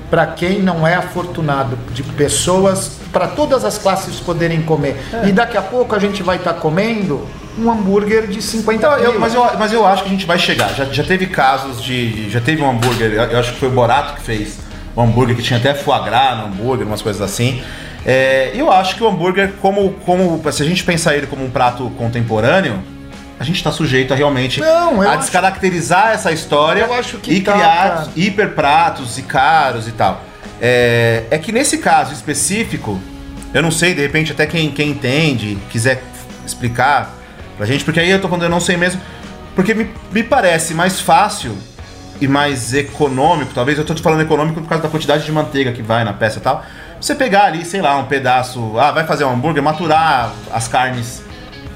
para 0.10 0.28
quem 0.28 0.62
não 0.62 0.88
é 0.88 0.94
afortunado, 0.94 1.76
de 1.92 2.04
pessoas 2.04 2.92
para 3.12 3.28
todas 3.28 3.66
as 3.66 3.80
classes 3.80 4.20
poderem 4.20 4.62
comer. 4.62 4.96
E 5.28 5.32
daqui 5.32 5.58
a 5.58 5.62
pouco 5.62 5.96
a 5.96 6.00
gente 6.00 6.22
vai 6.22 6.38
estar 6.38 6.54
comendo 6.54 7.28
um 7.58 7.70
hambúrguer 7.72 8.28
de 8.28 8.42
50 8.42 8.88
Não, 8.90 8.98
eu- 8.98 9.04
quilos. 9.06 9.20
mas, 9.20 9.34
eu, 9.34 9.50
mas 9.60 9.74
eu 9.74 9.86
acho 9.86 10.04
que 10.04 10.10
a 10.10 10.12
gente 10.12 10.26
vai 10.26 10.40
chegar. 10.40 10.74
Já, 10.74 10.86
já 10.86 11.04
teve 11.04 11.28
casos 11.28 11.82
de. 11.84 12.30
Já 12.30 12.40
teve 12.42 12.62
um 12.62 12.70
hambúrguer, 12.70 13.12
eu, 13.14 13.24
eu 13.24 13.40
acho 13.40 13.54
que 13.54 13.60
foi 13.60 13.70
o 13.70 13.72
Borato 13.72 14.16
que 14.16 14.22
fez 14.22 14.60
um 14.96 15.02
hambúrguer 15.04 15.36
que 15.36 15.42
tinha 15.44 15.60
até 15.60 15.74
foie 15.74 16.04
gras 16.04 16.38
no 16.38 16.46
hambúrguer, 16.46 16.86
umas 16.88 17.02
coisas 17.02 17.22
assim. 17.22 17.62
É, 18.06 18.52
eu 18.54 18.72
acho 18.72 18.96
que 18.96 19.04
o 19.04 19.08
hambúrguer, 19.08 19.54
como, 19.62 19.92
como. 20.06 20.42
Se 20.52 20.62
a 20.62 20.66
gente 20.66 20.84
pensar 20.84 21.16
ele 21.16 21.26
como 21.28 21.44
um 21.46 21.50
prato 21.50 21.90
contemporâneo, 21.98 22.80
a 23.40 23.44
gente 23.44 23.56
está 23.58 23.72
sujeito 23.72 24.14
a 24.14 24.16
realmente 24.16 24.60
Não, 24.60 25.02
eu 25.02 25.08
a 25.10 25.12
acho- 25.14 25.20
descaracterizar 25.22 26.12
essa 26.12 26.32
história 26.32 26.82
Eu 26.82 26.94
acho 26.94 27.18
que 27.18 27.32
e 27.34 27.42
tá, 27.42 27.54
criar 27.54 27.90
cara. 27.90 28.08
hiper 28.16 28.50
pratos 28.50 29.18
e 29.18 29.22
caros 29.22 29.88
e 29.88 29.92
tal. 29.92 30.22
É, 30.62 31.24
é 31.32 31.38
que 31.38 31.52
nesse 31.52 31.78
caso 31.78 32.14
específico, 32.14 33.00
eu 33.54 33.62
não 33.62 33.72
sei, 33.72 33.94
de 33.94 34.02
repente 34.02 34.32
até 34.32 34.46
quem, 34.46 34.70
quem 34.72 34.90
entende, 34.92 35.58
quiser 35.70 36.02
explicar 36.46 37.14
pra 37.58 37.66
gente, 37.66 37.84
porque 37.84 38.00
aí 38.00 38.10
eu 38.10 38.22
tô 38.22 38.28
falando, 38.28 38.44
eu 38.44 38.50
não 38.50 38.60
sei 38.60 38.78
mesmo, 38.78 39.02
porque 39.56 39.74
me, 39.74 39.90
me 40.12 40.24
parece 40.24 40.74
mais 40.74 41.00
fácil 41.00 41.56
e 42.20 42.28
mais 42.28 42.74
econômico, 42.74 43.52
talvez 43.54 43.78
eu 43.78 43.86
tô 43.86 43.94
te 43.94 44.02
falando 44.02 44.22
econômico 44.22 44.62
por 44.62 44.68
causa 44.68 44.84
da 44.84 44.90
quantidade 44.90 45.26
de 45.26 45.32
manteiga 45.32 45.72
que 45.72 45.82
vai 45.82 46.04
na 46.04 46.14
peça 46.14 46.40
e 46.40 46.42
tal. 46.42 46.64
Você 47.00 47.16
pegar 47.16 47.46
ali, 47.46 47.66
sei 47.66 47.82
lá, 47.82 47.98
um 47.98 48.06
pedaço, 48.06 48.80
ah, 48.80 48.92
vai 48.92 49.06
fazer 49.06 49.26
um 49.26 49.32
hambúrguer, 49.32 49.62
maturar 49.62 50.32
as 50.52 50.68
carnes 50.68 51.22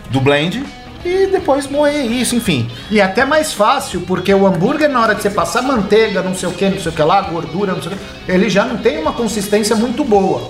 do 0.10 0.22
blend 0.22 0.64
e 1.04 1.28
depois 1.28 1.68
moer 1.68 2.10
isso, 2.10 2.36
enfim. 2.36 2.70
E 2.90 3.00
é 3.00 3.04
até 3.04 3.26
mais 3.26 3.54
fácil, 3.54 4.02
porque 4.02 4.34
o 4.34 4.48
hambúrguer, 4.48 4.90
na 4.90 5.02
hora 5.02 5.16
de 5.16 5.22
você 5.22 5.30
passar 5.30 5.62
manteiga, 5.62 6.22
não 6.22 6.34
sei 6.34 6.50
o 6.50 6.52
que, 6.52 6.70
não 6.70 6.80
sei 6.80 6.92
o 6.92 6.96
que 6.96 7.04
lá, 7.04 7.22
gordura, 7.22 7.74
não 7.74 7.82
sei 7.82 7.92
o 7.92 7.96
que, 7.96 8.32
ele 8.32 8.50
já 8.50 8.64
não 8.64 8.78
tem 8.78 8.98
uma 9.00 9.14
consistência 9.14 9.76
muito 9.76 10.04
boa. 10.04 10.50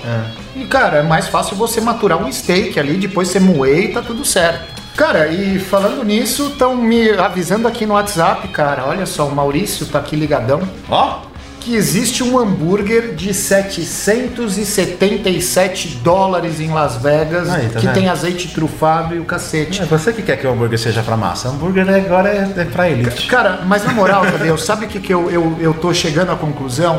E, 0.55 0.65
cara, 0.65 0.97
é 0.97 1.03
mais 1.03 1.27
fácil 1.27 1.55
você 1.55 1.81
maturar 1.81 2.23
um 2.23 2.31
steak 2.31 2.79
ali, 2.79 2.97
depois 2.97 3.29
você 3.29 3.39
moer 3.39 3.85
e 3.85 3.87
tá 3.93 4.01
tudo 4.01 4.23
certo. 4.23 4.76
Cara, 4.97 5.27
e 5.27 5.59
falando 5.59 6.03
nisso, 6.03 6.47
estão 6.47 6.75
me 6.75 7.11
avisando 7.11 7.67
aqui 7.67 7.85
no 7.85 7.93
WhatsApp, 7.93 8.47
cara, 8.47 8.83
olha 8.87 9.05
só, 9.05 9.27
o 9.27 9.35
Maurício 9.35 9.85
tá 9.85 9.99
aqui 9.99 10.15
ligadão, 10.15 10.59
Ó, 10.89 11.19
que 11.59 11.75
existe 11.75 12.23
um 12.23 12.39
hambúrguer 12.39 13.13
de 13.13 13.31
777 13.31 15.99
dólares 16.03 16.59
em 16.59 16.71
Las 16.71 16.95
Vegas, 16.95 17.47
Aí, 17.47 17.69
tá 17.69 17.79
que 17.79 17.85
vendo? 17.85 17.93
tem 17.93 18.09
azeite 18.09 18.47
trufado 18.47 19.13
e 19.13 19.19
o 19.19 19.25
cacete. 19.25 19.83
é 19.83 19.85
você 19.85 20.11
que 20.11 20.23
quer 20.23 20.37
que 20.37 20.47
o 20.47 20.51
hambúrguer 20.51 20.79
seja 20.79 21.03
pra 21.03 21.15
massa. 21.15 21.49
O 21.49 21.51
hambúrguer 21.51 21.87
agora 21.87 22.29
é, 22.29 22.51
é 22.57 22.65
pra 22.65 22.89
elite. 22.89 23.27
Cara, 23.27 23.59
mas 23.67 23.83
na 23.83 23.93
moral, 23.93 24.23
Tadeu, 24.31 24.57
sabe 24.57 24.85
o 24.85 24.87
que, 24.89 24.99
que 24.99 25.13
eu, 25.13 25.29
eu, 25.29 25.55
eu 25.59 25.75
tô 25.75 25.93
chegando 25.93 26.31
à 26.31 26.35
conclusão? 26.35 26.97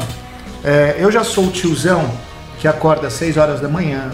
É, 0.63 0.95
eu 0.99 1.11
já 1.11 1.25
sou 1.25 1.47
o 1.47 1.51
tiozão 1.51 2.09
que 2.61 2.69
acorda 2.69 3.09
às 3.09 3.15
6 3.15 3.37
horas 3.37 3.61
da 3.61 3.69
manhã, 3.69 4.13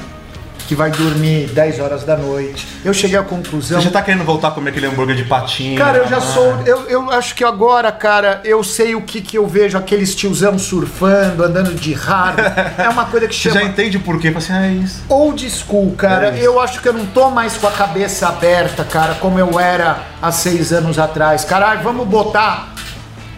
que 0.67 0.75
vai 0.75 0.91
dormir 0.91 1.49
10 1.49 1.79
horas 1.81 2.05
da 2.05 2.17
noite. 2.17 2.67
Eu 2.85 2.95
cheguei 2.95 3.19
à 3.19 3.23
conclusão. 3.23 3.79
Você 3.79 3.85
já 3.85 3.91
tá 3.91 4.01
querendo 4.03 4.25
voltar 4.25 4.49
a 4.49 4.51
comer 4.51 4.71
aquele 4.71 4.87
hambúrguer 4.87 5.15
de 5.15 5.25
patinho? 5.25 5.77
Cara, 5.79 5.99
eu 5.99 6.09
já 6.09 6.17
Ah. 6.17 6.21
sou. 6.21 6.63
Eu, 6.65 6.89
eu 6.89 7.11
acho 7.11 7.35
que 7.35 7.45
agora, 7.45 7.93
cara, 7.93 8.41
eu 8.45 8.63
sei 8.65 8.95
o 8.95 9.03
que, 9.03 9.21
que 9.21 9.37
eu 9.37 9.47
vejo 9.47 9.77
aqueles 9.77 10.15
tiozão 10.15 10.59
surfando, 10.59 11.45
andando 11.45 11.75
de 11.75 11.93
raro. 11.93 12.37
É 12.79 12.89
uma 12.89 13.05
coisa 13.05 13.29
que 13.29 13.35
Você 13.35 13.51
chama. 13.51 13.61
já 13.61 13.67
entende 13.67 13.97
o 13.97 14.01
porquê? 14.01 14.29
Fala 14.31 14.39
assim, 14.39 14.53
ah, 14.55 14.67
é 14.67 14.73
isso. 14.73 15.03
Old 15.09 15.51
school, 15.51 15.93
cara. 15.97 16.29
É 16.37 16.41
eu 16.41 16.59
acho 16.61 16.81
que 16.81 16.89
eu 16.89 16.93
não 16.95 17.07
tô 17.07 17.31
mais 17.31 17.57
com 17.57 17.67
a 17.67 17.71
cabeça 17.73 18.29
aberta, 18.29 18.85
cara, 18.85 19.15
como 19.17 19.39
eu 19.39 19.61
era 19.61 19.99
há 20.23 20.33
seis 20.33 20.73
anos 20.73 20.99
atrás. 20.99 21.45
Caralho, 21.45 21.83
vamos 21.83 22.07
botar, 22.09 22.73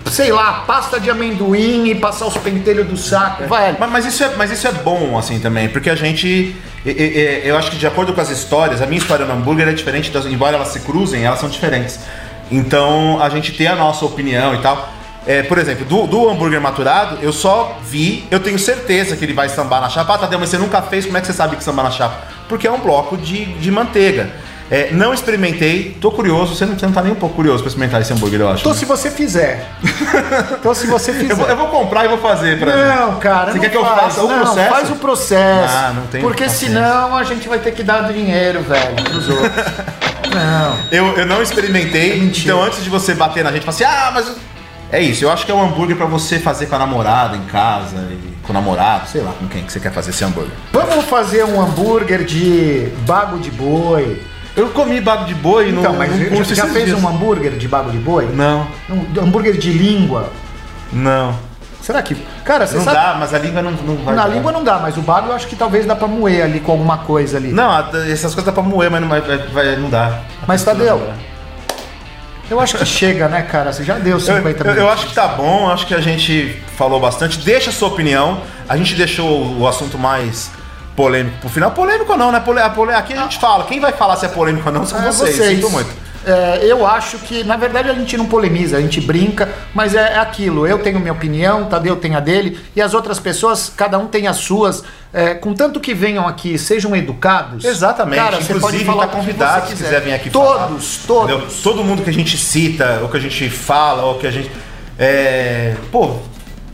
sei 0.07 0.31
lá, 0.33 0.65
pasta 0.67 1.01
de 1.01 1.11
amendoim 1.11 1.89
e 1.89 1.95
passar 1.95 2.27
os 2.27 2.37
pentelhos 2.37 2.87
do 2.87 2.97
saco, 2.97 3.45
velho. 3.49 3.77
Mas, 3.79 3.91
mas 3.91 4.07
isso 4.07 4.23
é, 4.25 4.31
mas 4.37 4.51
isso 4.53 4.67
é 4.69 4.73
bom, 4.73 5.19
assim, 5.19 5.39
também, 5.41 5.69
porque 5.69 5.91
a 5.91 5.95
gente. 5.97 6.55
Eu 7.45 7.57
acho 7.57 7.71
que 7.71 7.77
de 7.77 7.87
acordo 7.87 8.13
com 8.13 8.21
as 8.21 8.31
histórias, 8.31 8.81
a 8.81 8.87
minha 8.87 8.99
história 8.99 9.27
no 9.27 9.33
hambúrguer 9.33 9.67
é 9.69 9.73
diferente, 9.73 10.11
das, 10.11 10.25
embora 10.27 10.57
elas 10.57 10.69
se 10.69 10.81
cruzem, 10.81 11.25
elas 11.25 11.41
são 11.41 11.49
diferentes. 11.49 11.99
Então 12.51 13.21
a 13.21 13.29
gente 13.29 13.53
tem 13.53 13.67
a 13.67 13.75
nossa 13.75 14.05
opinião 14.05 14.55
e 14.55 14.59
tal. 14.59 14.93
É, 15.27 15.43
por 15.43 15.59
exemplo, 15.59 15.85
do, 15.85 16.07
do 16.07 16.31
hambúrguer 16.31 16.61
maturado, 16.61 17.19
eu 17.21 17.33
só 17.33 17.81
vi, 17.83 18.25
eu 18.31 18.39
tenho 18.39 18.57
certeza 18.57 19.17
que 19.17 19.25
ele 19.25 19.33
vai 19.33 19.49
sambar 19.49 19.81
na 19.81 19.89
chapa. 19.89 20.15
Ah, 20.15 20.19
Tadeu, 20.19 20.39
mas 20.39 20.51
você 20.51 20.59
nunca 20.59 20.81
fez, 20.83 21.05
como 21.05 21.19
é 21.19 21.21
que 21.21 21.27
você 21.27 21.33
sabe 21.33 21.57
que 21.57 21.65
samba 21.65 21.83
na 21.83 21.91
chapa? 21.91 22.17
Porque 22.49 22.69
é 22.69 22.71
um 22.71 22.79
bloco 22.79 23.17
de, 23.17 23.45
de 23.45 23.71
manteiga. 23.73 24.31
É, 24.69 24.91
não 24.91 25.15
experimentei, 25.15 25.97
tô 26.01 26.11
curioso, 26.11 26.55
você 26.55 26.67
não, 26.67 26.77
você 26.77 26.87
não 26.87 26.93
tá 26.93 27.01
nem 27.01 27.13
um 27.13 27.17
pouco 27.17 27.37
curioso 27.37 27.63
pra 27.63 27.69
experimentar 27.69 28.01
esse 28.01 28.13
hambúrguer, 28.13 28.41
eu 28.41 28.49
acho. 28.51 28.65
Tô 28.65 28.71
né? 28.71 28.77
se 28.77 28.85
você 28.85 29.11
fizer. 29.11 29.65
Tô 30.61 30.75
se 30.75 30.89
você 30.89 31.13
fizer. 31.13 31.33
eu, 31.33 31.37
vou, 31.37 31.47
eu 31.47 31.57
vou 31.57 31.69
comprar 31.69 32.05
e 32.05 32.09
vou 32.09 32.19
fazer 32.19 32.59
pra 32.59 32.75
Não, 32.75 33.17
cara. 33.21 33.53
Você 33.53 33.59
não 33.59 33.61
quer 33.61 33.71
que 33.71 33.77
eu 33.77 33.85
faz. 33.85 34.01
faça 34.01 34.25
o 34.25 34.29
não, 34.29 34.41
processo? 34.41 34.71
Faz 34.71 34.91
o 34.91 34.97
processo. 34.97 35.75
Ah, 35.77 35.93
não 35.95 36.07
tenho 36.09 36.25
Porque 36.25 36.45
paciência. 36.45 36.69
senão 36.69 37.17
a 37.17 37.23
gente 37.23 37.49
vai 37.49 37.61
ter 37.61 37.73
que 37.73 37.85
dar 37.85 38.13
dinheiro, 38.13 38.63
velho, 38.63 39.05
pros 39.05 39.29
outros. 39.29 39.51
não. 40.35 40.77
Eu, 40.91 41.17
eu 41.19 41.27
não 41.27 41.41
experimentei, 41.41 42.15
É 42.15 42.17
mentira. 42.17 42.55
então 42.55 42.65
antes 42.65 42.83
de 42.83 42.91
você 42.91 43.15
bater 43.15 43.45
na 43.45 43.53
gente, 43.53 43.65
fala 43.65 43.75
assim, 43.75 43.85
ah, 43.85 44.11
mas. 44.13 44.33
É 44.91 45.01
isso, 45.01 45.25
eu 45.25 45.31
acho 45.31 45.45
que 45.45 45.51
é 45.51 45.55
um 45.55 45.63
hambúrguer 45.63 45.97
pra 45.97 46.07
você 46.07 46.39
fazer 46.39 46.67
com 46.67 46.75
a 46.77 46.79
namorada 46.79 47.37
em 47.37 47.45
casa, 47.45 47.97
e 48.11 48.37
com 48.43 48.51
o 48.51 48.55
namorado, 48.55 49.09
sei 49.09 49.21
lá 49.21 49.33
com 49.33 49.47
quem 49.49 49.65
que 49.65 49.73
você 49.73 49.81
quer 49.81 49.93
fazer 49.93 50.11
esse 50.11 50.25
hambúrguer. 50.25 50.53
Vamos 50.73 51.05
fazer 51.07 51.45
um 51.45 51.61
hambúrguer 51.61 52.25
de 52.25 52.89
bago 53.07 53.39
de 53.39 53.51
boi. 53.51 54.23
Eu 54.57 54.71
comi 54.71 55.01
bago 55.01 55.27
de 55.27 55.35
boi 55.35 55.69
Então, 55.71 55.93
no, 55.93 55.99
mas 55.99 56.11
num 56.11 56.19
já, 56.25 56.31
curso 56.31 56.55
já 56.55 56.63
esses 56.65 56.73
fez 56.75 56.87
dias. 56.87 57.03
um 57.03 57.07
hambúrguer 57.09 57.53
de 57.53 57.69
bago 57.69 57.91
de 57.91 57.99
boi? 57.99 58.27
Não, 58.33 58.67
Um 58.89 59.21
hambúrguer 59.21 59.57
de 59.59 59.71
língua? 59.73 60.31
não. 60.93 61.35
Será 61.83 62.03
que. 62.03 62.17
Cara, 62.45 62.67
você 62.67 62.79
Não 62.79 62.83
sabe. 62.83 62.97
dá, 62.97 63.17
mas 63.21 63.33
a 63.33 63.39
língua 63.39 63.63
não, 63.63 63.71
não 63.71 63.97
vai. 63.99 64.13
Na 64.17 64.25
dar. 64.27 64.35
língua 64.35 64.51
não 64.51 64.65
dá, 64.65 64.79
mas 64.81 64.97
o 64.97 65.03
bago 65.03 65.29
eu 65.29 65.35
acho 65.35 65.47
que 65.47 65.55
talvez 65.55 65.87
dá 65.87 65.95
pra 65.95 66.09
moer 66.09 66.43
ali 66.43 66.59
com 66.59 66.73
alguma 66.73 66.99
coisa 66.99 67.37
ali. 67.37 67.53
Não, 67.53 67.71
essas 68.11 68.35
coisas 68.35 68.45
dá 68.45 68.51
pra 68.51 68.61
moer, 68.63 68.91
mas 68.91 69.01
não, 69.01 69.09
vai, 69.09 69.21
vai- 69.21 69.77
não 69.77 69.89
dá. 69.89 70.19
Mas, 70.49 70.65
Tadeu, 70.65 71.01
Eu 72.51 72.59
acho 72.61 72.77
que 72.79 72.85
chega, 72.87 73.29
né, 73.29 73.43
cara? 73.43 73.73
Você 73.73 73.85
já 73.85 73.99
deu 73.99 74.15
Eu, 74.15 74.21
50 74.21 74.47
eu- 74.49 74.65
minutos. 74.65 74.77
eu 74.79 74.89
acho 74.91 75.07
que 75.07 75.15
tá 75.15 75.29
bom, 75.29 75.69
acho 75.71 75.87
que 75.87 75.95
a 75.95 76.01
gente 76.01 76.61
falou 76.77 76.99
bastante. 77.01 77.39
Deixa 77.41 77.71
a 77.71 77.73
sua 77.73 77.89
opinião. 77.89 78.41
A 78.69 78.77
gente 78.77 78.95
deixou 78.95 79.57
o 79.57 79.67
assunto 79.69 79.97
mais 79.99 80.51
polêmico 80.97 81.37
pro 81.41 81.49
final. 81.51 81.71
Polêmico 81.71 82.11
ou 82.13 82.19
não, 82.19 82.33
né? 82.33 82.41
Pole- 82.41 82.93
Aqui 82.93 83.13
a 83.13 83.23
gente 83.23 83.39
fala. 83.39 83.65
Quem 83.65 83.79
vai 83.79 83.93
falar 83.93 84.17
se 84.17 84.25
é 84.27 84.29
polêmico 84.29 84.67
ou 84.69 84.75
não 84.75 84.87
são 84.87 84.99
É, 84.99 85.13
vocês. 85.13 85.37
Sinto 85.37 85.71
muito. 85.71 86.07
É, 86.27 86.59
eu 86.65 86.85
acho 86.85 87.19
que, 87.19 87.45
na 87.45 87.57
verdade, 87.57 87.89
a 87.89 87.95
gente 87.95 88.17
não 88.17 88.27
polemiza, 88.27 88.77
a 88.77 88.81
gente 88.81 89.01
brinca, 89.01 89.49
mas 89.73 89.95
é, 89.95 90.15
é 90.15 90.19
aquilo. 90.19 90.67
Eu 90.67 90.81
tenho 90.81 90.99
minha 90.99 91.13
opinião, 91.13 91.67
Tadeu 91.67 91.95
tem 91.95 92.17
a 92.17 92.21
dele, 92.21 92.59
e 92.75 92.83
as 92.83 92.95
outras 92.95 93.21
pessoas, 93.21 93.73
cada 93.77 93.97
um 93.97 94.09
tem 94.09 94.27
as 94.27 94.39
suas. 94.39 94.83
É, 95.13 95.35
contanto 95.35 95.79
que 95.79 95.95
venham 95.95 96.27
aqui, 96.27 96.59
sejam 96.59 96.97
educados. 96.97 97.65
Exatamente. 97.65 98.19
Cara, 98.21 98.37
você 98.39 98.47
pode 98.55 98.57
Inclusive, 98.59 98.85
falar 98.85 99.07
tá 99.07 99.17
convidado 99.17 99.69
se 99.69 99.77
quiser 99.77 100.01
vir 100.01 100.15
aqui 100.15 100.29
falar. 100.31 100.67
Todos, 100.67 100.99
todos. 101.07 101.63
Todo 101.63 101.85
mundo 101.85 102.03
que 102.03 102.11
a 102.11 102.13
gente 102.13 102.37
cita, 102.37 102.99
ou 103.03 103.09
que 103.09 103.17
a 103.19 103.21
gente 103.21 103.49
fala, 103.49 104.03
ou 104.03 104.19
que 104.19 104.27
a 104.27 104.31
gente. 104.33 104.51
É, 104.99 105.77
pô, 105.93 106.17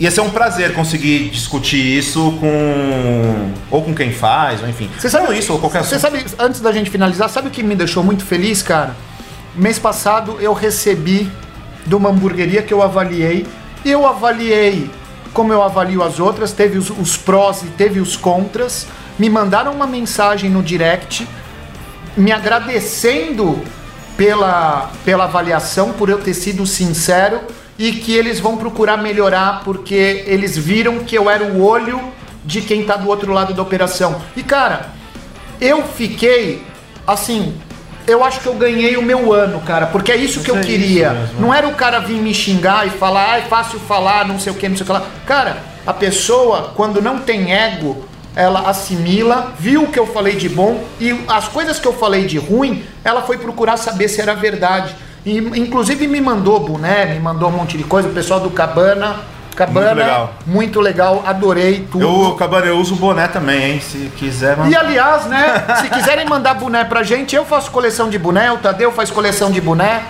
ia 0.03 0.11
ser 0.11 0.21
um 0.21 0.31
prazer 0.31 0.75
conseguir 0.75 1.31
discutir 1.31 1.99
isso 1.99 2.37
com. 2.41 3.53
Ou 3.71 3.83
com 3.83 3.95
quem 3.95 4.13
faz, 4.13 4.61
ou 4.61 4.69
enfim. 4.69 4.91
Você 4.99 5.09
sabe 5.09 5.27
Não 5.27 5.33
isso, 5.33 5.53
ou 5.53 5.61
qualquer 5.61 5.85
Você 5.85 5.99
sabe, 5.99 6.25
antes 6.39 6.61
da 6.61 6.73
gente 6.73 6.91
finalizar, 6.91 7.29
sabe 7.29 7.49
o 7.49 7.51
que 7.53 7.63
me 7.63 7.77
deixou 7.77 8.03
muito 8.03 8.25
feliz, 8.25 8.63
cara? 8.63 8.97
Mês 9.55 9.79
passado 9.79 10.39
eu 10.41 10.53
recebi 10.53 11.31
de 11.87 11.95
uma 11.95 12.11
hamburgueria 12.11 12.63
que 12.63 12.75
eu 12.75 12.83
avaliei. 12.83 13.47
Eu 13.85 14.05
avaliei 14.05 14.91
como 15.33 15.53
eu 15.53 15.63
avalio 15.63 16.03
as 16.03 16.19
outras, 16.19 16.53
teve 16.53 16.77
os, 16.77 16.91
os 16.91 17.17
prós 17.17 17.63
e 17.63 17.67
teve 17.67 18.01
os 18.01 18.17
contras. 18.17 18.89
Me 19.19 19.31
mandaram 19.31 19.73
uma 19.73 19.87
mensagem 19.87 20.51
no 20.51 20.63
direct 20.63 21.27
me 22.17 22.33
agradecendo 22.33 23.63
pela, 24.17 24.91
pela 25.05 25.25
avaliação, 25.25 25.93
por 25.93 26.11
eu 26.11 26.19
ter 26.19 26.35
sido 26.35 26.67
sincero 26.67 27.41
e 27.83 27.91
que 27.91 28.15
eles 28.15 28.39
vão 28.39 28.57
procurar 28.57 28.97
melhorar 28.97 29.63
porque 29.65 30.23
eles 30.29 30.57
viram 30.57 31.01
que 31.01 31.19
eu 31.19 31.29
era 31.29 31.43
o 31.43 31.65
olho 31.65 32.01
de 32.45 32.61
quem 32.61 32.85
tá 32.85 32.95
do 32.95 33.09
outro 33.09 33.33
lado 33.33 33.53
da 33.53 33.61
operação. 33.61 34.23
E 34.37 34.43
cara, 34.45 34.91
eu 35.61 35.83
fiquei 35.83 36.63
assim. 37.05 37.61
Eu 38.07 38.23
acho 38.23 38.39
que 38.39 38.47
eu 38.47 38.55
ganhei 38.55 38.97
o 38.97 39.03
meu 39.03 39.33
ano, 39.33 39.61
cara, 39.63 39.87
porque 39.87 40.13
é 40.13 40.17
isso 40.17 40.45
que 40.45 40.51
eu 40.51 40.57
é 40.57 40.61
isso 40.61 40.69
queria. 40.69 41.29
Não 41.41 41.53
era 41.53 41.67
o 41.67 41.75
cara 41.75 41.99
vir 41.99 42.21
me 42.21 42.33
xingar 42.33 42.87
e 42.87 42.91
falar, 42.91 43.33
ah, 43.33 43.39
é 43.39 43.43
fácil 43.43 43.81
falar, 43.81 44.29
não 44.29 44.39
sei 44.39 44.53
o 44.53 44.55
que, 44.57 44.69
não 44.69 44.77
sei 44.77 44.85
o 44.85 44.87
que 44.87 44.93
lá. 44.93 45.05
Cara, 45.27 45.59
a 45.85 45.93
pessoa, 45.93 46.73
quando 46.77 47.03
não 47.03 47.19
tem 47.19 47.53
ego, 47.53 48.05
ela 48.37 48.69
assimila, 48.69 49.55
viu 49.59 49.83
o 49.83 49.89
que 49.89 49.99
eu 49.99 50.07
falei 50.07 50.37
de 50.37 50.49
bom 50.49 50.85
e 51.01 51.21
as 51.27 51.49
coisas 51.49 51.81
que 51.81 51.89
eu 51.89 51.93
falei 51.93 52.27
de 52.27 52.39
ruim, 52.39 52.85
ela 53.03 53.23
foi 53.23 53.39
procurar 53.39 53.77
saber 53.77 54.07
se 54.07 54.21
era 54.21 54.35
verdade. 54.35 54.95
E, 55.25 55.39
inclusive 55.39 56.07
me 56.09 56.21
mandou 56.21 56.61
boné, 56.61 57.07
me 57.07 57.21
mandou 57.21 57.49
um 57.49 57.53
monte 57.53 57.79
de 57.79 57.85
coisa, 57.85 58.09
o 58.09 58.13
pessoal 58.13 58.41
do 58.41 58.51
Cabana. 58.51 59.17
Cabana, 59.55 59.91
Muito 59.91 60.01
legal. 60.01 60.35
muito 60.47 60.81
legal, 60.81 61.23
adorei 61.27 61.87
tudo. 61.93 62.03
Eu, 62.03 62.35
Cabana, 62.37 62.67
eu 62.67 62.79
uso 62.79 62.97
boné 62.97 63.29
também, 63.29 63.73
hein? 63.73 63.81
Se 63.81 64.11
quiser, 64.17 64.57
mano. 64.57 64.71
E 64.71 64.75
aliás, 64.75 65.27
né? 65.27 65.65
se 65.79 65.91
quiserem 65.91 66.27
mandar 66.27 66.55
boné 66.55 66.85
pra 66.85 67.03
gente, 67.03 67.37
eu 67.37 67.45
faço 67.45 67.71
coleção 67.71 68.09
de 68.09 68.19
boné, 68.19 68.51
o 68.51 68.57
Tadeu 68.57 68.91
faz 68.93 69.11
coleção 69.11 69.51
de 69.51 69.61
boné. 69.61 70.05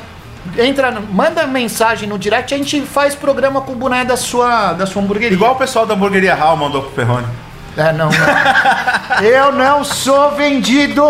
Entra, 0.56 0.92
manda 1.10 1.44
mensagem 1.46 2.08
no 2.08 2.18
direct, 2.18 2.54
a 2.54 2.56
gente 2.56 2.82
faz 2.82 3.14
programa 3.16 3.60
com 3.60 3.72
o 3.72 3.76
boné 3.76 4.04
da 4.04 4.16
sua, 4.16 4.72
da 4.74 4.86
sua 4.86 5.02
hamburgueria. 5.02 5.34
Igual 5.34 5.52
o 5.54 5.56
pessoal 5.56 5.86
da 5.86 5.94
hamburgueria 5.94 6.34
Hal 6.34 6.56
mandou 6.56 6.82
pro 6.82 6.90
Perrone. 6.92 7.26
É, 7.76 7.92
não, 7.92 8.10
não. 8.10 9.22
Eu 9.26 9.52
não 9.52 9.82
sou 9.82 10.32
vendido! 10.36 11.04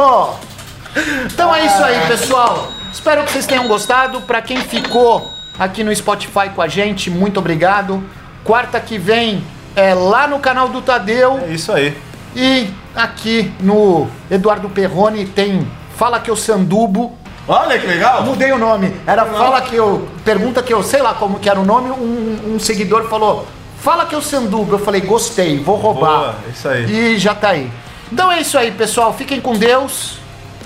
Então 1.27 1.55
é 1.55 1.67
isso 1.67 1.83
aí, 1.83 2.01
pessoal. 2.07 2.69
Espero 2.93 3.25
que 3.25 3.33
vocês 3.33 3.47
tenham 3.47 3.67
gostado. 3.67 4.21
Pra 4.23 4.43
quem 4.43 4.59
ficou 4.59 5.33
aqui 5.59 5.83
no 5.83 5.95
Spotify 5.95 6.51
com 6.55 6.63
a 6.63 6.69
gente, 6.69 7.11
muito 7.11 7.39
obrigado. 7.39 8.03
Quarta 8.45 8.79
que 8.81 8.99
vem 8.99 9.45
é 9.75 9.95
lá 9.95 10.27
no 10.27 10.39
canal 10.39 10.69
do 10.69 10.83
Tadeu. 10.83 11.41
É 11.49 11.53
isso 11.53 11.73
aí. 11.73 11.97
E 12.35 12.69
aqui 12.95 13.53
no 13.61 14.09
Eduardo 14.31 14.69
Perrone 14.69 15.27
tem 15.27 15.67
Fala 15.97 16.19
que 16.19 16.31
eu 16.31 16.37
sandubo. 16.37 17.17
Olha 17.47 17.79
que 17.79 17.87
legal. 17.87 18.23
Mudei 18.25 18.51
o 18.51 18.59
nome. 18.59 18.93
Era 19.07 19.25
Fala 19.25 19.61
que 19.61 19.77
eu. 19.77 20.09
Pergunta 20.25 20.63
que 20.63 20.73
eu 20.73 20.83
sei 20.83 21.03
lá 21.03 21.15
como 21.15 21.39
que 21.39 21.49
era 21.49 21.61
o 21.61 21.65
nome. 21.65 21.91
Um, 21.91 22.55
um 22.55 22.59
seguidor 22.59 23.09
falou: 23.09 23.47
Fala 23.79 24.07
que 24.07 24.15
eu 24.15 24.23
sandubo. 24.23 24.75
Eu 24.75 24.79
falei: 24.79 25.01
Gostei, 25.01 25.59
vou 25.59 25.77
roubar. 25.77 26.19
Boa, 26.19 26.35
isso 26.53 26.69
aí. 26.69 27.15
E 27.15 27.19
já 27.19 27.35
tá 27.35 27.51
aí. 27.51 27.71
Então 28.11 28.33
é 28.33 28.41
isso 28.41 28.59
aí, 28.59 28.73
pessoal. 28.73 29.13
Fiquem 29.13 29.41
com 29.41 29.55
Deus. 29.55 30.19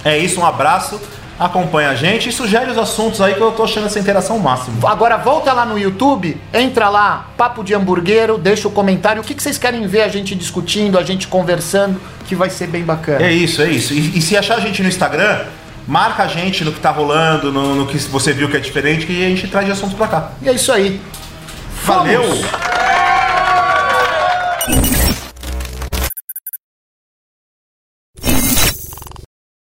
É 0.05 0.17
isso, 0.17 0.41
um 0.41 0.47
abraço. 0.47 1.01
Acompanha 1.39 1.91
a 1.91 1.95
gente 1.95 2.29
e 2.29 2.33
sugere 2.33 2.71
os 2.71 2.79
assuntos 2.79 3.21
aí 3.21 3.35
que 3.35 3.41
eu 3.41 3.53
tô 3.53 3.65
achando 3.65 3.87
essa 3.87 3.99
interação 3.99 4.39
máxima. 4.39 4.77
Agora 4.91 5.19
volta 5.19 5.53
lá 5.53 5.67
no 5.67 5.79
YouTube, 5.79 6.41
entra 6.53 6.89
lá, 6.89 7.27
Papo 7.37 7.63
de 7.63 7.75
Hamburguero, 7.75 8.39
deixa 8.39 8.67
o 8.69 8.71
comentário. 8.71 9.21
O 9.21 9.25
que, 9.25 9.35
que 9.35 9.43
vocês 9.43 9.59
querem 9.59 9.87
ver 9.87 10.03
a 10.03 10.09
gente 10.09 10.35
discutindo, 10.35 10.99
a 10.99 11.03
gente 11.03 11.29
conversando, 11.29 12.01
que 12.27 12.35
vai 12.35 12.49
ser 12.49 12.69
bem 12.69 12.83
bacana. 12.85 13.25
É 13.25 13.31
isso, 13.31 13.61
é 13.61 13.71
isso. 13.71 13.93
E, 13.93 14.19
e 14.19 14.23
se 14.23 14.37
achar 14.37 14.57
a 14.57 14.61
gente 14.61 14.83
no 14.83 14.89
Instagram, 14.89 15.45
marca 15.87 16.23
a 16.23 16.27
gente 16.27 16.65
no 16.65 16.73
que 16.73 16.81
tá 16.81 16.91
rolando, 16.91 17.53
no, 17.53 17.75
no 17.75 17.87
que 17.87 17.99
você 17.99 18.33
viu 18.33 18.49
que 18.49 18.57
é 18.57 18.61
diferente, 18.61 19.05
que 19.05 19.25
a 19.25 19.29
gente 19.29 19.47
traz 19.49 19.67
de 19.67 19.73
assuntos 19.73 19.95
pra 19.95 20.09
cá. 20.09 20.33
E 20.41 20.49
é 20.49 20.53
isso 20.53 20.73
aí. 20.73 21.01
Valeu! 21.85 22.23
Vamos! 24.69 24.96